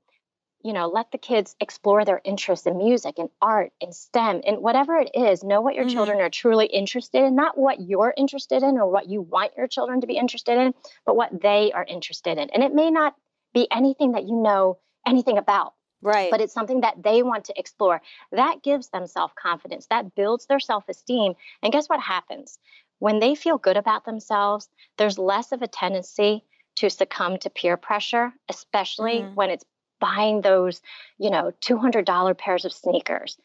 you 0.63 0.73
know, 0.73 0.89
let 0.89 1.11
the 1.13 1.19
kids 1.19 1.55
explore 1.61 2.05
their 2.05 2.21
interests 2.25 2.67
in 2.67 2.77
music 2.77 3.19
and 3.19 3.31
art 3.41 3.73
and 3.81 3.95
STEM 3.95 4.43
and 4.47 4.59
whatever 4.59 4.97
it 4.97 5.11
is. 5.15 5.45
Know 5.45 5.61
what 5.61 5.75
your 5.75 5.85
Mhm. 5.85 5.85
children 5.85 6.21
are 6.21 6.31
truly 6.31 6.67
interested 6.67 7.23
in, 7.25 7.35
not 7.37 7.57
what 7.57 7.81
you're 7.81 8.15
interested 8.17 8.63
in 8.63 8.79
or 8.79 8.91
what 8.91 9.09
you 9.09 9.21
want 9.23 9.57
your 9.57 9.69
children 9.69 10.01
to 10.01 10.07
be 10.07 10.17
interested 10.17 10.59
in, 10.59 10.75
but 11.07 11.17
what 11.17 11.41
they 11.41 11.73
are 11.73 11.85
interested 11.85 12.39
in. 12.39 12.51
And 12.51 12.63
it 12.65 12.75
may 12.75 12.91
not 12.91 13.15
be 13.55 13.69
anything 13.71 14.13
that 14.13 14.25
you 14.27 14.37
know 14.37 14.79
anything 15.07 15.39
about 15.39 15.75
right 16.03 16.31
but 16.31 16.41
it's 16.41 16.53
something 16.53 16.81
that 16.83 17.03
they 17.03 17.23
want 17.23 17.45
to 17.47 17.59
explore. 17.59 18.01
That 18.33 18.63
gives 18.63 18.89
them 18.91 19.07
self 19.07 19.35
confidence, 19.35 19.87
that 19.87 20.15
builds 20.15 20.47
their 20.47 20.61
self 20.61 20.89
esteem. 20.89 21.35
And 21.63 21.73
guess 21.73 21.89
what 21.89 22.01
happens? 22.01 22.59
When 22.99 23.19
they 23.21 23.35
feel 23.35 23.59
good 23.59 23.77
about 23.77 24.05
themselves, 24.05 24.69
there's 24.97 25.19
less 25.19 25.53
of 25.53 25.63
a 25.63 25.69
tendency 25.69 26.45
to 26.77 26.91
succumb 26.91 27.39
to 27.39 27.51
peer 27.51 27.77
pressure, 27.77 28.33
especially 28.49 29.23
Mhm. 29.23 29.35
when 29.35 29.51
it's 29.51 29.65
buying 30.01 30.41
those, 30.41 30.81
you 31.19 31.31
know, 31.31 31.53
$200 31.61 32.39
pairs 32.39 32.65
of 32.65 32.73
sneakers. 32.73 33.37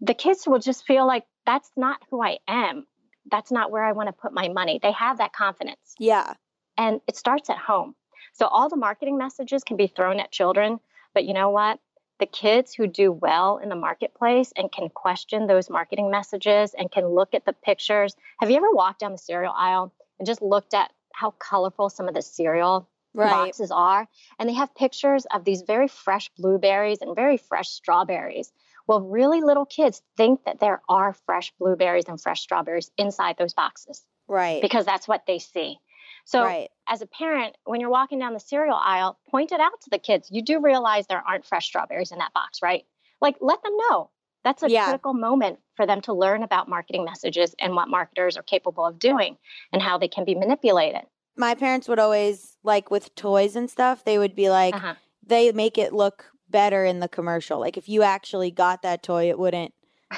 The 0.00 0.14
kids 0.14 0.46
will 0.46 0.58
just 0.58 0.86
feel 0.86 1.06
like 1.06 1.24
that's 1.46 1.70
not 1.76 2.00
who 2.10 2.22
I 2.22 2.38
am. 2.48 2.86
That's 3.30 3.52
not 3.52 3.70
where 3.70 3.84
I 3.84 3.92
want 3.92 4.08
to 4.08 4.12
put 4.12 4.32
my 4.32 4.48
money. 4.48 4.80
They 4.82 4.92
have 4.92 5.18
that 5.18 5.32
confidence 5.32 5.94
yeah 5.98 6.34
and 6.76 7.00
it 7.06 7.16
starts 7.16 7.50
at 7.50 7.58
home. 7.58 7.94
So 8.32 8.46
all 8.46 8.68
the 8.68 8.76
marketing 8.76 9.18
messages 9.18 9.64
can 9.64 9.76
be 9.76 9.86
thrown 9.86 10.20
at 10.20 10.32
children, 10.32 10.80
but 11.14 11.24
you 11.24 11.34
know 11.34 11.50
what? 11.50 11.78
The 12.18 12.26
kids 12.26 12.72
who 12.72 12.86
do 12.86 13.10
well 13.10 13.58
in 13.58 13.68
the 13.68 13.74
marketplace 13.74 14.52
and 14.56 14.70
can 14.70 14.88
question 14.88 15.46
those 15.46 15.68
marketing 15.68 16.10
messages 16.10 16.74
and 16.74 16.90
can 16.90 17.06
look 17.06 17.34
at 17.34 17.44
the 17.44 17.52
pictures. 17.52 18.16
Have 18.40 18.50
you 18.50 18.56
ever 18.56 18.70
walked 18.72 19.00
down 19.00 19.12
the 19.12 19.18
cereal 19.18 19.54
aisle 19.56 19.92
and 20.18 20.26
just 20.26 20.40
looked 20.40 20.72
at 20.72 20.92
how 21.12 21.32
colorful 21.32 21.90
some 21.90 22.08
of 22.08 22.14
the 22.14 22.22
cereal 22.22 22.88
right 23.14 23.30
boxes 23.30 23.70
are? 23.70 24.08
And 24.38 24.48
they 24.48 24.54
have 24.54 24.74
pictures 24.74 25.26
of 25.26 25.44
these 25.44 25.62
very 25.62 25.88
fresh 25.88 26.30
blueberries 26.36 26.98
and 27.00 27.14
very 27.14 27.36
fresh 27.36 27.68
strawberries. 27.68 28.52
Well, 28.86 29.00
really 29.00 29.40
little 29.40 29.66
kids 29.66 30.02
think 30.16 30.44
that 30.44 30.60
there 30.60 30.82
are 30.88 31.12
fresh 31.12 31.52
blueberries 31.58 32.06
and 32.08 32.20
fresh 32.20 32.40
strawberries 32.40 32.90
inside 32.98 33.36
those 33.38 33.54
boxes 33.54 34.04
right 34.28 34.60
because 34.60 34.84
that's 34.84 35.06
what 35.06 35.24
they 35.26 35.38
see. 35.38 35.78
So, 36.24 36.42
right 36.44 36.68
as 36.88 37.02
a 37.02 37.06
parent, 37.06 37.56
when 37.64 37.80
you're 37.80 37.90
walking 37.90 38.18
down 38.18 38.32
the 38.32 38.40
cereal 38.40 38.76
aisle, 38.76 39.18
point 39.30 39.52
it 39.52 39.60
out 39.60 39.80
to 39.82 39.90
the 39.90 39.98
kids. 39.98 40.28
You 40.30 40.42
do 40.42 40.60
realize 40.60 41.06
there 41.06 41.22
aren't 41.26 41.46
fresh 41.46 41.66
strawberries 41.66 42.12
in 42.12 42.18
that 42.18 42.32
box, 42.32 42.60
right? 42.62 42.84
Like, 43.20 43.36
let 43.40 43.62
them 43.62 43.76
know. 43.76 44.10
That's 44.44 44.62
a 44.62 44.68
Yeah. 44.68 44.84
critical 44.84 45.14
moment 45.14 45.60
for 45.76 45.86
them 45.86 46.00
to 46.02 46.12
learn 46.12 46.42
about 46.42 46.68
marketing 46.68 47.04
messages 47.04 47.54
and 47.58 47.74
what 47.76 47.88
marketers 47.88 48.36
are 48.36 48.42
capable 48.42 48.84
of 48.84 48.98
doing 48.98 49.38
and 49.72 49.80
how 49.80 49.98
they 49.98 50.08
can 50.08 50.24
be 50.24 50.34
manipulated. 50.34 51.06
My 51.36 51.54
parents 51.54 51.88
would 51.88 51.98
always 51.98 52.56
like 52.62 52.90
with 52.90 53.14
toys 53.14 53.56
and 53.56 53.70
stuff 53.70 54.04
they 54.04 54.18
would 54.18 54.34
be 54.34 54.50
like 54.50 54.74
Uh-huh. 54.74 54.94
they 55.26 55.52
make 55.52 55.78
it 55.78 55.92
look 55.92 56.26
better 56.48 56.84
in 56.84 57.00
the 57.00 57.08
commercial 57.08 57.58
like 57.58 57.76
if 57.76 57.88
you 57.88 58.02
actually 58.02 58.50
got 58.50 58.82
that 58.82 59.02
toy 59.02 59.28
it 59.30 59.38
wouldn't 59.38 59.72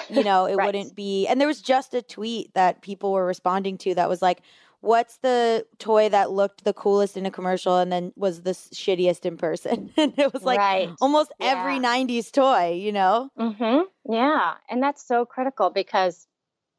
you 0.09 0.23
know 0.29 0.47
it 0.47 0.57
Right. 0.57 0.65
wouldn't 0.67 0.95
be 0.97 1.27
and 1.29 1.41
there 1.41 1.49
was 1.49 1.63
just 1.63 1.95
a 1.95 2.03
tweet 2.03 2.53
that 2.55 2.83
people 2.83 3.13
were 3.13 3.25
responding 3.27 3.79
to 3.79 3.95
that 3.95 4.09
was 4.09 4.21
like 4.21 4.41
what's 4.81 5.17
the 5.19 5.67
toy 5.79 6.11
that 6.11 6.31
looked 6.31 6.65
the 6.65 6.73
coolest 6.75 7.17
in 7.17 7.25
a 7.25 7.31
commercial 7.31 7.79
and 7.79 7.91
then 7.91 8.13
was 8.17 8.43
the 8.43 8.51
shittiest 8.51 9.25
in 9.25 9.37
person 9.39 9.91
and 9.97 10.19
it 10.19 10.33
was 10.33 10.43
like 10.43 10.59
right. 10.59 10.91
almost 11.01 11.33
every 11.41 11.79
90s 11.79 12.31
toy 12.33 12.73
you 12.73 12.93
know 12.93 13.31
Mm-hmm. 13.39 14.13
Yeah. 14.13 14.55
And 14.69 14.83
that's 14.83 15.03
so 15.07 15.25
critical 15.25 15.71
because 15.71 16.27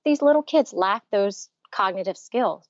these 0.03 0.21
little 0.21 0.43
kids 0.43 0.73
lack 0.73 1.01
those 1.11 1.49
cognitive 1.71 2.17
skills. 2.17 2.65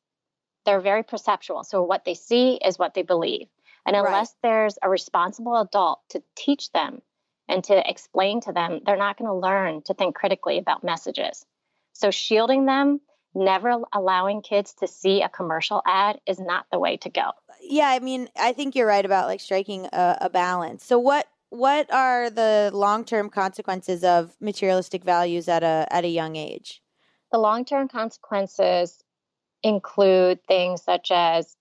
They're 0.66 0.82
very 0.82 1.03
perceptual. 1.03 1.63
So 1.63 1.84
what 1.84 2.05
they 2.05 2.13
see 2.16 2.55
is 2.55 2.80
what 2.80 2.93
they 2.93 3.03
believe. 3.03 3.47
And 3.86 3.95
Right. 3.95 4.05
unless 4.05 4.36
there's 4.41 4.78
a 4.82 4.89
responsible 4.89 5.55
adult 5.57 6.01
to 6.09 6.24
teach 6.36 6.72
them 6.72 7.01
and 7.47 7.63
to 7.66 7.88
explain 7.89 8.41
to 8.41 8.51
them, 8.51 8.82
they're 8.86 8.97
not 8.97 9.18
going 9.18 9.28
to 9.30 9.34
learn 9.36 9.84
to 9.84 9.93
think 9.93 10.16
critically 10.16 10.57
about 10.57 10.84
messages. 10.84 11.45
So 11.93 12.09
shielding 12.11 12.66
them, 12.66 12.99
never 13.36 13.78
allowing 13.93 14.41
kids 14.41 14.74
to 14.76 14.88
see 14.88 15.22
a 15.22 15.30
commercial 15.30 15.82
ad 15.86 16.20
is 16.26 16.39
not 16.39 16.66
the 16.72 16.80
way 16.80 16.97
to 16.97 17.09
go. 17.09 17.32
yeah 17.61 17.89
i 17.89 17.99
mean 17.99 18.30
i 18.39 18.53
think 18.53 18.76
you're 18.76 18.88
right 18.88 19.05
about 19.05 19.28
like 19.28 19.39
striking 19.41 19.86
a, 19.91 20.18
a 20.22 20.30
balance 20.30 20.84
so 20.86 20.97
what 20.97 21.28
what 21.49 21.91
are 21.93 22.30
the 22.30 22.70
long-term 22.74 23.30
consequences 23.30 24.03
of 24.03 24.36
materialistic 24.39 25.03
values 25.03 25.47
at 25.47 25.63
a 25.63 25.86
at 25.89 26.03
a 26.05 26.07
young 26.09 26.36
age 26.36 26.82
The 27.32 27.38
long 27.39 27.66
term 27.66 27.88
consequences 27.88 29.03
include 29.66 30.45
things 30.45 30.84
such 30.84 31.09
as 31.11 31.57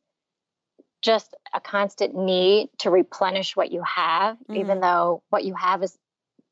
just 1.01 1.35
a 1.55 1.61
constant 1.61 2.15
need 2.15 2.69
to 2.79 2.91
replenish 2.91 3.57
what 3.57 3.73
you 3.73 3.83
have, 3.83 4.37
even 4.51 4.67
mm-hmm. 4.67 4.81
though 4.81 5.23
what 5.31 5.45
you 5.45 5.55
have 5.55 5.83
is 5.83 5.97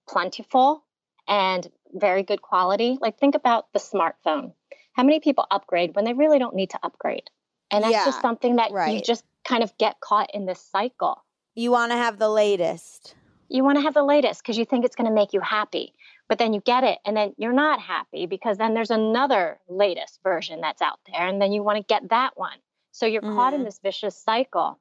plentiful 0.09 0.83
and 1.29 1.71
very 1.93 2.23
good 2.23 2.41
quality. 2.41 2.99
Like, 3.01 3.19
think 3.19 3.35
about 3.35 3.67
the 3.75 3.79
smartphone. 3.79 4.55
How 4.95 5.03
many 5.03 5.21
people 5.21 5.47
upgrade 5.51 5.95
when 5.95 6.07
they 6.07 6.15
really 6.15 6.39
don't 6.39 6.57
need 6.57 6.71
to 6.71 6.79
upgrade? 6.83 7.29
And 7.71 7.85
that's 7.85 7.93
Yeah, 7.93 8.05
just 8.07 8.23
something 8.23 8.57
that 8.57 8.71
you 8.91 9.03
just 9.03 9.25
kind 9.45 9.63
of 9.63 9.77
get 9.77 10.01
caught 10.01 10.31
in 10.35 10.47
this 10.47 10.61
cycle. 10.61 11.23
you 11.55 11.71
want 11.71 11.93
to 11.93 11.99
have 11.99 12.19
the 12.19 12.31
latest 12.31 13.15
You 13.51 13.63
want 13.63 13.77
to 13.77 13.83
have 13.83 13.93
the 13.93 14.05
latest 14.05 14.43
because 14.43 14.57
you 14.57 14.65
think 14.65 14.87
it's 14.87 14.97
going 14.97 15.09
to 15.09 15.15
make 15.15 15.35
you 15.35 15.41
happy. 15.41 15.93
But 16.29 16.39
then 16.39 16.55
you 16.55 16.61
get 16.61 16.85
it 16.85 16.99
and 17.05 17.17
then 17.17 17.35
you're 17.37 17.53
not 17.53 17.81
happy 17.81 18.27
because 18.27 18.57
then 18.57 18.73
there's 18.75 18.91
another 18.91 19.59
latest 19.69 20.21
version 20.23 20.61
that's 20.61 20.81
out 20.81 20.99
there 21.07 21.27
and 21.27 21.41
then 21.43 21.53
you 21.53 21.63
want 21.63 21.77
to 21.79 21.85
get 21.85 22.09
that 22.11 22.39
one. 22.39 22.59
So 22.93 23.07
you're 23.07 23.23
caught 23.23 23.53
in 23.55 23.61
Mhm. 23.61 23.65
this 23.65 23.81
vicious 23.81 24.17
cycle. 24.17 24.79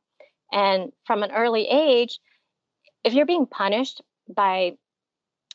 And 0.51 0.91
from 1.05 1.23
an 1.23 1.31
early 1.31 1.67
age, 1.67 2.19
if 3.03 3.13
you're 3.13 3.25
being 3.25 3.45
punished 3.47 4.01
by 4.29 4.77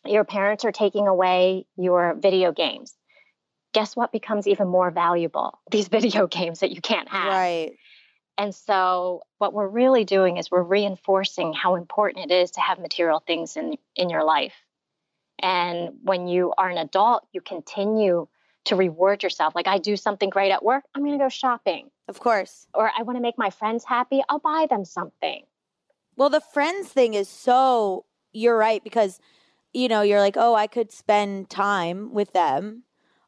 your 0.05 0.25
parents 0.25 0.65
are 0.65 0.73
taking 0.73 1.07
away 1.09 1.67
your 1.77 2.15
video 2.15 2.53
games, 2.53 2.97
guess 3.73 3.97
what 3.97 4.13
becomes 4.13 4.47
even 4.47 4.69
more 4.69 4.91
valuable? 4.91 5.59
These 5.71 5.89
video 5.89 6.27
games 6.27 6.61
that 6.61 6.71
you 6.73 6.81
can't 6.81 7.09
have. 7.09 7.29
right 7.29 7.73
And 8.39 8.55
so 8.55 9.23
what 9.39 9.53
we're 9.55 9.69
really 9.69 10.05
doing 10.05 10.37
is 10.37 10.51
we're 10.51 10.63
reinforcing 10.63 11.53
how 11.55 11.77
important 11.77 12.31
it 12.31 12.35
is 12.35 12.51
to 12.53 12.61
have 12.61 12.79
material 12.79 13.21
things 13.21 13.57
in 13.57 13.77
in 13.95 14.11
your 14.11 14.25
life. 14.25 14.55
And 15.43 15.91
when 16.03 16.27
you 16.27 16.53
are 16.59 16.69
an 16.69 16.79
adult, 16.79 17.27
you 17.33 17.41
continue 17.41 18.29
to 18.65 18.77
reward 18.77 19.23
yourself. 19.23 19.55
Like 19.55 19.69
I 19.69 19.79
do 19.79 19.97
something 19.97 20.31
great 20.31 20.51
at 20.51 20.65
work, 20.65 20.85
I'm 20.95 21.03
going 21.03 21.19
to 21.19 21.25
go 21.25 21.29
shopping. 21.29 21.91
of 22.09 22.19
course 22.21 22.67
Or 22.75 22.91
I 22.97 23.03
want 23.03 23.17
to 23.17 23.23
make 23.23 23.39
my 23.39 23.51
friends 23.51 23.85
happy, 23.85 24.23
I'll 24.29 24.39
buy 24.41 24.67
them 24.69 24.85
something. 24.85 25.45
well 26.17 26.31
the 26.31 26.41
friends 26.41 26.89
thing 26.89 27.15
is 27.15 27.29
so 27.29 28.05
you're 28.33 28.57
right 28.57 28.83
because 28.83 29.21
you 29.73 29.89
know, 29.89 30.01
you're 30.01 30.21
like, 30.21 30.37
oh, 30.39 30.55
I 30.55 30.67
could 30.69 30.91
spend 30.91 31.51
time 31.51 32.13
with 32.15 32.33
them. 32.33 32.85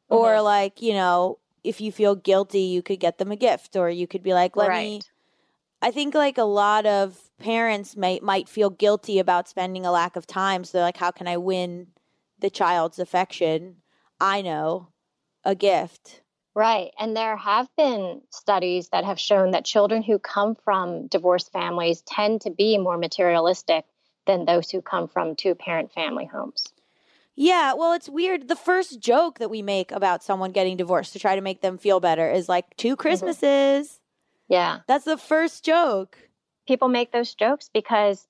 Or 0.09 0.41
Mhm. 0.41 0.45
like, 0.45 0.81
you 0.81 0.95
know, 0.95 1.39
if 1.63 1.79
you 1.81 1.93
feel 1.93 2.15
guilty, 2.17 2.63
you 2.63 2.83
could 2.83 3.01
get 3.01 3.19
them 3.19 3.31
a 3.31 3.37
gift 3.37 3.77
or 3.77 3.91
you 3.91 4.07
could 4.07 4.23
be 4.23 4.33
like, 4.33 4.57
let 4.57 4.73
me. 4.73 5.03
I 5.83 5.91
think 5.91 6.15
like 6.15 6.39
a 6.39 6.45
lot 6.45 6.87
of 6.87 7.31
parents 7.39 7.97
might 7.97 8.23
might 8.23 8.49
feel 8.49 8.71
guilty 8.71 9.19
about 9.19 9.49
spending 9.49 9.87
a 9.87 9.93
lack 9.93 10.17
of 10.17 10.27
time. 10.27 10.65
So 10.65 10.79
they're 10.79 10.87
like, 10.87 10.97
how 10.97 11.11
can 11.11 11.29
I 11.29 11.37
win 11.37 11.89
the 12.41 12.51
child's 12.51 12.99
affection? 12.99 13.77
I 14.21 14.43
know 14.43 14.89
a 15.45 15.55
gift. 15.55 16.23
Right. 16.55 16.91
And 16.99 17.17
there 17.17 17.37
have 17.37 17.69
been 17.77 18.23
studies 18.31 18.89
that 18.89 19.05
have 19.05 19.21
shown 19.21 19.53
that 19.53 19.65
children 19.65 20.03
who 20.03 20.19
come 20.19 20.57
from 20.57 21.07
divorced 21.07 21.53
families 21.53 22.03
tend 22.03 22.41
to 22.43 22.51
be 22.51 22.79
more 22.79 22.99
materialistic 22.99 23.85
than 24.27 24.45
those 24.45 24.71
who 24.71 24.83
come 24.83 25.09
from 25.09 25.37
two 25.37 25.55
parent 25.55 25.93
family 25.93 26.27
homes. 26.27 26.73
Yeah, 27.37 27.75
well, 27.75 27.93
it's 27.93 28.09
weird. 28.09 28.49
The 28.49 28.57
first 28.57 28.99
joke 28.99 29.39
that 29.39 29.51
we 29.51 29.63
make 29.63 29.93
about 29.93 30.25
someone 30.25 30.51
getting 30.51 30.77
divorced 30.77 31.13
to 31.13 31.21
try 31.21 31.37
to 31.37 31.41
make 31.41 31.61
them 31.61 31.79
feel 31.79 32.01
better 32.01 32.29
is 32.29 32.49
like 32.49 32.77
two 32.77 32.89
mm-hmm. 32.89 33.03
Christmases. 33.03 34.01
Yeah. 34.49 34.81
That's 34.89 35.05
the 35.05 35.17
first 35.17 35.65
joke. 35.65 36.19
People 36.67 36.89
make 36.89 37.13
those 37.13 37.35
jokes 37.35 37.71
because 37.73 38.27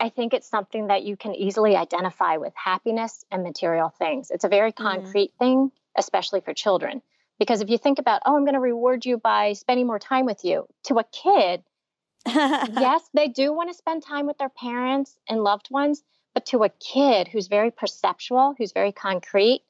I 0.00 0.08
think 0.08 0.34
it's 0.34 0.48
something 0.48 0.88
that 0.88 1.04
you 1.04 1.16
can 1.16 1.34
easily 1.34 1.76
identify 1.76 2.36
with 2.36 2.52
happiness 2.56 3.24
and 3.30 3.42
material 3.42 3.90
things. 3.90 4.30
It's 4.30 4.44
a 4.44 4.48
very 4.48 4.72
mm-hmm. 4.72 4.84
concrete 4.84 5.32
thing, 5.38 5.70
especially 5.96 6.40
for 6.40 6.52
children. 6.52 7.02
Because 7.38 7.60
if 7.60 7.68
you 7.68 7.78
think 7.78 7.98
about, 7.98 8.22
oh, 8.24 8.36
I'm 8.36 8.44
going 8.44 8.54
to 8.54 8.60
reward 8.60 9.04
you 9.04 9.18
by 9.18 9.54
spending 9.54 9.86
more 9.86 9.98
time 9.98 10.24
with 10.24 10.44
you, 10.44 10.66
to 10.84 10.98
a 10.98 11.04
kid, 11.04 11.62
yes, 12.26 13.02
they 13.12 13.28
do 13.28 13.52
want 13.52 13.70
to 13.70 13.76
spend 13.76 14.02
time 14.02 14.26
with 14.26 14.38
their 14.38 14.48
parents 14.48 15.16
and 15.28 15.42
loved 15.42 15.68
ones, 15.70 16.02
but 16.32 16.46
to 16.46 16.64
a 16.64 16.68
kid 16.68 17.28
who's 17.28 17.48
very 17.48 17.70
perceptual, 17.70 18.54
who's 18.56 18.72
very 18.72 18.92
concrete, 18.92 19.62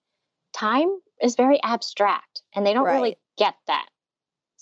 time 0.52 1.00
is 1.20 1.36
very 1.36 1.62
abstract 1.62 2.42
and 2.54 2.66
they 2.66 2.72
don't 2.72 2.84
really 2.84 3.16
get 3.36 3.54
that. 3.66 3.86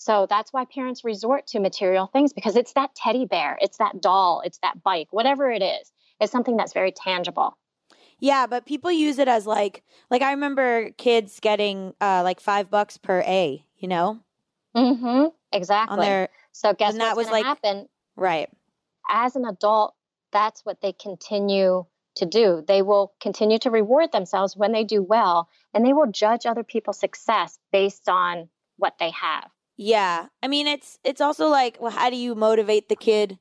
So 0.03 0.27
that's 0.29 0.51
why 0.51 0.65
parents 0.65 1.05
resort 1.05 1.47
to 1.47 1.61
material 1.61 2.07
things 2.07 2.33
because 2.33 2.57
it's 2.57 2.73
that 2.73 2.93
teddy 2.93 3.25
bear, 3.25 3.57
it's 3.61 3.77
that 3.77 4.01
doll, 4.01 4.41
it's 4.43 4.57
that 4.57 4.83
bike, 4.83 5.07
whatever 5.11 5.49
it 5.49 5.63
is. 5.63 5.93
It's 6.19 6.29
something 6.29 6.57
that's 6.57 6.73
very 6.73 6.91
tangible. 6.91 7.57
Yeah, 8.19 8.45
but 8.45 8.65
people 8.65 8.91
use 8.91 9.17
it 9.17 9.29
as 9.29 9.47
like 9.47 9.81
like 10.11 10.21
I 10.21 10.31
remember 10.31 10.89
kids 10.97 11.39
getting 11.39 11.93
uh 12.01 12.21
like 12.21 12.41
5 12.41 12.69
bucks 12.69 12.97
per 12.97 13.21
A, 13.21 13.65
you 13.77 13.87
know? 13.87 14.19
Mm-hmm. 14.75 15.27
Exactly. 15.53 16.05
Their 16.05 16.27
so 16.51 16.73
guess 16.73 16.97
that 16.97 17.15
was 17.15 17.29
like- 17.29 17.45
happen? 17.45 17.87
right. 18.17 18.49
as 19.09 19.37
an 19.37 19.45
adult, 19.45 19.95
that's 20.33 20.65
what 20.65 20.81
they 20.81 20.91
continue 20.91 21.85
to 22.17 22.25
do. 22.25 22.61
They 22.67 22.81
will 22.81 23.13
continue 23.21 23.57
to 23.59 23.71
reward 23.71 24.11
themselves 24.11 24.57
when 24.57 24.73
they 24.73 24.83
do 24.83 25.01
well, 25.01 25.47
and 25.73 25.85
they 25.85 25.93
will 25.93 26.11
judge 26.11 26.45
other 26.45 26.63
people's 26.63 26.99
success 26.99 27.57
based 27.71 28.09
on 28.09 28.49
what 28.75 28.95
they 28.99 29.11
have. 29.11 29.49
Yeah. 29.77 30.27
I 30.41 30.47
mean, 30.47 30.67
it's 30.67 30.99
it's 31.03 31.21
also 31.21 31.47
like, 31.47 31.77
well, 31.79 31.91
how 31.91 32.09
do 32.09 32.15
you 32.15 32.35
motivate 32.35 32.89
the 32.89 32.95
kid 32.95 33.39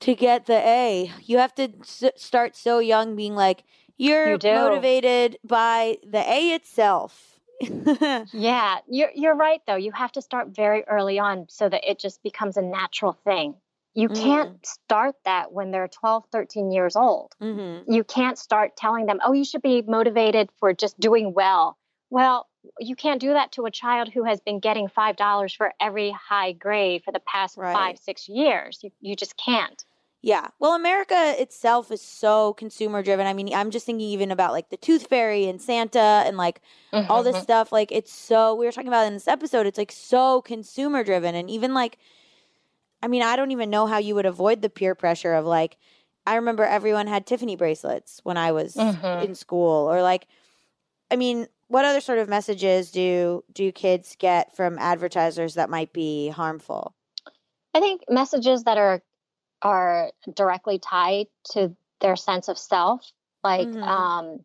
to 0.00 0.14
get 0.14 0.46
the 0.46 0.58
A? 0.58 1.10
You 1.22 1.38
have 1.38 1.54
to 1.56 1.68
s- 1.80 2.04
start 2.16 2.56
so 2.56 2.78
young, 2.78 3.16
being 3.16 3.34
like, 3.34 3.64
you're 3.96 4.30
You 4.30 4.38
motivated 4.54 5.38
by 5.44 5.98
the 6.04 6.18
A 6.18 6.54
itself. 6.54 7.40
Yeah, 8.32 8.78
you're 8.88 9.10
you're 9.14 9.34
right 9.36 9.60
though. 9.66 9.76
You 9.76 9.92
have 9.92 10.12
to 10.12 10.22
start 10.22 10.48
very 10.48 10.84
early 10.88 11.18
on 11.18 11.46
so 11.48 11.68
that 11.68 11.88
it 11.88 11.98
just 11.98 12.22
becomes 12.22 12.56
a 12.56 12.62
natural 12.62 13.12
thing. 13.12 13.54
You 13.94 14.08
can't 14.08 14.64
start 14.64 15.16
that 15.26 15.52
when 15.52 15.70
they're 15.70 15.86
12, 15.88 16.24
13 16.32 16.70
years 16.72 16.96
old. 16.96 17.34
hmm 17.40 17.80
You 17.86 18.04
can't 18.04 18.38
start 18.38 18.76
telling 18.76 19.06
them, 19.06 19.20
"Oh, 19.24 19.32
you 19.32 19.44
should 19.44 19.62
be 19.62 19.82
motivated 19.82 20.50
for 20.58 20.72
just 20.72 20.98
doing 20.98 21.34
well." 21.34 21.76
Well, 22.10 22.48
you 22.78 22.96
can't 22.96 23.20
do 23.20 23.32
that 23.32 23.52
to 23.52 23.66
a 23.66 23.70
child 23.70 24.08
who 24.12 24.24
has 24.24 24.40
been 24.40 24.60
getting 24.60 24.88
$5 24.88 25.52
for 25.54 25.72
every 25.80 26.10
high 26.12 26.52
grade 26.52 27.02
for 27.04 27.12
the 27.12 27.20
past 27.20 27.56
Right. 27.56 27.72
5, 27.72 27.98
6 27.98 28.28
years. 28.28 28.80
You 28.82 28.90
you 29.00 29.16
just 29.16 29.36
can't. 29.36 29.84
Yeah. 30.22 30.48
Well, 30.60 30.74
America 30.74 31.34
itself 31.40 31.90
is 31.90 32.00
so 32.00 32.52
consumer 32.54 33.02
driven. 33.02 33.26
I 33.26 33.32
mean, 33.34 33.52
I'm 33.52 33.70
just 33.72 33.86
thinking 33.86 34.06
even 34.06 34.30
about 34.30 34.52
like 34.52 34.70
the 34.70 34.76
Tooth 34.76 35.08
Fairy 35.08 35.46
and 35.48 35.60
Santa 35.60 35.98
and 36.24 36.36
like 36.36 36.60
all 37.08 37.24
this 37.24 37.36
Mhm. 37.36 37.42
stuff. 37.42 37.72
Like, 37.72 37.90
it's 37.90 38.12
so, 38.12 38.54
we 38.54 38.64
were 38.64 38.70
talking 38.72 38.86
about 38.88 39.06
in 39.08 39.14
this 39.14 39.26
episode, 39.26 39.66
it's 39.66 39.78
like 39.78 39.90
so 39.90 40.40
consumer 40.42 41.02
driven. 41.02 41.34
And 41.34 41.50
even 41.50 41.74
like, 41.74 41.98
I 43.02 43.08
mean, 43.08 43.22
I 43.22 43.36
don't 43.36 43.50
even 43.50 43.70
know 43.70 43.86
how 43.86 43.98
you 43.98 44.14
would 44.14 44.26
avoid 44.26 44.62
the 44.62 44.70
peer 44.70 44.94
pressure 44.94 45.34
of 45.34 45.44
like, 45.44 45.76
I 46.26 46.36
remember 46.36 46.64
everyone 46.64 47.08
had 47.08 47.26
Tiffany 47.26 47.56
bracelets 47.56 48.20
when 48.22 48.36
I 48.36 48.52
was 48.52 48.76
Mhm. 48.76 49.22
in 49.22 49.34
school 49.34 49.90
or 49.92 50.02
like, 50.02 50.28
I 51.10 51.16
mean, 51.16 51.48
what 51.72 51.86
other 51.86 52.02
sort 52.02 52.18
of 52.18 52.28
messages 52.28 52.90
do 52.90 53.42
do 53.52 53.72
kids 53.72 54.14
get 54.18 54.54
from 54.54 54.78
advertisers 54.78 55.54
that 55.54 55.70
might 55.70 55.92
be 55.92 56.28
harmful? 56.28 56.94
I 57.74 57.80
think 57.80 58.02
messages 58.10 58.64
that 58.64 58.76
are 58.76 59.02
are 59.62 60.10
directly 60.34 60.78
tied 60.78 61.28
to 61.52 61.74
their 62.00 62.16
sense 62.16 62.48
of 62.48 62.58
self, 62.58 63.10
like 63.42 63.70
Mhm. 63.70 63.88
um, 63.88 64.40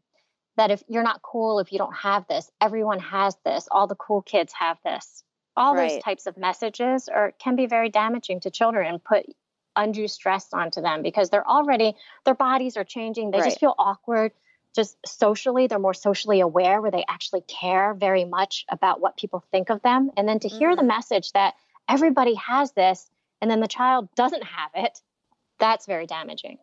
that 0.55 0.71
if 0.71 0.83
you're 0.87 1.03
not 1.03 1.21
cool 1.21 1.59
if 1.59 1.73
you 1.73 1.77
don't 1.79 1.95
have 1.95 2.25
this, 2.27 2.49
everyone 2.61 2.99
has 2.99 3.35
this, 3.43 3.67
all 3.71 3.87
the 3.87 3.95
cool 3.95 4.21
kids 4.21 4.53
have 4.53 4.77
this. 4.85 5.23
All 5.57 5.75
those 5.75 5.97
types 5.97 6.27
of 6.27 6.37
messages 6.37 7.09
are 7.09 7.33
can 7.39 7.57
be 7.57 7.65
very 7.65 7.89
damaging 7.89 8.39
to 8.41 8.51
children 8.51 8.87
and 8.87 9.03
put 9.03 9.25
undue 9.75 10.07
stress 10.07 10.53
onto 10.53 10.81
them 10.81 11.01
because 11.01 11.29
they're 11.29 11.47
already 11.47 11.93
their 12.23 12.35
bodies 12.35 12.77
are 12.77 12.85
changing. 12.85 13.31
They 13.31 13.39
Right. 13.39 13.45
just 13.49 13.59
feel 13.59 13.75
awkward. 13.77 14.31
Just 14.77 14.95
socially, 15.07 15.65
they're 15.65 15.79
more 15.79 15.95
socially 15.95 16.39
aware 16.39 16.79
where 16.81 16.91
they 16.91 17.03
actually 17.09 17.41
care 17.41 17.95
very 17.95 18.25
much 18.25 18.63
about 18.69 19.01
what 19.01 19.17
people 19.17 19.43
think 19.51 19.71
of 19.71 19.81
them. 19.81 20.11
And 20.15 20.29
then 20.29 20.37
to 20.41 20.47
hear 20.47 20.75
the 20.75 20.83
message 20.83 21.31
that 21.33 21.55
everybody 21.89 22.35
has 22.35 22.73
this 22.73 23.09
and 23.41 23.49
then 23.49 23.59
the 23.59 23.67
child 23.67 24.07
doesn't 24.15 24.43
have 24.43 24.69
it, 24.75 25.01
that's 25.59 25.87
very 25.87 26.05
damaging. 26.05 26.59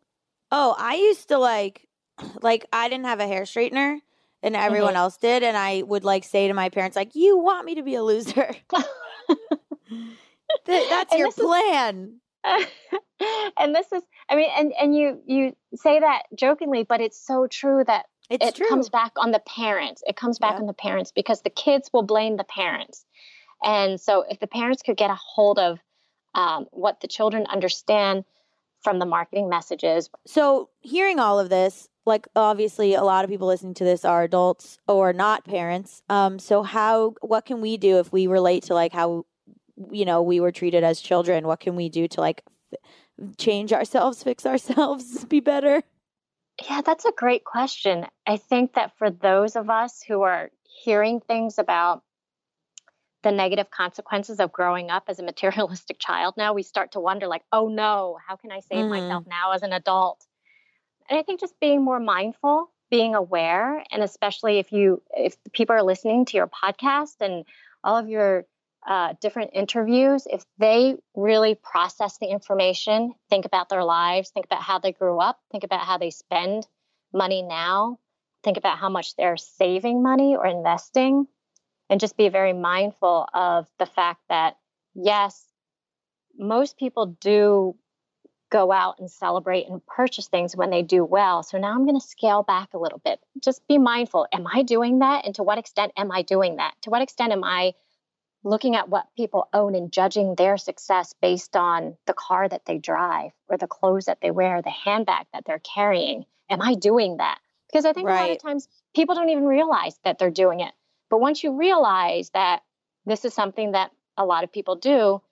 Oh, 0.52 0.76
I 0.78 0.94
used 0.94 1.26
to 1.30 1.38
like, 1.38 1.88
like 2.40 2.66
I 2.72 2.88
didn't 2.88 3.06
have 3.06 3.18
a 3.18 3.26
hair 3.26 3.42
straightener, 3.42 3.98
and 4.44 4.54
everyone 4.54 4.94
Mhm. 4.94 4.98
else 4.98 5.16
did, 5.16 5.42
and 5.42 5.56
I 5.56 5.82
would 5.82 6.04
like 6.04 6.22
say 6.22 6.46
to 6.46 6.54
my 6.54 6.68
parents, 6.68 6.94
like, 6.96 7.16
"You 7.16 7.36
want 7.38 7.64
me 7.66 7.74
to 7.74 7.82
be 7.82 7.96
a 7.96 8.02
loser? 8.04 8.54
Th- 10.66 10.88
That's 10.88 11.12
And 11.12 11.18
your 11.18 11.28
this 11.28 11.38
is- 11.38 11.44
plan." 11.44 12.20
and 13.58 13.74
this 13.74 13.90
is 13.92 14.02
I 14.28 14.36
mean 14.36 14.50
and 14.56 14.72
and 14.80 14.96
you 14.96 15.20
you 15.26 15.56
say 15.74 16.00
that 16.00 16.22
jokingly 16.36 16.84
but 16.84 17.00
it's 17.00 17.18
so 17.24 17.46
true 17.46 17.84
that 17.86 18.06
It's 18.30 18.46
it 18.46 18.54
true. 18.54 18.68
comes 18.68 18.88
back 18.88 19.12
on 19.16 19.30
the 19.32 19.40
parents. 19.40 20.02
It 20.06 20.16
comes 20.16 20.38
back 20.38 20.54
Yeah. 20.54 20.60
on 20.60 20.66
the 20.66 20.72
parents 20.72 21.12
because 21.12 21.42
the 21.42 21.50
kids 21.50 21.90
will 21.92 22.02
blame 22.02 22.36
the 22.36 22.44
parents. 22.44 23.04
And 23.62 24.00
so 24.00 24.24
if 24.28 24.38
the 24.40 24.46
parents 24.46 24.82
could 24.82 24.96
get 24.96 25.10
a 25.10 25.14
hold 25.14 25.58
of 25.58 25.78
um, 26.34 26.66
what 26.72 27.00
the 27.00 27.08
children 27.08 27.46
understand 27.46 28.24
from 28.82 28.98
the 28.98 29.06
marketing 29.06 29.48
messages, 29.48 30.10
so, 30.26 30.68
hearing 30.80 31.18
all 31.18 31.38
of 31.40 31.48
this, 31.48 31.88
like 32.04 32.28
obviously, 32.36 32.92
a 32.94 33.02
lot 33.02 33.24
of 33.24 33.30
people 33.30 33.46
listening 33.46 33.72
to 33.74 33.84
this 33.84 34.04
are 34.04 34.24
adults 34.24 34.76
or 34.86 35.12
not 35.14 35.44
parents. 35.44 36.02
Um, 36.10 36.38
so 36.38 36.62
how? 36.62 37.14
What 37.22 37.46
can 37.46 37.60
we 37.62 37.78
do 37.78 37.98
if 37.98 38.12
we 38.12 38.26
relate 38.26 38.64
to 38.64 38.74
like 38.74 38.92
how, 38.92 39.24
you 39.90 40.04
know, 40.04 40.20
we 40.20 40.38
were 40.40 40.52
treated 40.52 40.84
as 40.84 41.00
children? 41.00 41.46
What 41.46 41.60
can 41.60 41.76
we 41.76 41.88
do 41.88 42.06
to 42.08 42.20
like 42.20 42.42
change 43.38 43.72
ourselves, 43.72 44.22
fix 44.22 44.46
ourselves, 44.46 45.24
be 45.28 45.40
better? 45.40 45.82
Yeah, 46.68 46.82
that's 46.82 47.04
a 47.04 47.12
great 47.12 47.44
question. 47.44 48.06
I 48.26 48.36
think 48.36 48.74
that 48.74 48.96
for 48.96 49.10
those 49.10 49.56
of 49.56 49.70
us 49.70 50.02
who 50.02 50.22
are 50.22 50.50
hearing 50.84 51.20
things 51.20 51.58
about 51.58 52.02
the 53.22 53.32
negative 53.32 53.70
consequences 53.70 54.38
of 54.38 54.52
growing 54.52 54.90
up 54.90 55.04
as 55.08 55.18
a 55.18 55.22
materialistic 55.22 55.98
child 55.98 56.34
now, 56.36 56.52
we 56.52 56.62
start 56.62 56.92
to 56.92 57.00
wonder, 57.00 57.26
like, 57.26 57.42
oh 57.52 57.68
no, 57.68 58.18
how 58.26 58.36
can 58.36 58.52
I 58.52 58.60
save 58.60 58.84
Mhm. 58.84 58.90
myself 58.90 59.26
now 59.26 59.52
as 59.52 59.62
an 59.62 59.72
adult? 59.72 60.26
And 61.08 61.18
I 61.18 61.22
think 61.22 61.40
just 61.40 61.58
being 61.58 61.82
more 61.82 62.00
mindful, 62.00 62.70
being 62.90 63.14
aware, 63.14 63.84
and 63.90 64.02
especially 64.02 64.58
if 64.58 64.72
you, 64.72 65.02
if 65.16 65.36
people 65.52 65.74
are 65.74 65.82
listening 65.82 66.24
to 66.26 66.36
your 66.36 66.46
podcast 66.48 67.16
and 67.20 67.44
all 67.82 67.96
of 67.96 68.08
your 68.08 68.46
uh, 68.86 69.14
different 69.20 69.50
interviews, 69.54 70.26
if 70.30 70.44
they 70.58 70.96
really 71.14 71.54
process 71.54 72.18
the 72.18 72.26
information, 72.26 73.14
think 73.30 73.46
about 73.46 73.68
their 73.68 73.84
lives, 73.84 74.30
think 74.30 74.46
about 74.46 74.62
how 74.62 74.78
they 74.78 74.92
grew 74.92 75.18
up, 75.18 75.38
think 75.50 75.64
about 75.64 75.80
how 75.80 75.98
they 75.98 76.10
spend 76.10 76.66
money 77.12 77.42
now, 77.42 77.98
think 78.42 78.56
about 78.58 78.78
how 78.78 78.90
much 78.90 79.16
they're 79.16 79.36
saving 79.36 80.02
money 80.02 80.36
or 80.36 80.46
investing, 80.46 81.26
and 81.88 82.00
just 82.00 82.16
be 82.16 82.28
very 82.28 82.52
mindful 82.52 83.26
of 83.32 83.66
the 83.78 83.86
fact 83.86 84.20
that, 84.28 84.56
yes, 84.94 85.44
most 86.36 86.76
people 86.78 87.16
do 87.20 87.76
go 88.50 88.70
out 88.70 88.98
and 88.98 89.10
celebrate 89.10 89.66
and 89.68 89.84
purchase 89.86 90.28
things 90.28 90.54
when 90.54 90.70
they 90.70 90.82
do 90.82 91.04
well. 91.04 91.42
So 91.42 91.58
now 91.58 91.72
I'm 91.72 91.84
going 91.86 91.98
to 91.98 92.06
scale 92.06 92.42
back 92.42 92.74
a 92.74 92.78
little 92.78 93.00
bit. 93.04 93.18
Just 93.42 93.66
be 93.66 93.78
mindful. 93.78 94.26
Am 94.32 94.46
I 94.46 94.62
doing 94.62 95.00
that? 95.00 95.24
And 95.24 95.34
to 95.36 95.42
what 95.42 95.58
extent 95.58 95.92
am 95.96 96.12
I 96.12 96.22
doing 96.22 96.56
that? 96.56 96.74
To 96.82 96.90
what 96.90 97.02
extent 97.02 97.32
am 97.32 97.42
I 97.42 97.74
looking 98.44 98.76
at 98.76 98.88
what 98.88 99.08
people 99.16 99.48
own 99.52 99.74
and 99.74 99.90
judging 99.90 100.34
their 100.34 100.58
success 100.58 101.14
based 101.20 101.56
on 101.56 101.96
the 102.06 102.12
car 102.12 102.46
that 102.46 102.66
they 102.66 102.78
drive 102.78 103.30
or 103.48 103.56
the 103.56 103.66
clothes 103.66 104.04
that 104.04 104.18
they 104.20 104.30
wear, 104.30 104.60
the 104.60 104.70
handbag 104.70 105.26
that 105.32 105.44
they're 105.46 105.60
carrying. 105.60 106.24
Am 106.50 106.60
I 106.60 106.74
doing 106.74 107.16
that? 107.16 107.38
Because 107.72 107.86
I 107.86 107.94
think 107.94 108.06
right. 108.06 108.20
a 108.20 108.22
lot 108.28 108.36
of 108.36 108.42
times 108.42 108.68
people 108.94 109.14
don't 109.14 109.30
even 109.30 109.46
realize 109.46 109.98
that 110.04 110.18
they're 110.18 110.30
doing 110.30 110.60
it. 110.60 110.72
But 111.08 111.20
once 111.20 111.42
you 111.42 111.56
realize 111.56 112.30
that 112.30 112.62
this 113.06 113.24
is 113.24 113.32
something 113.32 113.72
that 113.72 113.90
a 114.16 114.24
lot 114.24 114.44
of 114.44 114.52
people 114.52 114.76
do, 114.76 115.22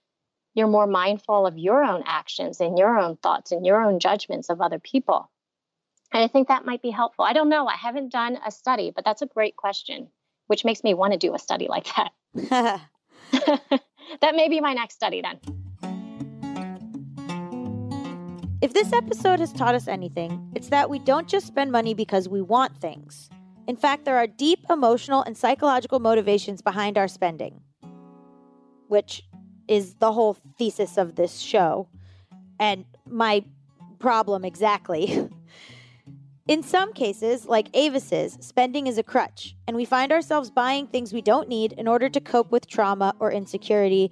you're 0.55 0.69
more 0.69 0.87
mindful 0.87 1.47
of 1.47 1.59
your 1.59 1.85
own 1.85 2.03
actions 2.07 2.61
and 2.61 2.79
your 2.79 2.99
own 2.99 3.17
thoughts 3.17 3.53
and 3.53 3.65
your 3.65 3.83
own 3.83 4.01
judgments 4.01 4.49
of 4.49 4.61
other 4.61 4.79
people. 4.79 5.31
And 6.13 6.23
I 6.23 6.29
think 6.29 6.49
that 6.49 6.67
might 6.67 6.83
be 6.83 6.91
helpful. 6.91 7.25
I 7.25 7.33
don't 7.33 7.49
know. 7.49 7.67
I 7.67 7.77
haven't 7.77 8.13
done 8.13 8.39
a 8.47 8.51
study, 8.51 8.91
but 8.95 9.05
that's 9.05 9.23
a 9.23 9.27
great 9.27 9.57
question, 9.57 10.09
which 10.47 10.65
makes 10.65 10.85
me 10.85 10.95
want 10.95 11.13
to 11.13 11.19
do 11.19 11.35
a 11.35 11.39
study 11.39 11.69
like 11.69 11.87
that. 11.97 12.81
that 14.21 14.35
may 14.35 14.49
be 14.49 14.61
my 14.61 14.73
next 14.73 14.95
study 14.95 15.23
then. 15.23 15.39
If 18.61 18.75
this 18.75 18.93
episode 18.93 19.41
has 19.41 19.53
taught 19.53 19.75
us 19.75 19.89
anything, 19.89 20.53
it's 20.55 20.69
that 20.69 20.89
we 20.89 21.01
don't 21.01 21.27
just 21.27 21.49
spend 21.49 21.73
money 21.73 21.95
because 21.95 22.29
we 22.29 22.41
want 22.41 22.77
things. 22.77 23.29
In 23.67 23.77
fact, 23.77 24.05
there 24.05 24.17
are 24.17 24.27
deep 24.27 24.61
emotional 24.71 25.23
and 25.23 25.37
psychological 25.37 25.99
motivations 25.99 26.63
behind 26.63 26.97
our 26.97 27.09
spending, 27.09 27.61
which 28.89 29.25
is 29.67 29.95
the 29.95 30.13
whole 30.13 30.37
thesis 30.59 30.97
of 30.97 31.17
this 31.17 31.39
show 31.39 31.89
and 32.61 32.85
my 33.07 33.45
problem 33.99 34.45
exactly. 34.45 35.29
In 36.49 36.65
some 36.65 36.93
cases, 36.93 37.47
like 37.47 37.71
Avis's, 37.73 38.37
spending 38.41 38.89
is 38.89 38.99
a 38.99 39.05
crutch, 39.05 39.55
and 39.69 39.77
we 39.77 39.85
find 39.85 40.11
ourselves 40.11 40.51
buying 40.51 40.89
things 40.89 41.13
we 41.13 41.23
don't 41.23 41.49
need 41.49 41.73
in 41.73 41.87
order 41.87 42.09
to 42.09 42.21
cope 42.21 42.51
with 42.51 42.67
trauma 42.67 43.15
or 43.21 43.31
insecurity. 43.31 44.11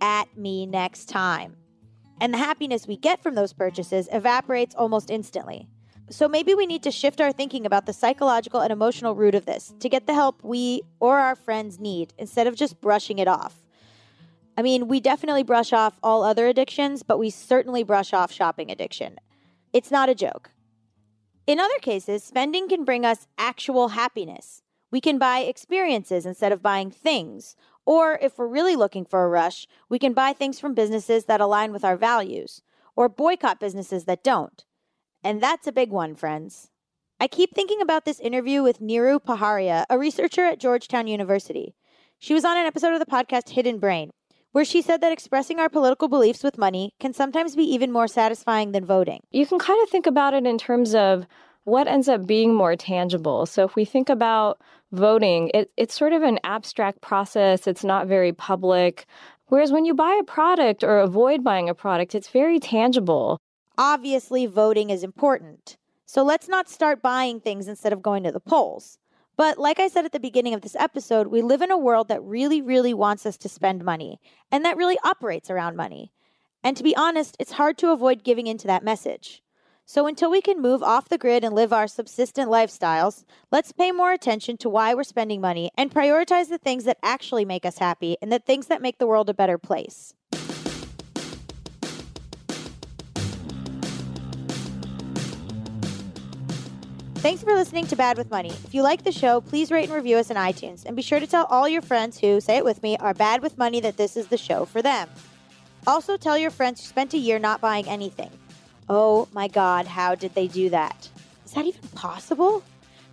At 0.00 0.36
me 0.36 0.66
next 0.66 1.08
time. 1.08 1.56
And 2.20 2.34
the 2.34 2.38
happiness 2.38 2.88
we 2.88 2.96
get 2.96 3.22
from 3.22 3.36
those 3.36 3.52
purchases 3.52 4.08
evaporates 4.10 4.74
almost 4.74 5.10
instantly. 5.10 5.68
So 6.10 6.28
maybe 6.28 6.54
we 6.54 6.66
need 6.66 6.82
to 6.82 6.90
shift 6.90 7.20
our 7.20 7.30
thinking 7.30 7.64
about 7.64 7.86
the 7.86 7.92
psychological 7.92 8.60
and 8.60 8.72
emotional 8.72 9.14
root 9.14 9.36
of 9.36 9.46
this 9.46 9.72
to 9.78 9.88
get 9.88 10.08
the 10.08 10.14
help 10.14 10.42
we 10.42 10.82
or 10.98 11.20
our 11.20 11.36
friends 11.36 11.78
need 11.78 12.12
instead 12.18 12.48
of 12.48 12.56
just 12.56 12.80
brushing 12.80 13.20
it 13.20 13.28
off. 13.28 13.62
I 14.58 14.62
mean, 14.62 14.88
we 14.88 14.98
definitely 14.98 15.44
brush 15.44 15.72
off 15.72 16.00
all 16.02 16.24
other 16.24 16.48
addictions, 16.48 17.04
but 17.04 17.18
we 17.18 17.30
certainly 17.30 17.84
brush 17.84 18.12
off 18.12 18.32
shopping 18.32 18.70
addiction. 18.70 19.16
It's 19.72 19.92
not 19.92 20.08
a 20.08 20.14
joke. 20.14 20.50
In 21.50 21.58
other 21.58 21.80
cases, 21.80 22.22
spending 22.22 22.68
can 22.68 22.84
bring 22.84 23.04
us 23.04 23.26
actual 23.36 23.88
happiness. 23.88 24.62
We 24.92 25.00
can 25.00 25.18
buy 25.18 25.40
experiences 25.40 26.24
instead 26.24 26.52
of 26.52 26.62
buying 26.62 26.92
things. 26.92 27.56
Or 27.84 28.20
if 28.22 28.38
we're 28.38 28.46
really 28.46 28.76
looking 28.76 29.04
for 29.04 29.24
a 29.24 29.28
rush, 29.28 29.66
we 29.88 29.98
can 29.98 30.12
buy 30.12 30.32
things 30.32 30.60
from 30.60 30.74
businesses 30.74 31.24
that 31.24 31.40
align 31.40 31.72
with 31.72 31.84
our 31.84 31.96
values, 31.96 32.62
or 32.94 33.08
boycott 33.08 33.58
businesses 33.58 34.04
that 34.04 34.22
don't. 34.22 34.64
And 35.24 35.42
that's 35.42 35.66
a 35.66 35.72
big 35.72 35.90
one, 35.90 36.14
friends. 36.14 36.70
I 37.18 37.26
keep 37.26 37.52
thinking 37.52 37.80
about 37.80 38.04
this 38.04 38.20
interview 38.20 38.62
with 38.62 38.78
Neeru 38.78 39.18
Paharia, 39.18 39.86
a 39.90 39.98
researcher 39.98 40.44
at 40.44 40.60
Georgetown 40.60 41.08
University. 41.08 41.74
She 42.20 42.32
was 42.32 42.44
on 42.44 42.58
an 42.58 42.66
episode 42.66 42.92
of 42.92 43.00
the 43.00 43.06
podcast 43.06 43.48
Hidden 43.48 43.80
Brain, 43.80 44.12
where 44.52 44.64
she 44.64 44.82
said 44.82 45.00
that 45.00 45.12
expressing 45.12 45.60
our 45.60 45.68
political 45.68 46.08
beliefs 46.08 46.42
with 46.42 46.58
money 46.58 46.92
can 46.98 47.12
sometimes 47.12 47.54
be 47.54 47.62
even 47.62 47.92
more 47.92 48.08
satisfying 48.08 48.72
than 48.72 48.84
voting. 48.84 49.20
You 49.30 49.46
can 49.46 49.58
kind 49.58 49.82
of 49.82 49.88
think 49.88 50.06
about 50.06 50.34
it 50.34 50.46
in 50.46 50.58
terms 50.58 50.94
of 50.94 51.26
what 51.64 51.86
ends 51.86 52.08
up 52.08 52.26
being 52.26 52.54
more 52.54 52.76
tangible. 52.76 53.46
So 53.46 53.64
if 53.64 53.76
we 53.76 53.84
think 53.84 54.08
about 54.08 54.60
voting, 54.92 55.50
it, 55.54 55.70
it's 55.76 55.94
sort 55.94 56.12
of 56.12 56.22
an 56.22 56.40
abstract 56.42 57.00
process, 57.00 57.66
it's 57.66 57.84
not 57.84 58.06
very 58.06 58.32
public. 58.32 59.06
Whereas 59.46 59.72
when 59.72 59.84
you 59.84 59.94
buy 59.94 60.18
a 60.20 60.24
product 60.24 60.82
or 60.82 60.98
avoid 60.98 61.44
buying 61.44 61.68
a 61.68 61.74
product, 61.74 62.14
it's 62.14 62.28
very 62.28 62.58
tangible. 62.58 63.38
Obviously, 63.76 64.46
voting 64.46 64.90
is 64.90 65.02
important. 65.02 65.76
So 66.06 66.24
let's 66.24 66.48
not 66.48 66.68
start 66.68 67.02
buying 67.02 67.40
things 67.40 67.68
instead 67.68 67.92
of 67.92 68.02
going 68.02 68.24
to 68.24 68.32
the 68.32 68.40
polls. 68.40 68.98
But 69.40 69.56
like 69.56 69.80
I 69.80 69.88
said 69.88 70.04
at 70.04 70.12
the 70.12 70.20
beginning 70.20 70.52
of 70.52 70.60
this 70.60 70.76
episode, 70.76 71.28
we 71.28 71.40
live 71.40 71.62
in 71.62 71.70
a 71.70 71.78
world 71.78 72.08
that 72.08 72.22
really, 72.22 72.60
really 72.60 72.92
wants 72.92 73.24
us 73.24 73.38
to 73.38 73.48
spend 73.48 73.82
money 73.82 74.20
and 74.52 74.66
that 74.66 74.76
really 74.76 74.98
operates 75.02 75.48
around 75.48 75.76
money. 75.76 76.12
And 76.62 76.76
to 76.76 76.82
be 76.82 76.94
honest, 76.94 77.36
it's 77.38 77.52
hard 77.52 77.78
to 77.78 77.90
avoid 77.90 78.22
giving 78.22 78.46
into 78.46 78.66
that 78.66 78.84
message. 78.84 79.42
So 79.86 80.06
until 80.06 80.30
we 80.30 80.42
can 80.42 80.60
move 80.60 80.82
off 80.82 81.08
the 81.08 81.16
grid 81.16 81.42
and 81.42 81.54
live 81.54 81.72
our 81.72 81.88
subsistent 81.88 82.50
lifestyles, 82.50 83.24
let's 83.50 83.72
pay 83.72 83.92
more 83.92 84.12
attention 84.12 84.58
to 84.58 84.68
why 84.68 84.92
we're 84.92 85.04
spending 85.04 85.40
money 85.40 85.70
and 85.74 85.90
prioritize 85.90 86.50
the 86.50 86.58
things 86.58 86.84
that 86.84 86.98
actually 87.02 87.46
make 87.46 87.64
us 87.64 87.78
happy 87.78 88.18
and 88.20 88.30
the 88.30 88.40
things 88.40 88.66
that 88.66 88.82
make 88.82 88.98
the 88.98 89.06
world 89.06 89.30
a 89.30 89.32
better 89.32 89.56
place. 89.56 90.12
Thanks 97.20 97.42
for 97.42 97.52
listening 97.52 97.86
to 97.88 97.96
Bad 97.96 98.16
with 98.16 98.30
Money. 98.30 98.48
If 98.48 98.72
you 98.72 98.82
like 98.82 99.04
the 99.04 99.12
show, 99.12 99.42
please 99.42 99.70
rate 99.70 99.84
and 99.84 99.92
review 99.92 100.16
us 100.16 100.30
on 100.30 100.38
iTunes. 100.38 100.86
And 100.86 100.96
be 100.96 101.02
sure 101.02 101.20
to 101.20 101.26
tell 101.26 101.44
all 101.50 101.68
your 101.68 101.82
friends 101.82 102.18
who, 102.18 102.40
say 102.40 102.56
it 102.56 102.64
with 102.64 102.82
me, 102.82 102.96
are 102.96 103.12
bad 103.12 103.42
with 103.42 103.58
money 103.58 103.78
that 103.80 103.98
this 103.98 104.16
is 104.16 104.28
the 104.28 104.38
show 104.38 104.64
for 104.64 104.80
them. 104.80 105.06
Also, 105.86 106.16
tell 106.16 106.38
your 106.38 106.50
friends 106.50 106.80
who 106.80 106.86
spent 106.86 107.12
a 107.12 107.18
year 107.18 107.38
not 107.38 107.60
buying 107.60 107.86
anything. 107.86 108.30
Oh 108.88 109.28
my 109.34 109.48
God, 109.48 109.86
how 109.86 110.14
did 110.14 110.34
they 110.34 110.48
do 110.48 110.70
that? 110.70 111.10
Is 111.44 111.52
that 111.52 111.66
even 111.66 111.86
possible? 111.94 112.64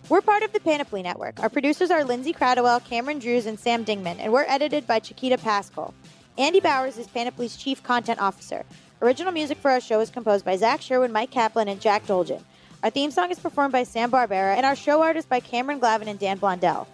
We're 0.08 0.22
part 0.22 0.42
of 0.42 0.54
the 0.54 0.60
Panoply 0.60 1.02
Network. 1.02 1.38
Our 1.42 1.50
producers 1.50 1.90
are 1.90 2.02
Lindsay 2.02 2.32
Kratochwill, 2.32 2.86
Cameron 2.86 3.18
Drews, 3.18 3.44
and 3.44 3.60
Sam 3.60 3.84
Dingman, 3.84 4.16
and 4.20 4.32
we're 4.32 4.46
edited 4.48 4.86
by 4.86 5.00
Chiquita 5.00 5.36
Paschal. 5.36 5.92
Andy 6.38 6.60
Bowers 6.60 6.96
is 6.96 7.06
Panoply's 7.08 7.58
Chief 7.58 7.82
Content 7.82 8.22
Officer. 8.22 8.64
Original 9.02 9.32
music 9.32 9.58
for 9.58 9.70
our 9.70 9.82
show 9.82 10.00
is 10.00 10.08
composed 10.08 10.46
by 10.46 10.56
Zach 10.56 10.80
Sherwin, 10.80 11.12
Mike 11.12 11.30
Kaplan, 11.30 11.68
and 11.68 11.78
Jack 11.78 12.06
Dolgen. 12.06 12.42
Our 12.80 12.90
theme 12.90 13.10
song 13.10 13.32
is 13.32 13.40
performed 13.40 13.72
by 13.72 13.82
Sam 13.82 14.08
Barbera, 14.08 14.56
and 14.56 14.64
our 14.64 14.76
show 14.76 15.02
art 15.02 15.16
is 15.16 15.26
by 15.26 15.40
Cameron 15.40 15.80
Glavin 15.80 16.06
and 16.06 16.16
Dan 16.16 16.38
Blondell. 16.38 16.86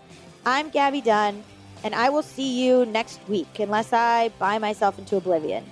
I'm 0.46 0.70
Gabby 0.70 1.02
Dunn, 1.02 1.44
and 1.82 1.94
I 1.94 2.08
will 2.08 2.22
see 2.22 2.64
you 2.64 2.86
next 2.86 3.20
week, 3.28 3.58
unless 3.58 3.92
I 3.92 4.30
buy 4.38 4.56
myself 4.58 4.98
into 4.98 5.16
oblivion. 5.16 5.62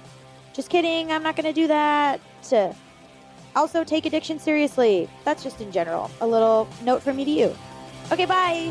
Just 0.52 0.68
kidding, 0.68 1.10
I'm 1.10 1.22
not 1.22 1.34
going 1.34 1.46
to 1.46 1.58
do 1.58 1.66
that. 1.68 2.20
Also, 3.56 3.84
take 3.84 4.04
addiction 4.04 4.38
seriously. 4.38 5.08
That's 5.24 5.42
just 5.42 5.62
in 5.62 5.72
general. 5.72 6.10
A 6.20 6.26
little 6.26 6.68
note 6.82 7.02
from 7.02 7.16
me 7.16 7.24
to 7.24 7.30
you. 7.30 7.56
Okay, 8.10 8.26
bye. 8.26 8.70